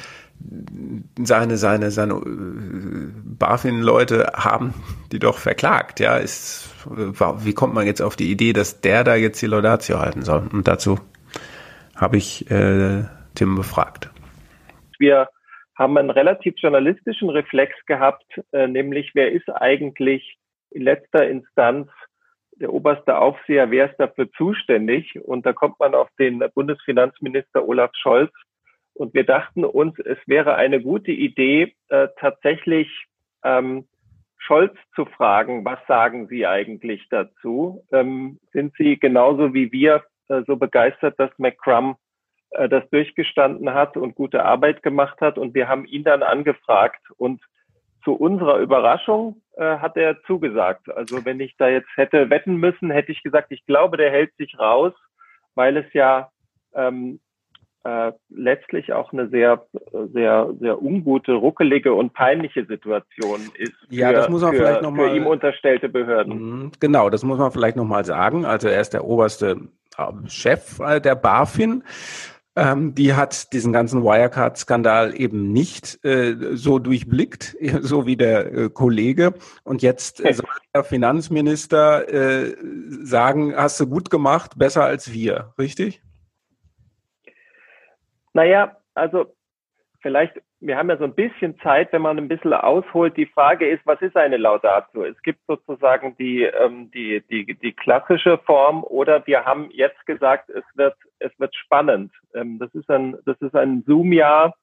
Seine, 1.23 1.57
seine, 1.57 1.89
seine 1.89 2.13
äh, 2.13 3.09
BaFin-Leute 3.23 4.33
haben 4.35 4.75
die 5.11 5.17
doch 5.17 5.39
verklagt, 5.39 5.99
ja. 5.99 6.17
Ist, 6.17 6.69
wie 6.85 7.53
kommt 7.53 7.73
man 7.73 7.87
jetzt 7.87 8.01
auf 8.03 8.15
die 8.15 8.29
Idee, 8.29 8.53
dass 8.53 8.81
der 8.81 9.03
da 9.03 9.15
jetzt 9.15 9.41
die 9.41 9.47
Laudatio 9.47 9.99
halten 9.99 10.21
soll? 10.21 10.43
Und 10.51 10.67
dazu 10.67 10.99
habe 11.95 12.17
ich 12.17 12.51
äh, 12.51 13.05
Tim 13.35 13.55
befragt. 13.55 14.09
Wir 14.97 15.29
haben 15.77 15.97
einen 15.97 16.09
relativ 16.09 16.55
journalistischen 16.57 17.29
Reflex 17.29 17.73
gehabt, 17.85 18.25
äh, 18.53 18.67
nämlich 18.67 19.11
wer 19.13 19.31
ist 19.31 19.49
eigentlich 19.49 20.37
in 20.71 20.83
letzter 20.83 21.27
Instanz 21.27 21.89
der 22.57 22.73
oberste 22.73 23.17
Aufseher, 23.17 23.69
wer 23.71 23.91
ist 23.91 23.97
dafür 23.97 24.31
zuständig? 24.31 25.19
Und 25.23 25.45
da 25.45 25.53
kommt 25.53 25.79
man 25.79 25.93
auf 25.93 26.09
den 26.17 26.43
Bundesfinanzminister 26.53 27.67
Olaf 27.67 27.91
Scholz. 27.95 28.31
Und 28.93 29.13
wir 29.13 29.25
dachten 29.25 29.65
uns, 29.65 29.99
es 29.99 30.17
wäre 30.25 30.55
eine 30.55 30.81
gute 30.81 31.11
Idee, 31.11 31.75
äh, 31.89 32.07
tatsächlich 32.17 32.87
ähm, 33.43 33.85
Scholz 34.37 34.73
zu 34.95 35.05
fragen, 35.05 35.65
was 35.65 35.79
sagen 35.87 36.27
Sie 36.27 36.47
eigentlich 36.47 37.07
dazu? 37.09 37.83
Ähm, 37.91 38.39
sind 38.53 38.73
Sie 38.77 38.97
genauso 38.97 39.53
wie 39.53 39.71
wir 39.71 40.03
äh, 40.29 40.43
so 40.47 40.55
begeistert, 40.55 41.19
dass 41.19 41.31
McCrum 41.37 41.97
äh, 42.55 42.69
das 42.69 42.89
durchgestanden 42.89 43.73
hat 43.73 43.97
und 43.97 44.15
gute 44.15 44.43
Arbeit 44.43 44.83
gemacht 44.83 45.21
hat. 45.21 45.37
Und 45.37 45.53
wir 45.53 45.67
haben 45.67 45.85
ihn 45.85 46.03
dann 46.03 46.23
angefragt 46.23 47.01
und 47.17 47.41
zu 48.03 48.13
unserer 48.13 48.59
Überraschung 48.59 49.41
äh, 49.57 49.77
hat 49.77 49.97
er 49.97 50.21
zugesagt. 50.23 50.89
Also 50.95 51.25
wenn 51.25 51.39
ich 51.39 51.55
da 51.57 51.67
jetzt 51.67 51.89
hätte 51.95 52.29
wetten 52.29 52.55
müssen, 52.55 52.91
hätte 52.91 53.11
ich 53.11 53.23
gesagt, 53.23 53.51
ich 53.51 53.65
glaube, 53.65 53.97
der 53.97 54.11
hält 54.11 54.35
sich 54.37 54.57
raus, 54.59 54.93
weil 55.55 55.75
es 55.77 55.91
ja 55.93 56.29
ähm, 56.75 57.19
äh, 57.83 58.11
letztlich 58.29 58.93
auch 58.93 59.11
eine 59.11 59.27
sehr, 59.29 59.65
sehr, 60.13 60.49
sehr 60.59 60.81
ungute, 60.81 61.33
ruckelige 61.33 61.93
und 61.93 62.13
peinliche 62.13 62.65
Situation 62.65 63.41
ist 63.57 63.73
für, 63.89 63.95
ja, 63.95 64.11
das 64.11 64.29
muss 64.29 64.41
man 64.41 64.51
für, 64.51 64.57
vielleicht 64.57 64.81
noch 64.81 64.91
mal, 64.91 65.09
für 65.09 65.15
ihm 65.15 65.27
unterstellte 65.27 65.89
Behörden. 65.89 66.33
Mhm, 66.33 66.71
genau, 66.79 67.09
das 67.09 67.23
muss 67.23 67.37
man 67.37 67.51
vielleicht 67.51 67.75
nochmal 67.75 68.05
sagen. 68.05 68.45
Also 68.45 68.67
er 68.67 68.81
ist 68.81 68.93
der 68.93 69.05
oberste 69.05 69.57
äh, 69.97 70.29
Chef 70.29 70.77
der 70.77 71.15
BaFin. 71.15 71.83
Ähm, 72.57 72.95
die 72.95 73.13
hat 73.13 73.51
diesen 73.51 73.73
ganzen 73.73 74.03
Wirecard-Skandal 74.03 75.19
eben 75.19 75.51
nicht 75.51 76.03
äh, 76.05 76.35
so 76.53 76.79
durchblickt, 76.79 77.57
so 77.81 78.05
wie 78.05 78.15
der 78.15 78.53
äh, 78.53 78.69
Kollege. 78.69 79.33
Und 79.63 79.81
jetzt 79.81 80.23
äh, 80.23 80.33
soll 80.33 80.47
der 80.73 80.85
Finanzminister 80.85 82.07
äh, 82.07 82.55
sagen, 83.03 83.53
hast 83.55 83.79
du 83.79 83.87
gut 83.87 84.09
gemacht, 84.09 84.57
besser 84.57 84.85
als 84.85 85.11
wir, 85.11 85.53
richtig? 85.59 86.01
Naja, 88.33 88.77
also 88.93 89.35
vielleicht 90.01 90.41
wir 90.61 90.77
haben 90.77 90.89
ja 90.89 90.97
so 90.97 91.03
ein 91.03 91.13
bisschen 91.13 91.59
Zeit, 91.59 91.91
wenn 91.91 92.01
man 92.01 92.17
ein 92.17 92.27
bisschen 92.27 92.53
ausholt. 92.53 93.17
Die 93.17 93.25
Frage 93.25 93.67
ist, 93.67 93.85
was 93.85 94.01
ist 94.01 94.15
eine 94.15 94.37
Laudatio? 94.37 95.03
Es 95.03 95.21
gibt 95.21 95.39
sozusagen 95.47 96.15
die, 96.17 96.43
ähm, 96.43 96.89
die, 96.91 97.21
die, 97.29 97.53
die 97.55 97.73
klassische 97.73 98.37
Form 98.39 98.83
oder 98.83 99.25
wir 99.27 99.45
haben 99.45 99.69
jetzt 99.71 100.05
gesagt, 100.05 100.49
es 100.49 100.63
wird, 100.75 100.95
es 101.19 101.31
wird 101.39 101.53
spannend. 101.55 102.13
Ähm, 102.33 102.57
das 102.59 102.73
ist 102.73 102.89
ein, 102.89 103.17
das 103.25 103.39
ist 103.41 103.55
ein 103.55 103.83
Zoom-Jahr. 103.85 104.55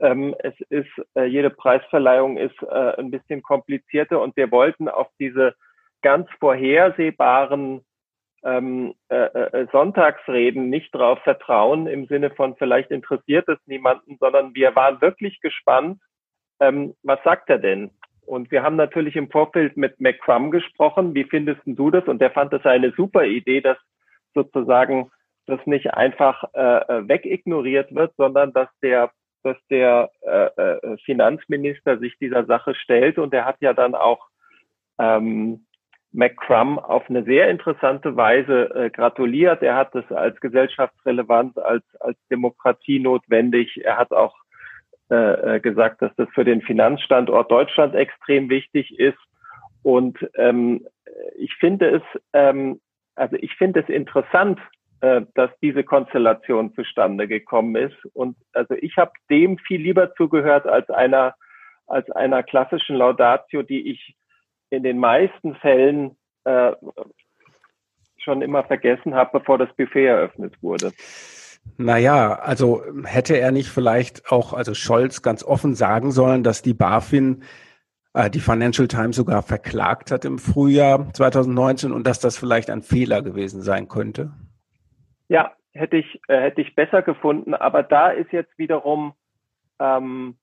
Ähm, 0.00 0.34
es 0.40 0.54
ist, 0.68 0.90
äh, 1.16 1.24
jede 1.24 1.50
Preisverleihung 1.50 2.36
ist 2.36 2.62
äh, 2.62 2.98
ein 2.98 3.10
bisschen 3.10 3.42
komplizierter 3.42 4.20
und 4.20 4.36
wir 4.36 4.50
wollten 4.50 4.88
auf 4.88 5.08
diese 5.18 5.54
ganz 6.02 6.28
vorhersehbaren 6.38 7.84
ähm, 8.44 8.94
äh, 9.08 9.16
äh, 9.16 9.66
Sonntagsreden 9.72 10.70
nicht 10.70 10.94
darauf 10.94 11.18
vertrauen 11.20 11.86
im 11.86 12.06
Sinne 12.06 12.30
von 12.30 12.56
vielleicht 12.56 12.90
interessiert 12.90 13.48
es 13.48 13.58
niemanden, 13.66 14.16
sondern 14.20 14.54
wir 14.54 14.74
waren 14.76 15.00
wirklich 15.00 15.40
gespannt, 15.40 16.00
ähm, 16.60 16.94
was 17.02 17.22
sagt 17.24 17.50
er 17.50 17.58
denn? 17.58 17.90
Und 18.26 18.50
wir 18.50 18.62
haben 18.62 18.76
natürlich 18.76 19.16
im 19.16 19.30
Vorfeld 19.30 19.76
mit 19.76 20.00
McCrum 20.00 20.50
gesprochen. 20.50 21.14
Wie 21.14 21.24
findest 21.24 21.62
du 21.64 21.90
das? 21.90 22.04
Und 22.04 22.20
der 22.20 22.30
fand 22.30 22.52
das 22.52 22.64
eine 22.66 22.92
super 22.92 23.24
Idee, 23.24 23.60
dass 23.60 23.78
sozusagen 24.34 25.10
das 25.46 25.60
nicht 25.64 25.94
einfach 25.94 26.44
äh, 26.52 26.60
äh 26.60 27.08
wegignoriert 27.08 27.94
wird, 27.94 28.12
sondern 28.16 28.52
dass 28.52 28.68
der 28.82 29.10
dass 29.44 29.56
der 29.70 30.10
äh, 30.22 30.62
äh, 30.62 30.96
Finanzminister 31.04 31.98
sich 31.98 32.18
dieser 32.18 32.44
Sache 32.44 32.74
stellt. 32.74 33.18
Und 33.18 33.32
er 33.32 33.44
hat 33.44 33.56
ja 33.60 33.72
dann 33.72 33.94
auch 33.94 34.26
ähm, 34.98 35.64
McCrum 36.12 36.78
auf 36.78 37.08
eine 37.08 37.22
sehr 37.24 37.48
interessante 37.50 38.16
Weise 38.16 38.74
äh, 38.74 38.90
gratuliert. 38.90 39.62
Er 39.62 39.76
hat 39.76 39.94
es 39.94 40.10
als 40.10 40.40
gesellschaftsrelevant, 40.40 41.58
als, 41.58 41.84
als 42.00 42.16
Demokratie 42.30 42.98
notwendig. 42.98 43.84
Er 43.84 43.98
hat 43.98 44.12
auch 44.12 44.34
äh, 45.10 45.56
äh, 45.56 45.60
gesagt, 45.60 46.02
dass 46.02 46.14
das 46.16 46.28
für 46.34 46.44
den 46.44 46.62
Finanzstandort 46.62 47.50
Deutschland 47.50 47.94
extrem 47.94 48.48
wichtig 48.50 48.98
ist. 48.98 49.18
Und 49.82 50.18
ähm, 50.34 50.86
ich 51.36 51.54
finde 51.54 51.88
es, 51.90 52.02
ähm, 52.32 52.80
also 53.14 53.36
ich 53.36 53.54
finde 53.54 53.80
es 53.80 53.88
interessant, 53.88 54.58
äh, 55.00 55.22
dass 55.34 55.50
diese 55.60 55.84
Konstellation 55.84 56.74
zustande 56.74 57.28
gekommen 57.28 57.76
ist. 57.76 57.96
Und 58.14 58.36
also 58.52 58.74
ich 58.74 58.96
habe 58.96 59.12
dem 59.30 59.58
viel 59.58 59.80
lieber 59.80 60.14
zugehört 60.14 60.66
als 60.66 60.88
einer 60.90 61.34
als 61.86 62.10
einer 62.10 62.42
klassischen 62.42 62.96
Laudatio, 62.96 63.62
die 63.62 63.90
ich 63.90 64.14
in 64.70 64.82
den 64.82 64.98
meisten 64.98 65.54
Fällen 65.56 66.16
äh, 66.44 66.72
schon 68.18 68.42
immer 68.42 68.64
vergessen 68.64 69.14
habe, 69.14 69.38
bevor 69.38 69.58
das 69.58 69.74
Buffet 69.76 70.06
eröffnet 70.06 70.54
wurde. 70.62 70.92
Naja, 71.76 72.34
also 72.34 72.82
hätte 73.04 73.36
er 73.38 73.52
nicht 73.52 73.68
vielleicht 73.68 74.30
auch, 74.30 74.52
also 74.52 74.74
Scholz 74.74 75.22
ganz 75.22 75.44
offen 75.44 75.74
sagen 75.74 76.10
sollen, 76.12 76.42
dass 76.42 76.62
die 76.62 76.74
BaFin 76.74 77.42
äh, 78.14 78.30
die 78.30 78.40
Financial 78.40 78.88
Times 78.88 79.16
sogar 79.16 79.42
verklagt 79.42 80.10
hat 80.10 80.24
im 80.24 80.38
Frühjahr 80.38 81.12
2019 81.12 81.92
und 81.92 82.06
dass 82.06 82.20
das 82.20 82.36
vielleicht 82.36 82.70
ein 82.70 82.82
Fehler 82.82 83.22
gewesen 83.22 83.62
sein 83.62 83.88
könnte? 83.88 84.32
Ja, 85.28 85.52
hätte 85.72 85.96
ich, 85.96 86.20
äh, 86.28 86.40
hätte 86.40 86.60
ich 86.62 86.74
besser 86.74 87.02
gefunden. 87.02 87.54
Aber 87.54 87.82
da 87.82 88.10
ist 88.10 88.32
jetzt 88.32 88.56
wiederum 88.58 89.12
ähm, 89.78 90.36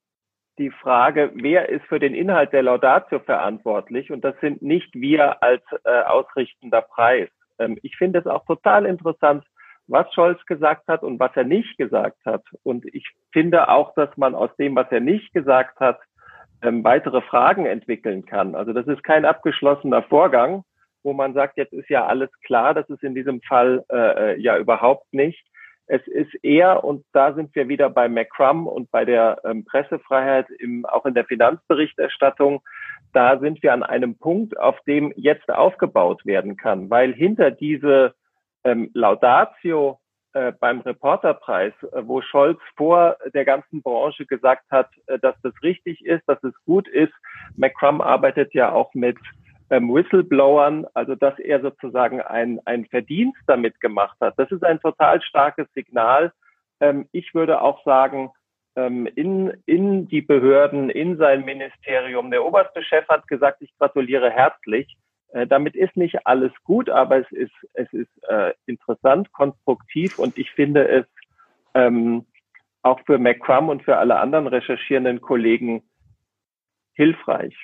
die 0.57 0.71
Frage, 0.71 1.31
wer 1.35 1.69
ist 1.69 1.85
für 1.85 1.99
den 1.99 2.13
Inhalt 2.13 2.53
der 2.53 2.63
Laudatio 2.63 3.19
verantwortlich? 3.19 4.11
Und 4.11 4.23
das 4.23 4.35
sind 4.41 4.61
nicht 4.61 4.93
wir 4.93 5.41
als 5.43 5.63
äh, 5.83 6.01
ausrichtender 6.03 6.81
Preis. 6.81 7.29
Ähm, 7.59 7.77
ich 7.81 7.95
finde 7.97 8.19
es 8.19 8.27
auch 8.27 8.45
total 8.45 8.85
interessant, 8.85 9.43
was 9.87 10.11
Scholz 10.13 10.43
gesagt 10.45 10.87
hat 10.87 11.03
und 11.03 11.19
was 11.19 11.31
er 11.35 11.43
nicht 11.43 11.77
gesagt 11.77 12.17
hat. 12.25 12.43
Und 12.63 12.85
ich 12.93 13.07
finde 13.31 13.69
auch, 13.69 13.93
dass 13.95 14.15
man 14.17 14.33
aus 14.33 14.49
dem, 14.57 14.75
was 14.75 14.91
er 14.91 14.99
nicht 14.99 15.33
gesagt 15.33 15.79
hat, 15.79 15.99
ähm, 16.61 16.83
weitere 16.83 17.21
Fragen 17.21 17.65
entwickeln 17.65 18.25
kann. 18.25 18.55
Also 18.55 18.73
das 18.73 18.87
ist 18.87 19.03
kein 19.03 19.25
abgeschlossener 19.25 20.03
Vorgang, 20.03 20.63
wo 21.03 21.13
man 21.13 21.33
sagt, 21.33 21.57
jetzt 21.57 21.73
ist 21.73 21.89
ja 21.89 22.05
alles 22.05 22.29
klar. 22.41 22.73
Das 22.73 22.89
ist 22.89 23.03
in 23.03 23.13
diesem 23.13 23.41
Fall 23.41 23.83
äh, 23.89 24.33
äh 24.33 24.39
ja 24.39 24.57
überhaupt 24.57 25.13
nicht. 25.13 25.45
Es 25.87 26.05
ist 26.07 26.33
eher, 26.43 26.83
und 26.83 27.05
da 27.13 27.33
sind 27.33 27.55
wir 27.55 27.67
wieder 27.67 27.89
bei 27.89 28.09
McCrum 28.09 28.67
und 28.67 28.89
bei 28.91 29.05
der 29.05 29.39
ähm, 29.43 29.65
Pressefreiheit, 29.65 30.49
im, 30.59 30.85
auch 30.85 31.05
in 31.05 31.13
der 31.13 31.25
Finanzberichterstattung, 31.25 32.61
da 33.13 33.39
sind 33.39 33.61
wir 33.61 33.73
an 33.73 33.83
einem 33.83 34.17
Punkt, 34.17 34.57
auf 34.59 34.79
dem 34.81 35.13
jetzt 35.15 35.49
aufgebaut 35.49 36.25
werden 36.25 36.57
kann, 36.57 36.89
weil 36.89 37.13
hinter 37.13 37.51
diese 37.51 38.15
ähm, 38.63 38.89
Laudatio 38.93 39.99
äh, 40.35 40.51
beim 40.59 40.81
Reporterpreis, 40.81 41.73
äh, 41.93 42.01
wo 42.03 42.21
Scholz 42.21 42.59
vor 42.75 43.15
der 43.33 43.45
ganzen 43.45 43.81
Branche 43.81 44.25
gesagt 44.25 44.69
hat, 44.69 44.89
äh, 45.07 45.17
dass 45.19 45.35
das 45.43 45.53
richtig 45.63 46.05
ist, 46.05 46.23
dass 46.27 46.43
es 46.43 46.53
gut 46.65 46.89
ist. 46.89 47.13
McCrum 47.55 48.01
arbeitet 48.01 48.53
ja 48.53 48.73
auch 48.73 48.93
mit 48.93 49.17
ähm, 49.69 49.93
Whistleblowern, 49.93 50.85
also 50.93 51.15
dass 51.15 51.37
er 51.39 51.61
sozusagen 51.61 52.21
ein, 52.21 52.59
ein 52.65 52.85
Verdienst 52.85 53.41
damit 53.47 53.79
gemacht 53.81 54.17
hat. 54.21 54.35
Das 54.37 54.51
ist 54.51 54.63
ein 54.63 54.79
total 54.79 55.21
starkes 55.21 55.67
Signal. 55.73 56.31
Ähm, 56.79 57.07
ich 57.11 57.33
würde 57.33 57.61
auch 57.61 57.83
sagen, 57.83 58.31
ähm, 58.75 59.07
in, 59.15 59.53
in 59.65 60.07
die 60.07 60.21
Behörden, 60.21 60.89
in 60.89 61.17
sein 61.17 61.45
Ministerium. 61.45 62.29
Der 62.31 62.45
oberste 62.45 62.83
Chef 62.83 63.07
hat 63.07 63.27
gesagt, 63.27 63.61
ich 63.61 63.75
gratuliere 63.77 64.29
herzlich. 64.29 64.97
Äh, 65.29 65.47
damit 65.47 65.75
ist 65.75 65.95
nicht 65.97 66.27
alles 66.27 66.51
gut, 66.63 66.89
aber 66.89 67.17
es 67.17 67.31
ist, 67.31 67.53
es 67.73 67.91
ist 67.93 68.23
äh, 68.29 68.53
interessant, 68.65 69.31
konstruktiv 69.31 70.19
und 70.19 70.37
ich 70.37 70.51
finde 70.51 70.87
es 70.87 71.05
ähm, 71.73 72.25
auch 72.83 72.99
für 73.05 73.17
McCrum 73.17 73.69
und 73.69 73.83
für 73.83 73.97
alle 73.97 74.19
anderen 74.19 74.47
recherchierenden 74.47 75.19
Kollegen 75.19 75.83
hilfreich. 76.93 77.55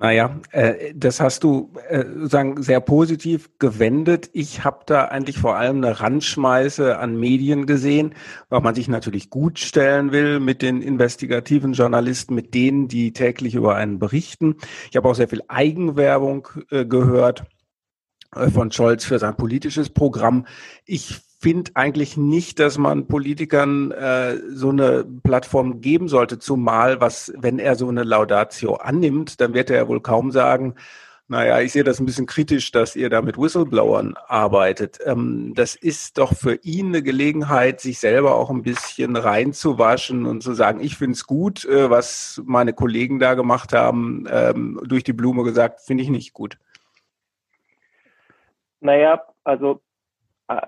Naja, 0.00 0.40
äh, 0.52 0.94
das 0.94 1.18
hast 1.18 1.42
du 1.42 1.72
äh, 1.88 2.04
sagen 2.22 2.62
sehr 2.62 2.80
positiv 2.80 3.50
gewendet. 3.58 4.30
Ich 4.32 4.62
habe 4.62 4.84
da 4.86 5.06
eigentlich 5.06 5.38
vor 5.38 5.56
allem 5.56 5.78
eine 5.78 5.98
Randschmeiße 5.98 6.96
an 6.98 7.18
Medien 7.18 7.66
gesehen, 7.66 8.14
weil 8.48 8.60
man 8.60 8.76
sich 8.76 8.86
natürlich 8.86 9.28
gut 9.28 9.58
stellen 9.58 10.12
will 10.12 10.38
mit 10.38 10.62
den 10.62 10.82
investigativen 10.82 11.72
Journalisten, 11.72 12.36
mit 12.36 12.54
denen, 12.54 12.86
die 12.86 13.12
täglich 13.12 13.56
über 13.56 13.74
einen 13.74 13.98
berichten. 13.98 14.56
Ich 14.88 14.96
habe 14.96 15.08
auch 15.08 15.16
sehr 15.16 15.28
viel 15.28 15.42
Eigenwerbung 15.48 16.46
äh, 16.70 16.84
gehört 16.84 17.46
äh, 18.36 18.50
von 18.50 18.70
Scholz 18.70 19.04
für 19.04 19.18
sein 19.18 19.36
politisches 19.36 19.90
Programm. 19.90 20.46
Ich 20.84 21.27
finde 21.38 21.70
eigentlich 21.74 22.16
nicht, 22.16 22.58
dass 22.58 22.78
man 22.78 23.06
Politikern 23.06 23.92
äh, 23.92 24.38
so 24.50 24.70
eine 24.70 25.04
Plattform 25.22 25.80
geben 25.80 26.08
sollte, 26.08 26.38
zumal 26.38 27.00
was, 27.00 27.32
wenn 27.36 27.58
er 27.58 27.76
so 27.76 27.88
eine 27.88 28.02
Laudatio 28.02 28.74
annimmt, 28.74 29.40
dann 29.40 29.54
wird 29.54 29.70
er 29.70 29.76
ja 29.76 29.88
wohl 29.88 30.00
kaum 30.00 30.32
sagen, 30.32 30.74
naja, 31.30 31.60
ich 31.60 31.72
sehe 31.72 31.84
das 31.84 32.00
ein 32.00 32.06
bisschen 32.06 32.24
kritisch, 32.24 32.72
dass 32.72 32.96
ihr 32.96 33.10
da 33.10 33.20
mit 33.20 33.36
Whistleblowern 33.36 34.16
arbeitet. 34.26 34.98
Ähm, 35.04 35.52
das 35.54 35.76
ist 35.76 36.16
doch 36.16 36.32
für 36.32 36.54
ihn 36.62 36.86
eine 36.86 37.02
Gelegenheit, 37.02 37.80
sich 37.80 37.98
selber 38.00 38.34
auch 38.34 38.48
ein 38.48 38.62
bisschen 38.62 39.14
reinzuwaschen 39.14 40.24
und 40.24 40.42
zu 40.42 40.54
sagen, 40.54 40.80
ich 40.80 40.96
finde 40.96 41.12
es 41.12 41.26
gut, 41.26 41.66
äh, 41.66 41.90
was 41.90 42.42
meine 42.46 42.72
Kollegen 42.72 43.18
da 43.18 43.34
gemacht 43.34 43.74
haben, 43.74 44.26
ähm, 44.30 44.80
durch 44.86 45.04
die 45.04 45.12
Blume 45.12 45.44
gesagt, 45.44 45.82
finde 45.82 46.02
ich 46.02 46.08
nicht 46.08 46.32
gut. 46.32 46.58
Naja, 48.80 49.22
also 49.44 49.82
äh, 50.48 50.62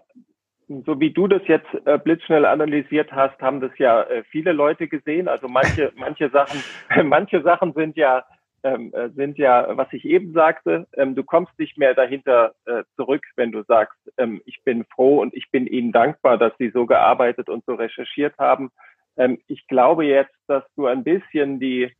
so 0.86 1.00
wie 1.00 1.10
du 1.10 1.26
das 1.26 1.42
jetzt 1.46 1.68
äh, 1.84 1.98
blitzschnell 1.98 2.44
analysiert 2.44 3.10
hast, 3.12 3.40
haben 3.40 3.60
das 3.60 3.76
ja 3.78 4.02
äh, 4.02 4.22
viele 4.24 4.52
Leute 4.52 4.86
gesehen. 4.86 5.26
Also 5.26 5.48
manche, 5.48 5.92
manche 5.96 6.30
Sachen, 6.30 6.64
manche 7.04 7.42
Sachen 7.42 7.72
sind 7.72 7.96
ja, 7.96 8.24
ähm, 8.62 8.92
äh, 8.94 9.08
sind 9.10 9.38
ja, 9.38 9.76
was 9.76 9.92
ich 9.92 10.04
eben 10.04 10.32
sagte, 10.32 10.86
ähm, 10.96 11.14
du 11.14 11.24
kommst 11.24 11.58
nicht 11.58 11.76
mehr 11.76 11.94
dahinter 11.94 12.52
äh, 12.66 12.84
zurück, 12.94 13.24
wenn 13.36 13.50
du 13.52 13.64
sagst, 13.64 13.98
ähm, 14.16 14.40
ich 14.44 14.62
bin 14.62 14.84
froh 14.84 15.20
und 15.20 15.34
ich 15.34 15.50
bin 15.50 15.66
Ihnen 15.66 15.92
dankbar, 15.92 16.38
dass 16.38 16.52
Sie 16.58 16.70
so 16.70 16.86
gearbeitet 16.86 17.48
und 17.48 17.64
so 17.64 17.74
recherchiert 17.74 18.34
haben. 18.38 18.70
Ähm, 19.16 19.38
ich 19.48 19.66
glaube 19.66 20.04
jetzt, 20.04 20.34
dass 20.46 20.62
du 20.76 20.86
ein 20.86 21.02
bisschen 21.02 21.58
die, 21.58 21.90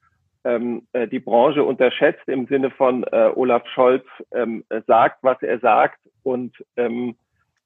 ähm, 0.45 0.87
äh, 0.93 1.09
die 1.09 1.19
Branche 1.19 1.65
unterschätzt 1.65 2.29
im 2.29 2.47
Sinne 2.47 2.71
von 2.71 3.03
äh, 3.05 3.33
Olaf 3.35 3.67
Scholz 3.69 4.05
ähm, 4.33 4.65
sagt, 4.87 5.19
was 5.23 5.43
er 5.43 5.59
sagt 5.59 5.99
und 6.23 6.55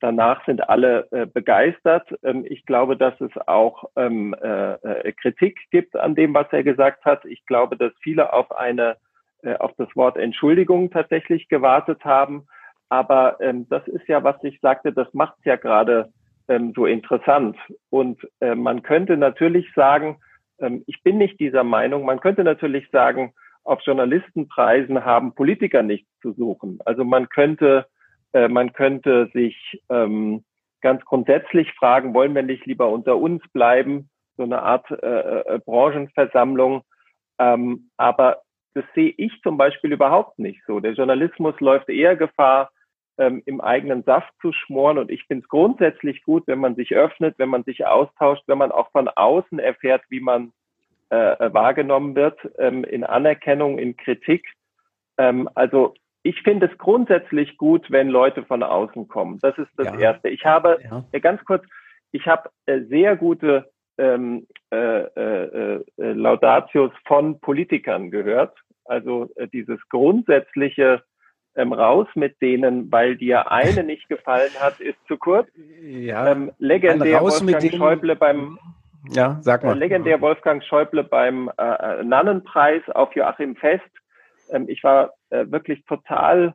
Danach 0.04 0.44
sind 0.44 0.68
alle 0.68 1.08
äh, 1.12 1.24
begeistert. 1.24 2.06
Ähm, 2.22 2.44
ich 2.46 2.66
glaube, 2.66 2.94
dass 2.94 3.18
es 3.22 3.30
auch 3.46 3.84
ähm, 3.96 4.34
äh, 4.34 4.74
äh, 4.74 5.12
Kritik 5.12 5.58
gibt 5.70 5.96
an 5.96 6.14
dem, 6.14 6.34
was 6.34 6.46
er 6.50 6.62
gesagt 6.62 7.06
hat. 7.06 7.24
Ich 7.24 7.46
glaube, 7.46 7.78
dass 7.78 7.90
viele 8.02 8.34
auf 8.34 8.54
eine 8.54 8.98
äh, 9.42 9.56
auf 9.56 9.72
das 9.78 9.88
Wort 9.96 10.18
Entschuldigung 10.18 10.90
tatsächlich 10.90 11.48
gewartet 11.48 12.04
haben. 12.04 12.46
Aber 12.90 13.40
ähm, 13.40 13.66
das 13.70 13.88
ist 13.88 14.06
ja, 14.06 14.22
was 14.22 14.36
ich 14.44 14.60
sagte, 14.60 14.92
das 14.92 15.08
macht 15.14 15.36
es 15.38 15.46
ja 15.46 15.56
gerade 15.56 16.12
ähm, 16.48 16.74
so 16.76 16.84
interessant. 16.84 17.56
Und 17.88 18.20
äh, 18.40 18.54
man 18.54 18.82
könnte 18.82 19.16
natürlich 19.16 19.72
sagen, 19.72 20.18
ähm, 20.58 20.84
ich 20.86 21.02
bin 21.02 21.16
nicht 21.16 21.40
dieser 21.40 21.64
Meinung, 21.64 22.04
man 22.04 22.20
könnte 22.20 22.44
natürlich 22.44 22.90
sagen, 22.90 23.32
auf 23.62 23.80
Journalistenpreisen 23.80 25.02
haben 25.02 25.34
Politiker 25.34 25.82
nichts 25.82 26.10
zu 26.20 26.34
suchen. 26.34 26.80
Also 26.84 27.04
man 27.04 27.30
könnte 27.30 27.86
äh, 28.34 28.48
man 28.48 28.72
könnte 28.72 29.30
sich 29.32 29.80
ähm, 29.88 30.44
ganz 30.82 31.04
grundsätzlich 31.04 31.72
fragen, 31.72 32.12
wollen 32.12 32.34
wir 32.34 32.42
nicht 32.42 32.66
lieber 32.66 32.90
unter 32.90 33.16
uns 33.16 33.42
bleiben? 33.52 34.10
So 34.36 34.42
eine 34.42 34.62
Art 34.62 34.90
äh, 34.90 35.40
äh, 35.40 35.60
Branchenversammlung. 35.64 36.82
Ähm, 37.38 37.90
aber 37.96 38.42
das 38.74 38.84
sehe 38.94 39.14
ich 39.16 39.32
zum 39.42 39.56
Beispiel 39.56 39.92
überhaupt 39.92 40.38
nicht 40.38 40.60
so. 40.66 40.80
Der 40.80 40.92
Journalismus 40.92 41.58
läuft 41.60 41.88
eher 41.88 42.16
Gefahr, 42.16 42.70
ähm, 43.16 43.42
im 43.46 43.60
eigenen 43.60 44.02
Saft 44.02 44.32
zu 44.40 44.52
schmoren. 44.52 44.98
Und 44.98 45.10
ich 45.10 45.24
finde 45.24 45.44
es 45.44 45.48
grundsätzlich 45.48 46.22
gut, 46.24 46.46
wenn 46.46 46.58
man 46.58 46.74
sich 46.74 46.94
öffnet, 46.94 47.38
wenn 47.38 47.48
man 47.48 47.62
sich 47.62 47.86
austauscht, 47.86 48.42
wenn 48.46 48.58
man 48.58 48.72
auch 48.72 48.90
von 48.90 49.08
außen 49.08 49.60
erfährt, 49.60 50.02
wie 50.08 50.20
man 50.20 50.52
äh, 51.10 51.52
wahrgenommen 51.52 52.16
wird, 52.16 52.38
ähm, 52.58 52.82
in 52.82 53.04
Anerkennung, 53.04 53.78
in 53.78 53.96
Kritik. 53.96 54.44
Ähm, 55.16 55.48
also 55.54 55.94
ich 56.24 56.40
finde 56.40 56.66
es 56.66 56.78
grundsätzlich 56.78 57.58
gut, 57.58 57.90
wenn 57.90 58.08
Leute 58.08 58.44
von 58.44 58.62
außen 58.62 59.08
kommen. 59.08 59.38
Das 59.42 59.56
ist 59.58 59.68
das 59.76 59.88
ja. 59.88 59.98
Erste. 59.98 60.30
Ich 60.30 60.44
habe, 60.44 60.78
ja. 60.82 61.04
äh, 61.12 61.20
ganz 61.20 61.44
kurz, 61.44 61.62
ich 62.12 62.26
habe 62.26 62.48
äh, 62.64 62.80
sehr 62.88 63.14
gute 63.16 63.70
ähm, 63.98 64.46
äh, 64.72 65.02
äh, 65.02 65.74
äh 65.74 66.12
Laudatios 66.12 66.92
von 67.06 67.38
Politikern 67.40 68.10
gehört. 68.10 68.56
Also 68.86 69.28
äh, 69.36 69.48
dieses 69.48 69.78
grundsätzliche 69.90 71.02
ähm, 71.56 71.74
raus 71.74 72.08
mit 72.14 72.40
denen, 72.40 72.90
weil 72.90 73.16
dir 73.16 73.52
eine 73.52 73.84
nicht 73.84 74.08
gefallen 74.08 74.52
hat, 74.60 74.80
ist 74.80 74.98
zu 75.06 75.18
kurz. 75.18 75.48
Ja, 75.82 76.32
ähm, 76.32 76.52
legendär 76.58 77.20
Wolfgang 77.20 77.76
Schäuble 77.76 78.16
beim 78.16 78.58
ja, 79.10 79.38
sag 79.42 79.62
mal. 79.62 79.78
legendär 79.78 80.22
Wolfgang 80.22 80.64
Schäuble 80.64 81.04
beim 81.04 81.50
äh, 81.58 82.02
Nannenpreis 82.02 82.82
auf 82.94 83.14
Joachim 83.14 83.56
Fest 83.56 83.84
ähm, 84.50 84.66
ich 84.68 84.82
war 84.84 85.14
äh, 85.34 85.50
wirklich 85.50 85.84
total 85.84 86.54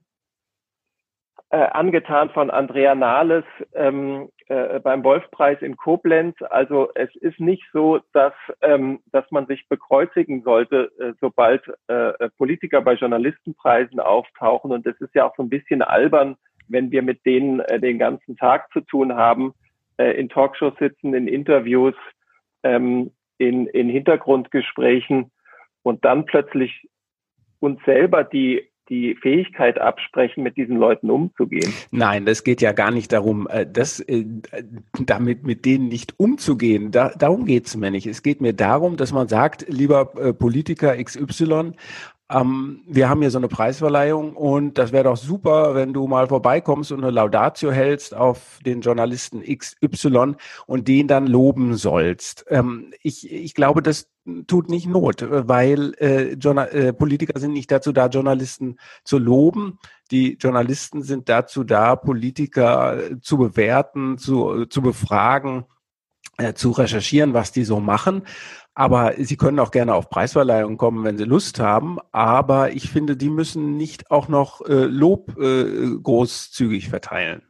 äh, 1.51 1.57
angetan 1.57 2.29
von 2.29 2.49
Andrea 2.49 2.95
Nahles 2.95 3.43
ähm, 3.73 4.29
äh, 4.47 4.79
beim 4.79 5.03
Wolfpreis 5.03 5.61
in 5.61 5.75
Koblenz. 5.77 6.35
Also 6.49 6.89
es 6.95 7.13
ist 7.15 7.39
nicht 7.39 7.63
so, 7.73 7.99
dass, 8.13 8.33
ähm, 8.61 8.99
dass 9.11 9.29
man 9.31 9.47
sich 9.47 9.67
bekreuzigen 9.67 10.43
sollte, 10.43 10.91
äh, 10.99 11.13
sobald 11.19 11.63
äh, 11.87 12.29
Politiker 12.37 12.81
bei 12.81 12.93
Journalistenpreisen 12.93 13.99
auftauchen. 13.99 14.71
Und 14.71 14.85
es 14.85 14.99
ist 15.01 15.15
ja 15.15 15.27
auch 15.27 15.35
so 15.35 15.43
ein 15.43 15.49
bisschen 15.49 15.81
albern, 15.81 16.35
wenn 16.67 16.91
wir 16.91 17.01
mit 17.01 17.25
denen 17.25 17.61
äh, 17.61 17.79
den 17.79 17.97
ganzen 17.97 18.37
Tag 18.37 18.71
zu 18.71 18.81
tun 18.81 19.15
haben, 19.15 19.53
äh, 19.97 20.11
in 20.19 20.29
Talkshows 20.29 20.77
sitzen, 20.77 21.13
in 21.13 21.27
Interviews, 21.27 21.95
ähm, 22.63 23.11
in, 23.39 23.67
in 23.67 23.89
Hintergrundgesprächen 23.89 25.31
und 25.81 26.05
dann 26.05 26.25
plötzlich 26.25 26.87
uns 27.59 27.83
selber 27.85 28.23
die, 28.23 28.68
die 28.89 29.15
Fähigkeit 29.15 29.79
absprechen, 29.79 30.43
mit 30.43 30.57
diesen 30.57 30.77
Leuten 30.77 31.09
umzugehen. 31.09 31.73
Nein, 31.91 32.25
das 32.25 32.43
geht 32.43 32.61
ja 32.61 32.71
gar 32.71 32.91
nicht 32.91 33.11
darum, 33.11 33.47
äh, 33.47 33.65
das, 33.71 33.99
äh, 34.01 34.25
damit 34.99 35.43
mit 35.43 35.65
denen 35.65 35.87
nicht 35.87 36.15
umzugehen. 36.17 36.91
Da, 36.91 37.09
darum 37.17 37.45
geht 37.45 37.67
es 37.67 37.77
mir 37.77 37.91
nicht. 37.91 38.07
Es 38.07 38.23
geht 38.23 38.41
mir 38.41 38.53
darum, 38.53 38.97
dass 38.97 39.13
man 39.13 39.27
sagt, 39.27 39.65
lieber 39.69 40.11
äh, 40.17 40.33
Politiker 40.33 40.95
XY, 41.01 41.73
ähm, 42.31 42.81
wir 42.87 43.09
haben 43.09 43.21
hier 43.21 43.31
so 43.31 43.39
eine 43.39 43.47
Preisverleihung 43.47 44.35
und 44.35 44.77
das 44.77 44.91
wäre 44.91 45.05
doch 45.05 45.17
super, 45.17 45.73
wenn 45.73 45.93
du 45.93 46.07
mal 46.07 46.27
vorbeikommst 46.27 46.91
und 46.91 47.03
eine 47.03 47.11
Laudatio 47.11 47.71
hältst 47.71 48.15
auf 48.15 48.59
den 48.65 48.81
Journalisten 48.81 49.41
XY 49.41 50.35
und 50.67 50.87
den 50.87 51.07
dann 51.07 51.25
loben 51.25 51.75
sollst. 51.75 52.45
Ähm, 52.49 52.93
ich, 53.01 53.31
ich 53.31 53.55
glaube, 53.55 53.81
das 53.81 54.09
tut 54.47 54.69
nicht 54.69 54.87
Not, 54.87 55.25
weil 55.29 55.93
äh, 55.99 56.33
äh, 56.33 56.93
Politiker 56.93 57.39
sind 57.39 57.53
nicht 57.53 57.71
dazu 57.71 57.91
da, 57.91 58.07
Journalisten 58.07 58.77
zu 59.03 59.17
loben. 59.17 59.79
Die 60.11 60.37
Journalisten 60.39 61.01
sind 61.01 61.29
dazu 61.29 61.63
da, 61.63 61.95
Politiker 61.95 62.97
zu 63.21 63.37
bewerten, 63.37 64.17
zu, 64.17 64.65
zu 64.65 64.81
befragen, 64.81 65.65
äh, 66.37 66.53
zu 66.53 66.71
recherchieren, 66.71 67.33
was 67.33 67.51
die 67.51 67.63
so 67.63 67.79
machen. 67.79 68.23
Aber 68.73 69.13
Sie 69.17 69.35
können 69.35 69.59
auch 69.59 69.71
gerne 69.71 69.93
auf 69.93 70.09
Preisverleihungen 70.09 70.77
kommen, 70.77 71.03
wenn 71.03 71.17
Sie 71.17 71.25
Lust 71.25 71.59
haben. 71.59 71.97
Aber 72.11 72.71
ich 72.71 72.89
finde, 72.89 73.17
die 73.17 73.29
müssen 73.29 73.75
nicht 73.75 74.09
auch 74.09 74.27
noch 74.29 74.61
äh, 74.61 74.85
Lob 74.85 75.37
äh, 75.37 75.97
großzügig 76.01 76.89
verteilen. 76.89 77.41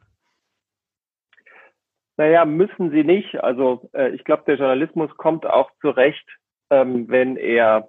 Naja, 2.20 2.44
müssen 2.44 2.90
sie 2.90 3.02
nicht. 3.02 3.42
Also 3.42 3.88
äh, 3.94 4.10
ich 4.10 4.24
glaube, 4.24 4.42
der 4.46 4.56
Journalismus 4.56 5.10
kommt 5.16 5.46
auch 5.46 5.70
zurecht, 5.80 6.28
ähm, 6.70 7.08
wenn 7.08 7.36
er 7.36 7.88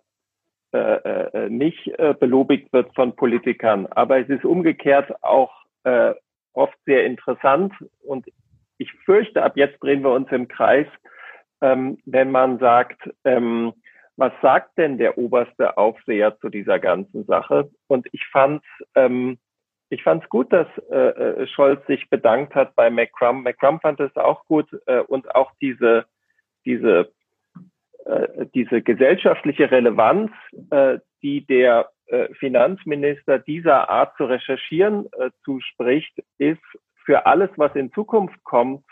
äh, 0.73 0.77
äh, 0.77 1.49
nicht 1.49 1.87
äh, 1.99 2.13
belobigt 2.17 2.71
wird 2.71 2.93
von 2.95 3.15
Politikern. 3.15 3.87
Aber 3.87 4.19
es 4.19 4.29
ist 4.29 4.45
umgekehrt 4.45 5.11
auch 5.23 5.51
äh, 5.83 6.13
oft 6.53 6.77
sehr 6.85 7.05
interessant 7.05 7.73
und 8.03 8.25
ich 8.77 8.91
fürchte, 9.05 9.43
ab 9.43 9.57
jetzt 9.57 9.81
drehen 9.83 10.01
wir 10.01 10.11
uns 10.11 10.31
im 10.31 10.47
Kreis, 10.47 10.87
ähm, 11.61 11.97
wenn 12.05 12.31
man 12.31 12.57
sagt, 12.57 13.09
ähm, 13.25 13.73
was 14.17 14.33
sagt 14.41 14.77
denn 14.77 14.97
der 14.97 15.17
oberste 15.17 15.77
Aufseher 15.77 16.37
zu 16.39 16.49
dieser 16.49 16.79
ganzen 16.79 17.25
Sache? 17.25 17.69
Und 17.87 18.07
ich 18.11 18.25
fand 18.27 18.63
ähm, 18.95 19.37
ich 19.89 20.03
fand 20.03 20.23
es 20.23 20.29
gut, 20.29 20.53
dass 20.53 20.67
äh, 20.89 20.95
äh, 20.95 21.47
Scholz 21.47 21.85
sich 21.85 22.09
bedankt 22.09 22.55
hat 22.55 22.75
bei 22.75 22.89
McCrum. 22.89 23.43
McCrum 23.43 23.81
fand 23.81 23.99
es 23.99 24.15
auch 24.15 24.45
gut 24.45 24.67
äh, 24.85 24.99
und 24.99 25.35
auch 25.35 25.51
diese 25.59 26.05
diese 26.65 27.11
äh, 28.05 28.45
diese 28.53 28.81
gesellschaftliche 28.81 29.69
Relevanz, 29.69 30.31
äh, 30.71 30.99
die 31.21 31.45
der 31.45 31.89
äh, 32.07 32.27
Finanzminister 32.33 33.39
dieser 33.39 33.89
Art 33.89 34.15
zu 34.17 34.25
recherchieren 34.25 35.05
äh, 35.17 35.29
zuspricht, 35.43 36.13
ist 36.37 36.61
für 37.05 37.25
alles, 37.25 37.49
was 37.57 37.75
in 37.75 37.91
Zukunft 37.93 38.43
kommt, 38.43 38.83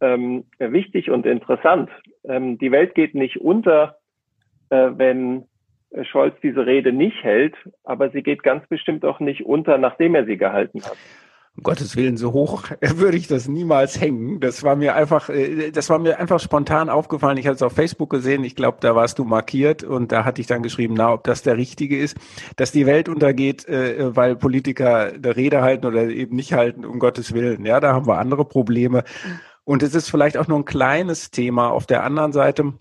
ähm, 0.00 0.44
wichtig 0.58 1.10
und 1.10 1.26
interessant. 1.26 1.90
Ähm, 2.24 2.58
die 2.58 2.70
Welt 2.70 2.94
geht 2.94 3.14
nicht 3.14 3.38
unter, 3.38 3.96
wenn 4.68 5.44
Scholz 6.10 6.34
diese 6.42 6.66
Rede 6.66 6.92
nicht 6.92 7.22
hält, 7.22 7.54
aber 7.84 8.10
sie 8.10 8.24
geht 8.24 8.42
ganz 8.42 8.66
bestimmt 8.66 9.04
auch 9.04 9.20
nicht 9.20 9.46
unter, 9.46 9.78
nachdem 9.78 10.16
er 10.16 10.26
sie 10.26 10.36
gehalten 10.36 10.82
hat. 10.82 10.96
Um 11.56 11.62
Gottes 11.62 11.96
Willen, 11.96 12.18
so 12.18 12.32
hoch 12.32 12.64
würde 12.80 13.16
ich 13.16 13.28
das 13.28 13.48
niemals 13.48 13.98
hängen. 13.98 14.40
Das 14.40 14.62
war 14.62 14.76
mir 14.76 14.94
einfach, 14.94 15.30
äh, 15.30 15.70
das 15.70 15.88
war 15.88 15.98
mir 15.98 16.18
einfach 16.18 16.38
spontan 16.38 16.90
aufgefallen. 16.90 17.38
Ich 17.38 17.46
hatte 17.46 17.56
es 17.56 17.62
auf 17.62 17.72
Facebook 17.72 18.10
gesehen. 18.10 18.44
Ich 18.44 18.56
glaube, 18.56 18.78
da 18.80 18.94
warst 18.94 19.18
du 19.18 19.24
markiert 19.24 19.82
und 19.82 20.12
da 20.12 20.24
hatte 20.24 20.40
ich 20.40 20.46
dann 20.46 20.62
geschrieben, 20.62 20.94
na, 20.96 21.12
ob 21.12 21.24
das 21.24 21.42
der 21.42 21.56
richtige 21.56 21.98
ist, 21.98 22.16
dass 22.56 22.72
die 22.72 22.84
Welt 22.84 23.08
untergeht, 23.08 23.66
äh, 23.68 24.14
weil 24.14 24.36
Politiker 24.36 25.12
der 25.12 25.36
Rede 25.36 25.62
halten 25.62 25.86
oder 25.86 26.04
eben 26.08 26.36
nicht 26.36 26.52
halten, 26.52 26.84
um 26.84 26.98
Gottes 26.98 27.32
Willen. 27.32 27.64
Ja, 27.64 27.80
da 27.80 27.94
haben 27.94 28.06
wir 28.06 28.18
andere 28.18 28.44
Probleme. 28.44 29.04
Und 29.64 29.82
es 29.82 29.94
ist 29.94 30.10
vielleicht 30.10 30.36
auch 30.36 30.46
nur 30.46 30.58
ein 30.58 30.64
kleines 30.64 31.30
Thema. 31.30 31.70
Auf 31.70 31.86
der 31.86 32.04
anderen 32.04 32.32
Seite 32.32 32.74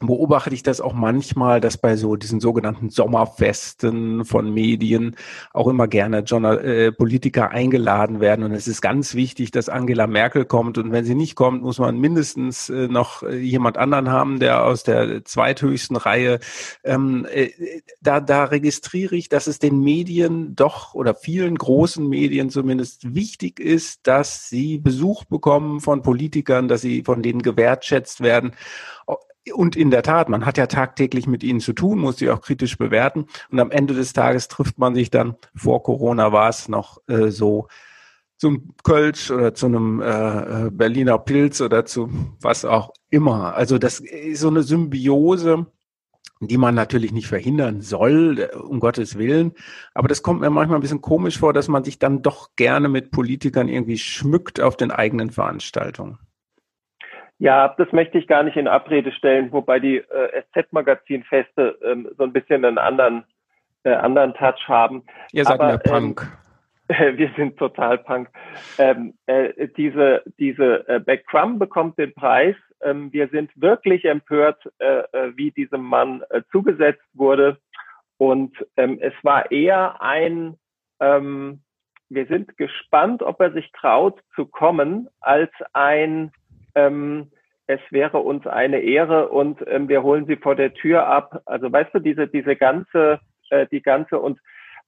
beobachte 0.00 0.54
ich 0.54 0.62
das 0.62 0.80
auch 0.80 0.92
manchmal, 0.92 1.60
dass 1.60 1.78
bei 1.78 1.96
so 1.96 2.16
diesen 2.16 2.40
sogenannten 2.40 2.90
Sommerfesten 2.90 4.24
von 4.24 4.52
Medien 4.52 5.16
auch 5.52 5.68
immer 5.68 5.88
gerne 5.88 6.20
Journal 6.20 6.64
äh, 6.64 6.92
Politiker 6.92 7.50
eingeladen 7.50 8.20
werden. 8.20 8.44
Und 8.44 8.52
es 8.52 8.68
ist 8.68 8.80
ganz 8.80 9.14
wichtig, 9.14 9.50
dass 9.50 9.68
Angela 9.68 10.06
Merkel 10.06 10.44
kommt. 10.44 10.78
Und 10.78 10.92
wenn 10.92 11.04
sie 11.04 11.14
nicht 11.14 11.34
kommt, 11.34 11.62
muss 11.62 11.78
man 11.78 11.98
mindestens 11.98 12.68
äh, 12.68 12.88
noch 12.88 13.22
äh, 13.22 13.36
jemand 13.36 13.78
anderen 13.78 14.10
haben, 14.10 14.40
der 14.40 14.64
aus 14.64 14.82
der 14.82 15.24
zweithöchsten 15.24 15.96
Reihe. 15.96 16.38
Ähm, 16.84 17.26
äh, 17.32 17.50
da, 18.00 18.20
da 18.20 18.44
registriere 18.44 19.16
ich, 19.16 19.28
dass 19.28 19.46
es 19.46 19.58
den 19.58 19.80
Medien 19.80 20.56
doch 20.56 20.94
oder 20.94 21.14
vielen 21.14 21.56
großen 21.56 22.06
Medien 22.08 22.50
zumindest 22.50 23.14
wichtig 23.14 23.60
ist, 23.60 24.06
dass 24.06 24.48
sie 24.48 24.78
Besuch 24.78 25.24
bekommen 25.24 25.80
von 25.80 26.02
Politikern, 26.02 26.68
dass 26.68 26.80
sie 26.80 27.02
von 27.02 27.22
denen 27.22 27.42
gewertschätzt 27.42 28.20
werden. 28.20 28.52
Und 29.54 29.76
in 29.76 29.90
der 29.90 30.02
Tat, 30.02 30.28
man 30.28 30.44
hat 30.44 30.58
ja 30.58 30.66
tagtäglich 30.66 31.26
mit 31.26 31.44
ihnen 31.44 31.60
zu 31.60 31.72
tun, 31.72 31.98
muss 31.98 32.16
sie 32.16 32.30
auch 32.30 32.40
kritisch 32.40 32.78
bewerten. 32.78 33.26
Und 33.50 33.60
am 33.60 33.70
Ende 33.70 33.94
des 33.94 34.12
Tages 34.12 34.48
trifft 34.48 34.78
man 34.78 34.94
sich 34.94 35.10
dann, 35.10 35.36
vor 35.54 35.82
Corona 35.82 36.32
war 36.32 36.48
es 36.48 36.68
noch 36.68 36.98
äh, 37.08 37.30
so, 37.30 37.68
zum 38.38 38.74
Kölsch 38.82 39.30
oder 39.30 39.54
zu 39.54 39.66
einem 39.66 40.00
äh, 40.00 40.66
äh, 40.66 40.70
Berliner 40.70 41.18
Pilz 41.18 41.60
oder 41.60 41.84
zu 41.84 42.10
was 42.40 42.64
auch 42.64 42.92
immer. 43.10 43.54
Also 43.54 43.78
das 43.78 44.00
ist 44.00 44.40
so 44.40 44.48
eine 44.48 44.62
Symbiose, 44.62 45.66
die 46.40 46.58
man 46.58 46.74
natürlich 46.74 47.12
nicht 47.12 47.28
verhindern 47.28 47.80
soll, 47.80 48.38
äh, 48.38 48.56
um 48.56 48.80
Gottes 48.80 49.16
Willen. 49.16 49.52
Aber 49.94 50.08
das 50.08 50.22
kommt 50.22 50.40
mir 50.40 50.50
manchmal 50.50 50.78
ein 50.78 50.82
bisschen 50.82 51.00
komisch 51.00 51.38
vor, 51.38 51.52
dass 51.52 51.68
man 51.68 51.84
sich 51.84 51.98
dann 51.98 52.22
doch 52.22 52.50
gerne 52.56 52.88
mit 52.88 53.10
Politikern 53.10 53.68
irgendwie 53.68 53.98
schmückt 53.98 54.60
auf 54.60 54.76
den 54.76 54.90
eigenen 54.90 55.30
Veranstaltungen. 55.30 56.18
Ja, 57.38 57.74
das 57.76 57.92
möchte 57.92 58.18
ich 58.18 58.26
gar 58.26 58.42
nicht 58.42 58.56
in 58.56 58.68
Abrede 58.68 59.12
stellen, 59.12 59.52
wobei 59.52 59.78
die 59.78 59.98
äh, 59.98 60.42
SZ-Magazin-Feste 60.52 61.78
ähm, 61.82 62.08
so 62.16 62.24
ein 62.24 62.32
bisschen 62.32 62.64
einen 62.64 62.78
anderen, 62.78 63.24
äh, 63.84 63.92
anderen 63.92 64.32
Touch 64.34 64.66
haben. 64.68 65.04
Ihr 65.32 65.44
seid 65.44 65.60
Aber, 65.60 65.66
mehr 65.66 65.78
Punk. 65.78 66.22
Ähm, 66.22 66.38
wir 67.18 67.30
sind 67.36 67.58
total 67.58 67.98
Punk. 67.98 68.30
Ähm, 68.78 69.14
äh, 69.26 69.68
diese 69.76 70.22
diese 70.38 70.88
äh, 70.88 71.00
Backcrum 71.00 71.58
bekommt 71.58 71.98
den 71.98 72.14
Preis. 72.14 72.56
Ähm, 72.80 73.12
wir 73.12 73.28
sind 73.28 73.50
wirklich 73.60 74.04
empört, 74.04 74.62
äh, 74.78 75.00
äh, 75.12 75.36
wie 75.36 75.50
diesem 75.50 75.82
Mann 75.82 76.22
äh, 76.30 76.42
zugesetzt 76.50 77.04
wurde. 77.12 77.58
Und 78.18 78.56
ähm, 78.76 78.98
es 79.00 79.12
war 79.22 79.50
eher 79.50 80.00
ein, 80.00 80.56
ähm, 81.00 81.60
wir 82.08 82.26
sind 82.26 82.56
gespannt, 82.56 83.22
ob 83.22 83.40
er 83.40 83.52
sich 83.52 83.70
traut 83.72 84.20
zu 84.34 84.46
kommen, 84.46 85.08
als 85.20 85.50
ein 85.74 86.32
ähm, 86.76 87.30
es 87.66 87.80
wäre 87.90 88.18
uns 88.18 88.46
eine 88.46 88.78
Ehre 88.80 89.28
und 89.28 89.64
ähm, 89.66 89.88
wir 89.88 90.02
holen 90.02 90.26
sie 90.26 90.36
vor 90.36 90.54
der 90.54 90.72
Tür 90.72 91.06
ab. 91.06 91.42
Also 91.46 91.72
weißt 91.72 91.94
du, 91.94 91.98
diese, 91.98 92.28
diese 92.28 92.54
ganze, 92.54 93.18
äh, 93.50 93.66
die 93.72 93.82
ganze 93.82 94.20
und 94.20 94.38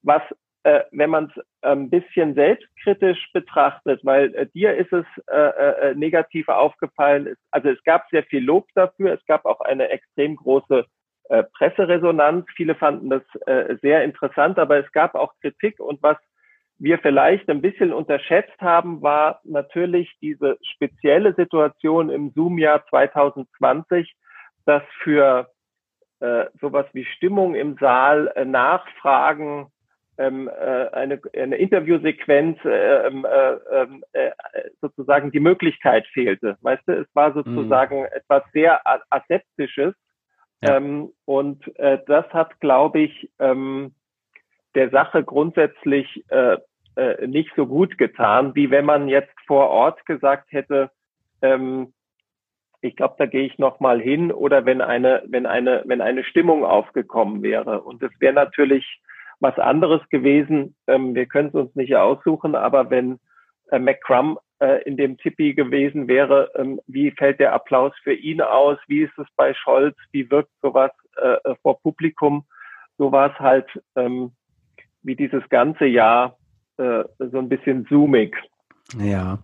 was, 0.01 0.21
äh, 0.63 0.81
wenn 0.91 1.09
man 1.09 1.25
es 1.25 1.43
ein 1.61 1.89
bisschen 1.89 2.35
selbstkritisch 2.35 3.31
betrachtet, 3.33 3.99
weil 4.05 4.33
äh, 4.35 4.47
dir 4.47 4.75
ist 4.75 4.93
es 4.93 5.05
äh, 5.27 5.89
äh, 5.89 5.95
negativ 5.95 6.47
aufgefallen, 6.47 7.35
also 7.51 7.69
es 7.69 7.83
gab 7.83 8.07
sehr 8.11 8.23
viel 8.23 8.43
Lob 8.43 8.67
dafür, 8.75 9.13
es 9.13 9.25
gab 9.25 9.45
auch 9.45 9.59
eine 9.59 9.89
extrem 9.89 10.37
große 10.37 10.85
äh, 11.29 11.43
Presseresonanz. 11.43 12.45
Viele 12.55 12.75
fanden 12.75 13.09
das 13.09 13.23
äh, 13.45 13.75
sehr 13.81 14.03
interessant, 14.03 14.57
aber 14.57 14.77
es 14.77 14.91
gab 14.93 15.15
auch 15.15 15.33
Kritik 15.41 15.79
und 15.81 16.01
was 16.01 16.17
wir 16.79 16.97
vielleicht 16.99 17.49
ein 17.49 17.61
bisschen 17.61 17.91
unterschätzt 17.91 18.59
haben, 18.59 19.01
war 19.01 19.41
natürlich 19.43 20.17
diese 20.21 20.57
spezielle 20.61 21.33
Situation 21.35 22.09
im 22.09 22.31
Zoom-Jahr 22.31 22.85
2020, 22.87 24.15
dass 24.65 24.83
für 25.03 25.49
äh, 26.21 26.45
sowas 26.59 26.85
wie 26.93 27.05
Stimmung 27.05 27.55
im 27.55 27.77
Saal, 27.77 28.31
äh, 28.35 28.45
Nachfragen, 28.45 29.67
ähm, 30.17 30.49
äh, 30.49 30.87
eine, 30.91 31.21
eine 31.33 31.55
Interviewsequenz 31.55 32.59
äh, 32.65 33.07
ähm, 33.07 33.25
äh, 33.25 33.53
ähm, 33.71 34.03
äh, 34.11 34.31
sozusagen 34.81 35.31
die 35.31 35.39
Möglichkeit 35.39 36.05
fehlte. 36.07 36.57
Weißt 36.61 36.83
du, 36.87 36.93
es 36.93 37.07
war 37.13 37.33
sozusagen 37.33 38.01
mhm. 38.01 38.07
etwas 38.11 38.43
sehr 38.51 38.81
Aseptisches. 39.09 39.95
Ja. 40.61 40.75
Ähm, 40.75 41.13
und 41.23 41.73
äh, 41.79 41.99
das 42.05 42.25
hat, 42.33 42.59
glaube 42.59 42.99
ich, 42.99 43.31
ähm, 43.39 43.95
der 44.75 44.89
Sache 44.89 45.23
grundsätzlich 45.23 46.25
äh, 46.29 46.57
äh, 46.99 47.27
nicht 47.27 47.51
so 47.55 47.65
gut 47.65 47.97
getan, 47.97 48.55
wie 48.55 48.69
wenn 48.71 48.85
man 48.85 49.07
jetzt 49.07 49.33
vor 49.47 49.69
Ort 49.69 50.05
gesagt 50.05 50.51
hätte, 50.51 50.91
ähm, 51.41 51.93
ich 52.81 52.95
glaube, 52.95 53.15
da 53.17 53.25
gehe 53.25 53.45
ich 53.45 53.57
noch 53.57 53.79
mal 53.79 53.99
hin 53.99 54.31
oder 54.31 54.65
wenn 54.65 54.81
eine, 54.81 55.23
wenn 55.27 55.45
eine, 55.45 55.83
wenn 55.85 56.01
eine 56.01 56.23
Stimmung 56.23 56.63
aufgekommen 56.63 57.41
wäre. 57.41 57.81
Und 57.81 58.01
es 58.03 58.11
wäre 58.19 58.33
natürlich 58.33 59.01
was 59.39 59.57
anderes 59.57 60.01
gewesen. 60.09 60.75
Ähm, 60.87 61.15
wir 61.15 61.25
können 61.25 61.49
es 61.49 61.55
uns 61.55 61.75
nicht 61.75 61.95
aussuchen, 61.95 62.55
aber 62.55 62.89
wenn 62.89 63.19
äh, 63.71 63.79
McCrum 63.79 64.39
äh, 64.59 64.81
in 64.83 64.97
dem 64.97 65.17
Tippi 65.17 65.53
gewesen 65.53 66.07
wäre, 66.07 66.51
ähm, 66.55 66.79
wie 66.87 67.11
fällt 67.11 67.39
der 67.39 67.53
Applaus 67.53 67.93
für 68.03 68.13
ihn 68.13 68.41
aus? 68.41 68.77
Wie 68.87 69.03
ist 69.03 69.17
es 69.17 69.27
bei 69.35 69.53
Scholz? 69.53 69.97
Wie 70.11 70.29
wirkt 70.31 70.51
sowas 70.61 70.91
äh, 71.17 71.55
vor 71.61 71.81
Publikum? 71.81 72.45
So 72.97 73.11
war 73.11 73.31
es 73.31 73.39
halt 73.39 73.67
ähm, 73.95 74.31
wie 75.01 75.15
dieses 75.15 75.47
ganze 75.49 75.85
Jahr 75.85 76.38
äh, 76.79 77.03
so 77.19 77.37
ein 77.37 77.49
bisschen 77.49 77.85
zoomig. 77.87 78.35
Ja, 78.97 79.39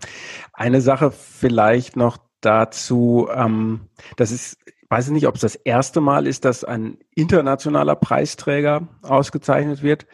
eine 0.53 0.81
Sache 0.81 1.11
vielleicht 1.11 1.95
noch 1.95 2.17
dazu, 2.41 3.27
ähm, 3.33 3.81
das 4.15 4.31
ist, 4.31 4.57
ich 4.65 4.89
weiß 4.89 5.09
nicht, 5.09 5.27
ob 5.27 5.35
es 5.35 5.41
das 5.41 5.55
erste 5.55 6.01
Mal 6.01 6.27
ist, 6.27 6.45
dass 6.45 6.63
ein 6.63 6.97
internationaler 7.13 7.95
Preisträger 7.95 8.87
ausgezeichnet 9.01 9.83
wird 9.83 10.07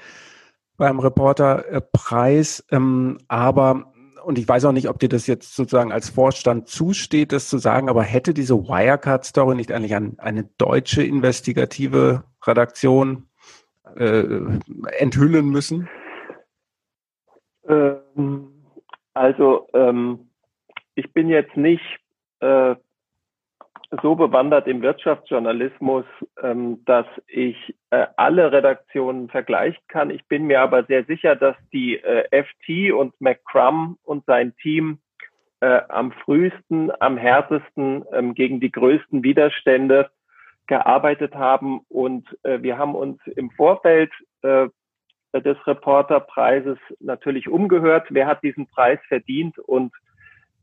beim 0.77 0.99
Reporterpreis, 0.99 2.65
ähm, 2.71 3.19
aber 3.27 3.93
und 4.23 4.37
ich 4.37 4.47
weiß 4.47 4.65
auch 4.65 4.71
nicht, 4.71 4.87
ob 4.87 4.99
dir 4.99 5.09
das 5.09 5.25
jetzt 5.25 5.55
sozusagen 5.55 5.91
als 5.91 6.09
Vorstand 6.09 6.67
zusteht, 6.67 7.31
das 7.31 7.49
zu 7.49 7.57
sagen, 7.57 7.89
aber 7.89 8.03
hätte 8.03 8.33
diese 8.33 8.55
Wirecard-Story 8.55 9.55
nicht 9.55 9.71
eigentlich 9.71 9.95
an 9.95 10.15
eine 10.19 10.43
deutsche 10.57 11.03
investigative 11.03 12.23
Redaktion 12.45 13.27
äh, 13.95 14.23
enthüllen 14.99 15.49
müssen? 15.49 15.89
Ähm, 17.67 18.63
also 19.13 19.67
ähm, 19.73 20.29
ich 20.95 21.11
bin 21.13 21.27
jetzt 21.29 21.55
nicht 21.57 21.99
äh, 22.39 22.75
so 24.01 24.15
bewandert 24.15 24.67
im 24.67 24.81
Wirtschaftsjournalismus, 24.81 26.05
ähm, 26.41 26.83
dass 26.85 27.05
ich 27.27 27.75
äh, 27.89 28.07
alle 28.15 28.51
Redaktionen 28.51 29.27
vergleichen 29.27 29.83
kann. 29.89 30.09
Ich 30.09 30.25
bin 30.27 30.45
mir 30.45 30.61
aber 30.61 30.85
sehr 30.85 31.03
sicher, 31.05 31.35
dass 31.35 31.55
die 31.73 31.97
äh, 31.97 32.43
FT 32.43 32.93
und 32.93 33.19
McCrum 33.19 33.97
und 34.03 34.25
sein 34.25 34.55
Team 34.61 34.99
äh, 35.59 35.81
am 35.89 36.11
frühesten, 36.11 36.91
am 37.01 37.17
härtesten 37.17 38.05
ähm, 38.13 38.33
gegen 38.33 38.61
die 38.61 38.71
größten 38.71 39.23
Widerstände 39.23 40.09
gearbeitet 40.67 41.35
haben. 41.35 41.81
Und 41.89 42.25
äh, 42.43 42.61
wir 42.61 42.77
haben 42.77 42.95
uns 42.95 43.19
im 43.35 43.51
Vorfeld 43.51 44.11
äh, 44.41 44.69
des 45.33 45.57
Reporterpreises 45.65 46.77
natürlich 46.99 47.47
umgehört, 47.47 48.07
wer 48.09 48.27
hat 48.27 48.43
diesen 48.43 48.67
Preis 48.67 48.99
verdient? 49.07 49.57
Und 49.59 49.93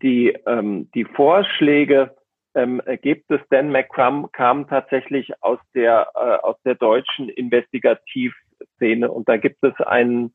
die, 0.02 0.36
ähm, 0.46 0.90
die 0.94 1.04
Vorschläge 1.04 2.14
ähm, 2.54 2.82
gibt 3.02 3.30
es, 3.30 3.40
denn 3.50 3.70
McCrum 3.70 4.30
kam 4.32 4.68
tatsächlich 4.68 5.32
aus 5.42 5.58
der, 5.74 6.08
äh, 6.14 6.44
aus 6.44 6.56
der 6.64 6.74
deutschen 6.74 7.28
Investigativszene. 7.28 9.10
Und 9.10 9.28
da 9.28 9.36
gibt 9.36 9.62
es 9.64 9.74
einen, 9.80 10.32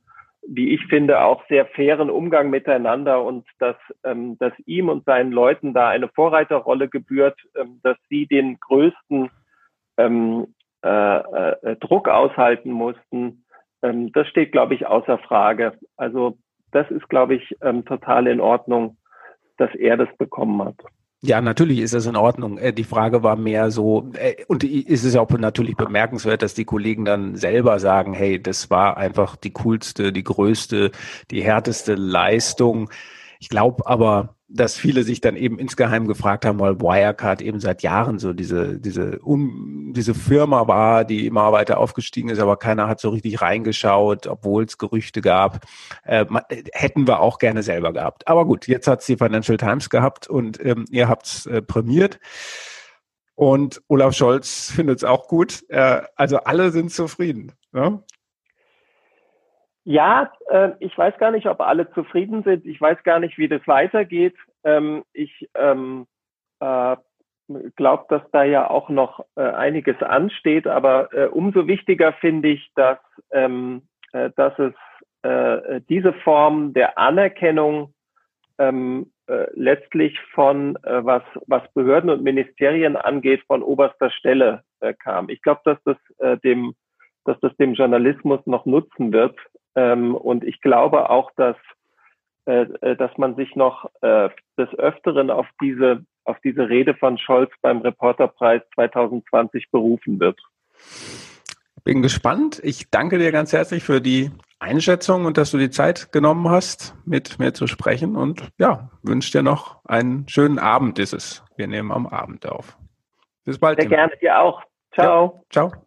wie 0.48 0.74
ich 0.74 0.86
finde, 0.88 1.22
auch 1.22 1.44
sehr 1.48 1.66
fairen 1.68 2.10
Umgang 2.10 2.50
miteinander. 2.50 3.24
Und 3.24 3.46
dass, 3.60 3.76
ähm, 4.04 4.38
dass 4.40 4.54
ihm 4.66 4.90
und 4.90 5.06
seinen 5.06 5.32
Leuten 5.32 5.74
da 5.74 5.90
eine 5.90 6.08
Vorreiterrolle 6.10 6.90
gebührt, 6.90 7.40
ähm, 7.56 7.80
dass 7.84 7.98
sie 8.10 8.26
den 8.26 8.60
größten 8.60 9.30
ähm, 9.98 10.48
äh, 10.84 11.18
äh, 11.18 11.76
Druck 11.78 12.10
aushalten 12.10 12.72
mussten, 12.72 13.43
ähm, 13.84 14.12
das 14.14 14.28
steht, 14.28 14.52
glaube 14.52 14.74
ich, 14.74 14.88
außer 14.88 15.20
Frage. 15.20 15.74
Also 15.98 16.38
das 16.72 16.90
ist, 16.90 17.08
glaube 17.10 17.36
ich, 17.36 17.56
ähm, 17.62 17.86
total 17.86 18.28
in 18.28 18.40
Ordnung, 18.40 18.98
dass 19.58 19.74
er 19.76 19.98
das 19.98 20.10
bekommen 20.18 20.64
hat. 20.64 20.76
Ja, 21.26 21.40
natürlich 21.40 21.80
ist 21.80 21.94
das 21.94 22.06
in 22.06 22.18
Ordnung. 22.18 22.58
Äh, 22.58 22.74
die 22.74 22.84
Frage 22.84 23.24
war 23.24 23.38
mehr 23.38 23.72
so, 23.72 24.12
äh, 24.16 24.44
und 24.48 24.64
ist 24.64 25.06
es 25.06 25.16
auch 25.16 25.30
natürlich 25.30 25.78
bemerkenswert, 25.78 26.42
dass 26.42 26.54
die 26.54 26.66
Kollegen 26.66 27.06
dann 27.06 27.36
selber 27.36 27.80
sagen, 27.80 28.14
hey, 28.14 28.42
das 28.42 28.70
war 28.70 28.98
einfach 28.98 29.36
die 29.38 29.54
coolste, 29.54 30.12
die 30.12 30.24
größte, 30.24 30.92
die 31.32 31.42
härteste 31.42 31.96
Leistung. 31.96 32.90
Ich 33.40 33.48
glaube 33.48 33.88
aber, 33.88 34.36
dass 34.54 34.78
viele 34.78 35.04
sich 35.04 35.20
dann 35.20 35.36
eben 35.36 35.58
insgeheim 35.58 36.08
gefragt 36.08 36.45
haben, 36.45 36.60
weil 36.60 36.80
Wirecard 36.80 37.41
eben 37.41 37.60
seit 37.60 37.82
Jahren 37.82 38.20
so 38.20 38.34
diese, 38.34 38.80
diese, 38.80 39.18
um, 39.20 39.93
diese 39.95 40.14
Firma 40.14 40.68
war, 40.68 41.06
die 41.06 41.26
immer 41.26 41.51
weiter 41.51 41.80
aufgestiegen 41.80 42.30
ist, 42.30 42.39
aber 42.39 42.58
keiner 42.58 42.88
hat 42.88 42.99
so 42.99 43.10
richtig 43.10 43.41
reingeschaut, 43.41 44.28
obwohl 44.28 44.66
es 44.66 44.78
Gerüchte 44.78 45.22
gab. 45.22 45.66
Äh, 46.04 46.26
hätten 46.72 47.08
wir 47.08 47.20
auch 47.20 47.39
gerne 47.39 47.64
selber 47.64 47.93
gehabt. 47.93 48.28
Aber 48.28 48.45
gut, 48.45 48.68
jetzt 48.68 48.88
hat 48.88 48.99
es 48.99 49.08
die 49.08 49.18
Financial 49.18 49.58
Times 49.58 49.89
gehabt 49.89 50.28
und 50.28 50.64
ähm, 50.64 50.86
ihr 50.91 51.10
habt 51.10 51.26
es 51.26 51.45
äh, 51.47 51.64
prämiert. 51.64 52.20
Und 53.36 53.82
Olaf 53.88 54.14
Scholz 54.14 54.72
findet 54.72 54.97
es 54.97 55.04
auch 55.04 55.28
gut. 55.28 55.64
Äh, 55.70 56.04
also 56.16 56.38
alle 56.38 56.72
sind 56.72 56.91
zufrieden. 56.91 57.54
Ne? 57.72 58.04
Ja, 59.86 60.32
äh, 60.50 60.72
ich 60.80 60.98
weiß 60.98 61.18
gar 61.18 61.32
nicht, 61.32 61.48
ob 61.48 61.60
alle 61.60 61.92
zufrieden 61.92 62.44
sind. 62.44 62.66
Ich 62.66 62.80
weiß 62.80 63.04
gar 63.04 63.20
nicht, 63.20 63.38
wie 63.38 63.50
das 63.50 63.66
weitergeht. 63.68 64.36
Ähm, 64.64 65.04
ich 65.12 65.50
ähm, 65.56 66.08
äh, 66.62 66.96
glaube, 67.76 68.06
dass 68.08 68.22
da 68.32 68.44
ja 68.44 68.70
auch 68.70 68.88
noch 68.90 69.26
äh, 69.36 69.42
einiges 69.42 70.02
ansteht. 70.02 70.68
Aber 70.68 71.14
äh, 71.14 71.26
umso 71.26 71.68
wichtiger 71.68 72.14
finde 72.14 72.50
ich, 72.50 72.72
dass, 72.76 73.00
ähm, 73.32 73.82
äh, 74.14 74.30
dass 74.38 74.58
es 74.58 74.74
äh, 75.24 75.82
diese 75.90 76.14
Form 76.14 76.74
der 76.74 76.98
Anerkennung 76.98 77.94
ähm, 78.60 79.12
äh, 79.28 79.48
letztlich 79.54 80.18
von, 80.34 80.78
was, 80.84 81.24
was 81.48 81.64
Behörden 81.74 82.10
und 82.10 82.24
Ministerien 82.24 82.96
angeht, 82.96 83.42
von 83.48 83.64
oberster 83.64 84.10
Stelle 84.12 84.64
kam. 85.00 85.30
Ich 85.30 85.42
glaube, 85.42 85.62
dass 85.64 85.78
das 85.86 86.42
dem 86.42 86.76
dass 87.26 87.40
das 87.40 87.56
dem 87.58 87.74
Journalismus 87.74 88.42
noch 88.46 88.66
nutzen 88.66 89.14
wird, 89.14 89.38
ähm, 89.76 90.15
und 90.15 90.43
ich 90.43 90.61
glaube 90.61 91.09
auch, 91.09 91.32
dass, 91.36 91.55
äh, 92.45 92.63
äh, 92.82 92.95
dass 92.95 93.17
man 93.17 93.36
sich 93.36 93.55
noch 93.55 93.89
äh, 94.01 94.30
des 94.57 94.69
Öfteren 94.78 95.30
auf 95.30 95.47
diese, 95.61 96.05
auf 96.26 96.38
diese 96.43 96.69
Rede 96.69 96.93
von 96.95 97.17
Scholz 97.17 97.51
beim 97.61 97.80
Reporterpreis 97.80 98.61
2020 98.76 99.71
berufen 99.71 100.19
wird. 100.19 100.39
Bin 101.84 102.01
gespannt. 102.01 102.61
Ich 102.63 102.89
danke 102.91 103.17
dir 103.17 103.32
ganz 103.32 103.51
herzlich 103.51 103.84
für 103.84 103.99
die 103.99 104.32
Einschätzung 104.59 105.26
und 105.26 105.38
dass 105.38 105.51
du 105.51 105.57
die 105.57 105.69
Zeit 105.69 106.13
genommen 106.13 106.49
hast, 106.49 106.95
mit 107.05 107.39
mir 107.39 107.53
zu 107.53 107.67
sprechen. 107.67 108.15
Und 108.15 108.49
ja, 108.57 108.89
wünsche 109.01 109.32
dir 109.32 109.43
noch 109.43 109.84
einen 109.84 110.28
schönen 110.30 110.59
Abend 110.59 110.97
ist 110.99 111.13
es. 111.13 111.43
Wir 111.57 111.67
nehmen 111.67 111.91
am 111.91 112.07
Abend 112.07 112.47
auf. 112.47 112.78
Bis 113.43 113.59
bald. 113.59 113.80
Sehr 113.82 113.89
gerne 113.89 114.15
dir 114.21 114.39
auch. 114.39 114.63
Ciao. 114.93 115.43
Ja, 115.53 115.69
ciao. 115.69 115.84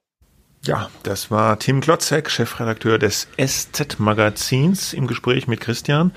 Ja, 0.67 0.91
das 1.05 1.31
war 1.31 1.61
Tim 1.61 1.81
Klotzek, 1.81 2.29
Chefredakteur 2.29 2.99
des 2.99 3.29
SZ-Magazins 3.39 4.95
im 4.95 5.07
Gespräch 5.07 5.47
mit 5.47 5.61
Christian 5.61 6.11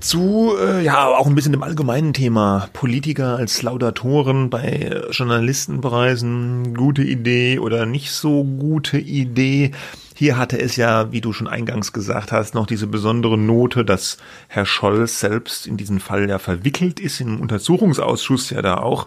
zu, 0.00 0.54
äh, 0.58 0.82
ja, 0.82 1.06
auch 1.06 1.26
ein 1.26 1.36
bisschen 1.36 1.52
dem 1.52 1.62
allgemeinen 1.62 2.12
Thema 2.12 2.68
Politiker 2.72 3.36
als 3.36 3.62
Laudatoren 3.62 4.50
bei 4.50 5.02
Journalistenpreisen, 5.10 6.74
gute 6.74 7.02
Idee 7.02 7.60
oder 7.60 7.86
nicht 7.86 8.10
so 8.10 8.42
gute 8.42 8.98
Idee. 8.98 9.70
Hier 10.16 10.36
hatte 10.36 10.58
es 10.58 10.74
ja, 10.76 11.12
wie 11.12 11.20
du 11.20 11.32
schon 11.32 11.46
eingangs 11.46 11.92
gesagt 11.92 12.32
hast, 12.32 12.54
noch 12.54 12.66
diese 12.66 12.86
besondere 12.88 13.38
Note, 13.38 13.84
dass 13.84 14.16
Herr 14.48 14.66
Scholz 14.66 15.20
selbst 15.20 15.66
in 15.66 15.76
diesen 15.76 16.00
Fall 16.00 16.28
ja 16.28 16.38
verwickelt 16.38 16.98
ist, 16.98 17.20
im 17.20 17.40
Untersuchungsausschuss 17.40 18.50
ja 18.50 18.62
da 18.62 18.78
auch 18.78 19.06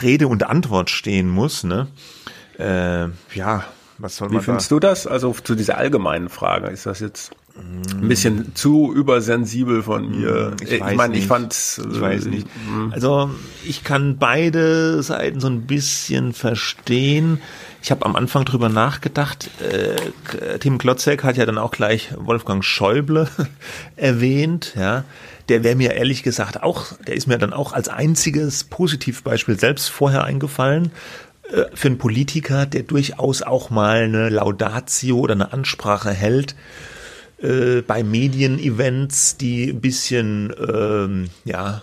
Rede 0.00 0.28
und 0.28 0.44
Antwort 0.44 0.88
stehen 0.88 1.28
muss, 1.28 1.64
ne? 1.64 1.88
Äh, 2.58 3.08
ja, 3.36 3.64
was 3.98 4.16
soll 4.16 4.28
man 4.28 4.38
Wie 4.40 4.44
findest 4.44 4.70
da? 4.70 4.76
du 4.76 4.80
das? 4.80 5.06
Also 5.06 5.32
zu 5.32 5.54
dieser 5.54 5.78
allgemeinen 5.78 6.28
Frage, 6.28 6.68
ist 6.68 6.86
das 6.86 7.00
jetzt 7.00 7.32
ein 7.58 8.08
bisschen 8.08 8.54
zu 8.54 8.92
übersensibel 8.94 9.82
von 9.82 10.08
mir. 10.08 10.54
Ich, 10.62 10.72
ich 10.72 10.94
meine, 10.94 11.16
ich 11.16 11.26
fand, 11.26 11.52
ich 11.54 12.00
weiß 12.00 12.26
nicht. 12.26 12.46
Hm. 12.68 12.92
Also 12.92 13.30
ich 13.64 13.82
kann 13.82 14.18
beide 14.18 15.02
Seiten 15.02 15.40
so 15.40 15.48
ein 15.48 15.62
bisschen 15.62 16.32
verstehen. 16.32 17.40
Ich 17.82 17.90
habe 17.90 18.04
am 18.04 18.14
Anfang 18.16 18.44
drüber 18.44 18.68
nachgedacht. 18.68 19.50
Äh, 19.60 20.58
Tim 20.58 20.78
Klotzek 20.78 21.24
hat 21.24 21.36
ja 21.36 21.46
dann 21.46 21.58
auch 21.58 21.72
gleich 21.72 22.10
Wolfgang 22.16 22.64
Schäuble 22.64 23.28
erwähnt. 23.96 24.74
Ja, 24.76 25.04
der 25.48 25.64
wäre 25.64 25.76
mir 25.76 25.94
ehrlich 25.94 26.22
gesagt 26.22 26.62
auch, 26.62 26.92
der 27.06 27.14
ist 27.14 27.26
mir 27.26 27.38
dann 27.38 27.52
auch 27.52 27.72
als 27.72 27.88
einziges 27.88 28.64
Positivbeispiel 28.64 29.58
selbst 29.58 29.88
vorher 29.88 30.24
eingefallen, 30.24 30.86
äh, 30.86 30.88
für 31.74 31.88
einen 31.88 31.98
Politiker, 31.98 32.66
der 32.66 32.82
durchaus 32.82 33.42
auch 33.42 33.70
mal 33.70 34.02
eine 34.02 34.28
Laudatio 34.28 35.18
oder 35.18 35.34
eine 35.34 35.52
Ansprache 35.52 36.10
hält 36.10 36.54
äh, 37.42 37.82
bei 37.82 38.02
Medienevents, 38.02 39.36
die 39.36 39.70
ein 39.70 39.80
bisschen 39.80 40.52
ähm, 40.58 41.30
ja 41.44 41.82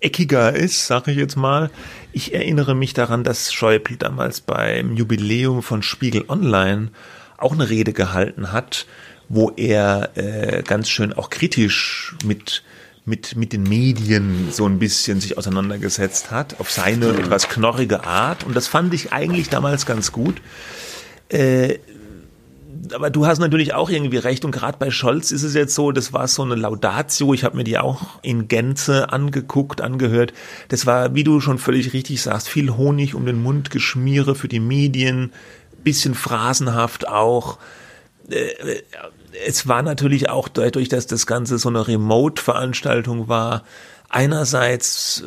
eckiger 0.00 0.54
ist, 0.54 0.86
sage 0.86 1.12
ich 1.12 1.16
jetzt 1.16 1.36
mal. 1.36 1.70
Ich 2.12 2.34
erinnere 2.34 2.74
mich 2.74 2.92
daran, 2.92 3.24
dass 3.24 3.52
Schäuble 3.52 3.96
damals 3.96 4.40
beim 4.40 4.94
Jubiläum 4.94 5.62
von 5.62 5.82
Spiegel 5.82 6.24
Online 6.28 6.90
auch 7.38 7.52
eine 7.52 7.70
Rede 7.70 7.92
gehalten 7.92 8.52
hat, 8.52 8.86
wo 9.28 9.50
er 9.56 10.10
äh, 10.16 10.62
ganz 10.62 10.88
schön 10.88 11.12
auch 11.12 11.30
kritisch 11.30 12.14
mit 12.24 12.62
mit, 13.08 13.36
mit 13.36 13.52
den 13.52 13.62
Medien 13.62 14.48
so 14.50 14.66
ein 14.66 14.78
bisschen 14.78 15.20
sich 15.20 15.38
auseinandergesetzt 15.38 16.30
hat, 16.30 16.60
auf 16.60 16.70
seine 16.70 17.08
etwas 17.08 17.48
knorrige 17.48 18.04
Art. 18.04 18.44
Und 18.44 18.54
das 18.54 18.68
fand 18.68 18.92
ich 18.94 19.12
eigentlich 19.12 19.48
damals 19.48 19.86
ganz 19.86 20.12
gut. 20.12 20.36
Äh, 21.30 21.78
aber 22.94 23.10
du 23.10 23.26
hast 23.26 23.38
natürlich 23.38 23.74
auch 23.74 23.90
irgendwie 23.90 24.18
recht 24.18 24.44
und 24.44 24.50
gerade 24.50 24.78
bei 24.78 24.90
Scholz 24.90 25.30
ist 25.30 25.42
es 25.42 25.54
jetzt 25.54 25.74
so, 25.74 25.90
das 25.90 26.12
war 26.12 26.28
so 26.28 26.42
eine 26.42 26.54
Laudatio, 26.54 27.34
ich 27.34 27.44
habe 27.44 27.56
mir 27.56 27.64
die 27.64 27.78
auch 27.78 28.20
in 28.22 28.48
Gänze 28.48 29.12
angeguckt, 29.12 29.80
angehört. 29.80 30.32
Das 30.68 30.86
war, 30.86 31.14
wie 31.14 31.24
du 31.24 31.40
schon 31.40 31.58
völlig 31.58 31.92
richtig 31.92 32.22
sagst, 32.22 32.48
viel 32.48 32.76
Honig 32.76 33.14
um 33.14 33.26
den 33.26 33.42
Mund 33.42 33.70
geschmiere 33.70 34.34
für 34.34 34.48
die 34.48 34.60
Medien, 34.60 35.32
bisschen 35.82 36.14
phrasenhaft 36.14 37.08
auch 37.08 37.58
äh, 38.30 38.82
es 39.46 39.68
war 39.68 39.82
natürlich 39.82 40.28
auch 40.28 40.48
dadurch, 40.48 40.88
dass 40.88 41.06
das 41.06 41.26
Ganze 41.26 41.58
so 41.58 41.68
eine 41.68 41.86
Remote-Veranstaltung 41.86 43.28
war, 43.28 43.64
einerseits 44.10 45.22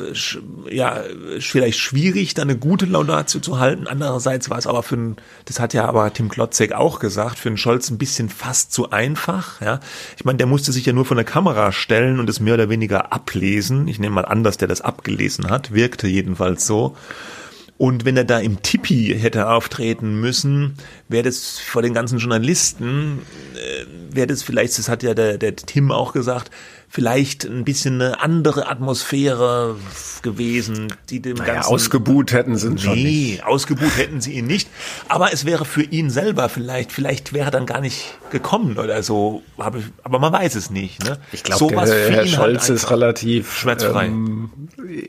äh, 0.66 0.74
ja 0.74 1.02
vielleicht 1.38 1.78
schwierig, 1.78 2.34
da 2.34 2.42
eine 2.42 2.56
gute 2.56 2.86
Laudatio 2.86 3.40
zu 3.40 3.58
halten. 3.58 3.86
Andererseits 3.86 4.50
war 4.50 4.58
es 4.58 4.66
aber 4.66 4.82
für 4.82 4.96
einen, 4.96 5.16
das 5.44 5.60
hat 5.60 5.72
ja 5.72 5.84
aber 5.84 6.12
Tim 6.12 6.28
Klotzek 6.28 6.72
auch 6.72 6.98
gesagt, 6.98 7.38
für 7.38 7.48
einen 7.48 7.58
Scholz 7.58 7.90
ein 7.90 7.98
bisschen 7.98 8.28
fast 8.28 8.72
zu 8.72 8.90
einfach. 8.90 9.60
Ja, 9.60 9.80
ich 10.16 10.24
meine, 10.24 10.38
der 10.38 10.46
musste 10.46 10.72
sich 10.72 10.84
ja 10.84 10.92
nur 10.92 11.04
von 11.04 11.16
der 11.16 11.24
Kamera 11.24 11.70
stellen 11.72 12.18
und 12.18 12.28
es 12.28 12.40
mehr 12.40 12.54
oder 12.54 12.68
weniger 12.68 13.12
ablesen. 13.12 13.86
Ich 13.86 13.98
nehme 13.98 14.16
mal 14.16 14.24
an, 14.24 14.42
dass 14.42 14.56
der 14.56 14.68
das 14.68 14.80
abgelesen 14.80 15.48
hat, 15.48 15.72
wirkte 15.72 16.08
jedenfalls 16.08 16.66
so. 16.66 16.96
Und 17.78 18.04
wenn 18.04 18.16
er 18.16 18.24
da 18.24 18.38
im 18.38 18.62
Tipi 18.62 19.16
hätte 19.18 19.48
auftreten 19.48 20.20
müssen, 20.20 20.74
wäre 21.08 21.24
das 21.24 21.58
vor 21.58 21.82
den 21.82 21.94
ganzen 21.94 22.18
Journalisten, 22.18 23.20
äh, 23.54 24.14
wäre 24.14 24.28
das 24.28 24.42
vielleicht, 24.42 24.78
das 24.78 24.88
hat 24.88 25.02
ja 25.02 25.14
der, 25.14 25.36
der 25.36 25.56
Tim 25.56 25.90
auch 25.90 26.12
gesagt, 26.12 26.50
vielleicht 26.88 27.44
ein 27.44 27.64
bisschen 27.64 28.02
eine 28.02 28.20
andere 28.20 28.68
Atmosphäre 28.68 29.76
gewesen, 30.20 30.92
die 31.08 31.20
dem 31.20 31.38
naja, 31.38 31.54
ganzen 31.54 31.72
ausgebuht 31.72 32.32
hätten 32.32 32.56
sie 32.56 32.68
ihn 32.68 32.78
schon 32.78 33.02
nicht. 33.02 33.44
ausgebuht 33.44 33.96
hätten 33.96 34.20
sie 34.20 34.34
ihn 34.34 34.46
nicht, 34.46 34.68
aber 35.08 35.32
es 35.32 35.46
wäre 35.46 35.64
für 35.64 35.82
ihn 35.82 36.10
selber 36.10 36.50
vielleicht, 36.50 36.92
vielleicht 36.92 37.32
wäre 37.32 37.46
er 37.46 37.50
dann 37.50 37.64
gar 37.64 37.80
nicht 37.80 38.18
gekommen 38.32 38.78
oder 38.78 39.02
so, 39.02 39.42
aber 39.56 40.18
man 40.18 40.32
weiß 40.32 40.56
es 40.56 40.70
nicht. 40.70 41.04
Ne? 41.04 41.18
Ich 41.30 41.44
glaube, 41.44 41.72
der 41.72 41.84
Herr 41.84 42.16
halt 42.16 42.28
Scholz 42.28 42.62
halt 42.62 42.76
ist 42.76 42.90
relativ 42.90 43.56
schmerzfrei. 43.56 44.06
Ähm, 44.06 44.50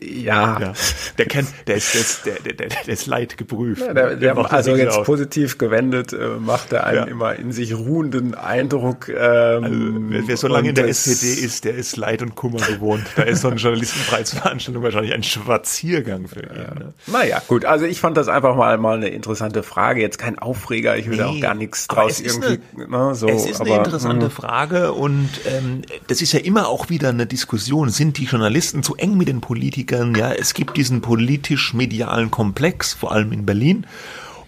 ja. 0.02 0.60
ja. 0.60 0.74
der 1.18 1.26
kennt, 1.26 1.50
der 1.68 1.76
ist, 1.76 1.94
der 1.94 2.02
ist, 2.02 2.26
der, 2.26 2.54
der, 2.54 2.70
der 2.70 2.88
ist 2.88 3.08
leid 3.08 3.38
geprüft. 3.38 3.82
Ja, 3.82 3.94
der, 3.94 4.16
der, 4.16 4.36
der 4.36 4.54
also 4.54 4.76
jetzt 4.76 4.98
auf. 4.98 5.06
positiv 5.06 5.58
gewendet, 5.58 6.14
äh, 6.14 6.38
macht 6.40 6.74
er 6.74 6.86
einen 6.86 6.98
ja. 6.98 7.04
immer 7.06 7.36
in 7.36 7.52
sich 7.52 7.74
ruhenden 7.74 8.36
Eindruck. 8.36 9.10
Ähm, 9.10 10.12
also, 10.12 10.28
wer 10.28 10.38
so 10.38 10.48
lange 10.48 10.70
in 10.70 10.76
der 10.76 10.88
SPD 10.88 11.34
ist, 11.34 11.66
der 11.66 11.76
ist 11.76 11.98
Leid 11.98 12.22
und 12.22 12.36
Kummer 12.36 12.60
gewohnt. 12.60 13.06
Da 13.16 13.24
ist 13.24 13.42
so 13.42 13.48
eine 13.48 13.58
Journalistenpreisveranstaltung 13.58 14.84
wahrscheinlich 14.84 15.14
ein 15.14 15.24
Spaziergang 15.24 16.28
für 16.28 16.42
ihn. 16.42 16.56
Ja. 16.56 16.74
Ne? 16.76 16.94
Naja, 17.08 17.42
gut. 17.48 17.66
Also 17.66 17.86
ich 17.86 18.00
fand 18.00 18.18
das 18.18 18.28
einfach 18.28 18.56
mal, 18.56 18.78
mal 18.78 18.98
eine 18.98 19.10
interessante 19.10 19.64
Frage. 19.64 20.02
Jetzt 20.02 20.18
kein 20.18 20.40
Aufreger. 20.40 20.98
Ich 20.98 21.10
will 21.10 21.18
nee, 21.18 21.24
da 21.24 21.30
auch 21.30 21.40
gar 21.40 21.56
nichts 21.56 21.88
draus 21.88 22.20
irgendwie. 22.20 22.60
Eine, 22.76 22.88
ne, 22.88 23.13
so, 23.16 23.28
es 23.28 23.46
ist 23.46 23.62
aber, 23.62 23.76
eine 23.76 23.84
interessante 23.84 24.26
mh. 24.28 24.32
Frage 24.32 24.94
und 24.94 25.30
ähm, 25.46 25.82
das 26.08 26.22
ist 26.22 26.34
ja 26.34 26.40
immer 26.40 26.68
auch 26.68 26.90
wieder 26.90 27.10
eine 27.10 27.26
Diskussion. 27.26 27.90
Sind 27.90 28.18
die 28.18 28.26
Journalisten 28.26 28.84
zu 28.84 28.96
eng 28.96 29.18
mit 29.18 29.28
den 29.28 29.42
Politikern? 29.42 30.16
Ja, 30.16 30.32
es 30.32 30.54
gibt 30.54 30.78
diesen 30.78 31.02
politisch-medialen 31.02 32.32
Komplex, 32.32 32.94
vor 32.94 33.12
allem 33.12 33.32
in 33.32 33.46
Berlin. 33.46 33.86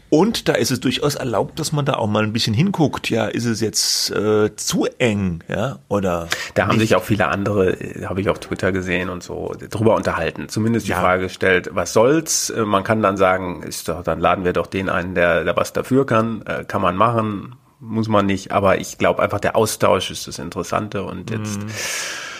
Und 0.09 0.47
da 0.47 0.53
ist 0.53 0.71
es 0.71 0.79
durchaus 0.79 1.15
erlaubt, 1.15 1.59
dass 1.59 1.71
man 1.71 1.83
da 1.83 1.95
auch 1.95 2.07
mal 2.07 2.23
ein 2.23 2.31
bisschen 2.31 2.53
hinguckt. 2.53 3.09
Ja, 3.09 3.25
ist 3.25 3.45
es 3.45 3.59
jetzt 3.59 4.11
äh, 4.11 4.55
zu 4.55 4.85
eng, 4.97 5.43
ja, 5.49 5.79
oder? 5.89 6.27
Da 6.53 6.67
haben 6.67 6.79
sich 6.79 6.95
auch 6.95 7.03
viele 7.03 7.27
andere, 7.27 7.71
äh, 7.71 8.05
habe 8.05 8.21
ich 8.21 8.29
auf 8.29 8.39
Twitter 8.39 8.71
gesehen 8.71 9.09
und 9.09 9.23
so, 9.23 9.53
drüber 9.69 9.95
unterhalten. 9.95 10.47
Zumindest 10.47 10.87
die 10.87 10.91
ja. 10.91 11.01
Frage 11.01 11.23
gestellt, 11.23 11.71
was 11.73 11.91
soll's? 11.91 12.51
Äh, 12.51 12.61
man 12.65 12.83
kann 12.83 13.01
dann 13.01 13.17
sagen, 13.17 13.63
ist 13.63 13.89
doch, 13.89 14.03
dann 14.03 14.19
laden 14.19 14.45
wir 14.45 14.53
doch 14.53 14.67
den 14.67 14.89
ein, 14.89 15.15
der, 15.15 15.43
der 15.43 15.57
was 15.57 15.73
dafür 15.73 16.05
kann. 16.05 16.43
Äh, 16.43 16.65
kann 16.65 16.81
man 16.81 16.95
machen, 16.95 17.55
muss 17.85 18.07
man 18.07 18.25
nicht. 18.25 18.51
Aber 18.51 18.79
ich 18.79 18.97
glaube 18.97 19.21
einfach, 19.21 19.39
der 19.39 19.55
Austausch 19.55 20.11
ist 20.11 20.27
das 20.27 20.39
Interessante 20.39 21.03
und 21.03 21.29
jetzt 21.29 21.61
mm. 21.61 21.67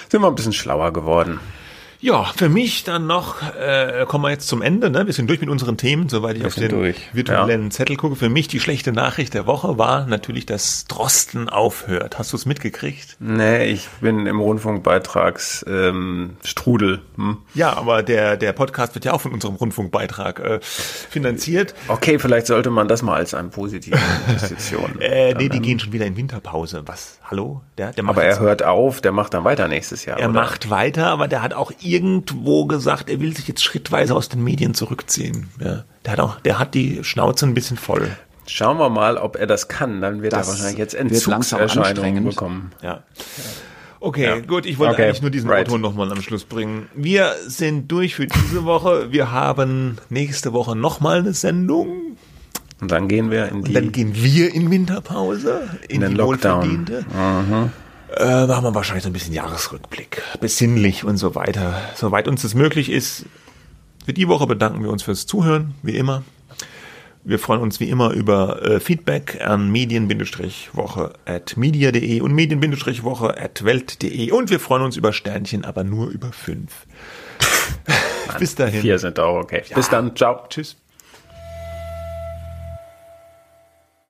sind 0.09 0.21
wir 0.21 0.27
ein 0.27 0.35
bisschen 0.35 0.53
schlauer 0.53 0.91
geworden. 0.93 1.39
Ja, 2.05 2.25
für 2.35 2.49
mich 2.49 2.83
dann 2.83 3.07
noch, 3.07 3.41
äh, 3.55 4.05
kommen 4.07 4.25
wir 4.25 4.29
jetzt 4.29 4.47
zum 4.47 4.61
Ende, 4.61 4.91
ne? 4.91 5.07
Wir 5.07 5.13
sind 5.13 5.27
durch 5.27 5.41
mit 5.41 5.49
unseren 5.49 5.75
Themen, 5.75 6.07
soweit 6.07 6.35
ich 6.35 6.43
wir 6.43 6.47
auf 6.49 6.53
den 6.53 6.69
durch. 6.69 6.97
virtuellen 7.13 7.63
ja. 7.63 7.69
Zettel 7.71 7.95
gucke. 7.95 8.15
Für 8.15 8.29
mich 8.29 8.47
die 8.47 8.59
schlechte 8.59 8.91
Nachricht 8.91 9.33
der 9.33 9.47
Woche 9.47 9.79
war 9.79 10.05
natürlich, 10.05 10.45
dass 10.45 10.85
Drosten 10.85 11.49
aufhört. 11.49 12.19
Hast 12.19 12.31
du 12.31 12.37
es 12.37 12.45
mitgekriegt? 12.45 13.17
Nee, 13.17 13.65
ich 13.71 13.87
bin 14.01 14.27
im 14.27 14.39
Rundfunkbeitrags 14.39 15.65
ähm, 15.67 16.37
Strudel. 16.43 17.01
Hm? 17.15 17.37
Ja, 17.55 17.75
aber 17.75 18.03
der, 18.03 18.37
der 18.37 18.53
Podcast 18.53 18.93
wird 18.93 19.05
ja 19.05 19.13
auch 19.13 19.21
von 19.21 19.33
unserem 19.33 19.55
Rundfunkbeitrag 19.55 20.39
äh, 20.41 20.59
finanziert. 20.61 21.73
Okay, 21.87 22.19
vielleicht 22.19 22.45
sollte 22.45 22.69
man 22.69 22.87
das 22.87 23.01
mal 23.01 23.15
als 23.15 23.33
eine 23.33 23.49
positive 23.49 23.97
Investition. 24.27 24.97
äh, 25.01 25.33
nee, 25.33 25.49
die 25.49 25.59
gehen 25.59 25.79
schon 25.79 25.91
wieder 25.91 26.05
in 26.05 26.15
Winterpause. 26.15 26.83
Was? 26.85 27.19
Hallo? 27.23 27.63
Der, 27.79 27.93
der 27.93 28.03
macht 28.03 28.17
aber 28.17 28.25
er 28.27 28.39
hört 28.39 28.61
auf, 28.61 29.01
der 29.01 29.11
macht 29.11 29.33
dann 29.33 29.43
weiter 29.43 29.67
nächstes 29.67 30.05
Jahr. 30.05 30.19
Er 30.19 30.29
oder? 30.29 30.39
macht 30.39 30.69
weiter, 30.69 31.07
aber 31.07 31.27
der 31.27 31.41
hat 31.41 31.55
auch 31.55 31.71
irgendwo 31.95 32.65
gesagt, 32.65 33.09
er 33.09 33.19
will 33.19 33.35
sich 33.35 33.47
jetzt 33.47 33.63
schrittweise 33.63 34.15
aus 34.15 34.29
den 34.29 34.43
Medien 34.43 34.73
zurückziehen. 34.73 35.47
Ja, 35.59 35.85
der 36.03 36.11
hat 36.11 36.19
auch, 36.19 36.39
der 36.41 36.59
hat 36.59 36.73
die 36.73 37.03
Schnauze 37.03 37.45
ein 37.45 37.53
bisschen 37.53 37.77
voll. 37.77 38.09
Schauen 38.47 38.77
wir 38.77 38.89
mal, 38.89 39.17
ob 39.17 39.37
er 39.37 39.47
das 39.47 39.67
kann. 39.67 40.01
Dann 40.01 40.21
wird 40.21 40.33
das 40.33 40.47
er 40.47 40.51
wahrscheinlich 40.51 40.77
jetzt 40.77 40.93
Entzugserscheinungen 40.93 42.25
bekommen. 42.25 42.71
Ja. 42.81 43.03
Okay, 43.99 44.25
ja. 44.25 44.39
gut, 44.39 44.67
ich 44.67 44.77
wollte 44.77 44.93
okay. 44.93 45.05
eigentlich 45.05 45.21
nur 45.21 45.31
diesen 45.31 45.49
right. 45.49 45.65
Autor 45.65 45.79
nochmal 45.79 46.11
am 46.11 46.21
Schluss 46.21 46.43
bringen. 46.43 46.87
Wir 46.93 47.33
sind 47.47 47.91
durch 47.91 48.15
für 48.15 48.27
diese 48.27 48.65
Woche. 48.65 49.11
Wir 49.11 49.31
haben 49.31 49.97
nächste 50.09 50.53
Woche 50.53 50.75
nochmal 50.75 51.19
eine 51.19 51.33
Sendung. 51.33 52.17
Und 52.81 52.91
dann 52.91 53.07
gehen 53.07 53.31
wir 53.31 53.47
in 53.47 53.63
die. 53.63 53.69
Und 53.69 53.73
dann 53.73 53.91
gehen 53.91 54.13
wir 54.13 54.53
in 54.53 54.69
Winterpause, 54.69 55.61
in, 55.87 55.95
in 55.95 56.01
den 56.01 56.11
die 56.11 56.17
Lockdown. 56.17 56.85
Mhm. 57.13 57.71
Äh, 58.17 58.47
machen 58.47 58.63
wir 58.63 58.75
wahrscheinlich 58.75 59.03
so 59.03 59.09
ein 59.09 59.13
bisschen 59.13 59.33
Jahresrückblick, 59.33 60.21
besinnlich 60.39 61.03
und 61.03 61.17
so 61.17 61.35
weiter. 61.35 61.81
Soweit 61.95 62.27
uns 62.27 62.43
das 62.43 62.55
möglich 62.55 62.89
ist. 62.89 63.25
Für 64.05 64.13
die 64.13 64.27
Woche 64.27 64.47
bedanken 64.47 64.83
wir 64.83 64.89
uns 64.89 65.03
fürs 65.03 65.25
Zuhören, 65.25 65.73
wie 65.81 65.97
immer. 65.97 66.23
Wir 67.23 67.39
freuen 67.39 67.61
uns 67.61 67.79
wie 67.79 67.89
immer 67.89 68.11
über 68.11 68.61
äh, 68.61 68.79
Feedback 68.79 69.41
an 69.43 69.71
medien-woche 69.71 71.13
at 71.25 71.57
media.de 71.57 72.21
und 72.21 72.33
medien-woche 72.33 73.37
at 73.37 73.65
welt.de 73.65 74.31
und 74.31 74.51
wir 74.51 74.59
freuen 74.59 74.83
uns 74.83 74.95
über 74.95 75.11
Sternchen, 75.11 75.65
aber 75.65 75.83
nur 75.83 76.09
über 76.09 76.31
fünf. 76.31 76.85
Bis 78.39 78.53
dahin. 78.53 78.81
Vier 78.81 78.99
sind 78.99 79.19
auch 79.19 79.37
okay. 79.39 79.63
Ja. 79.67 79.75
Bis 79.75 79.89
dann. 79.89 80.15
Ciao. 80.15 80.45
Tschüss. 80.49 80.77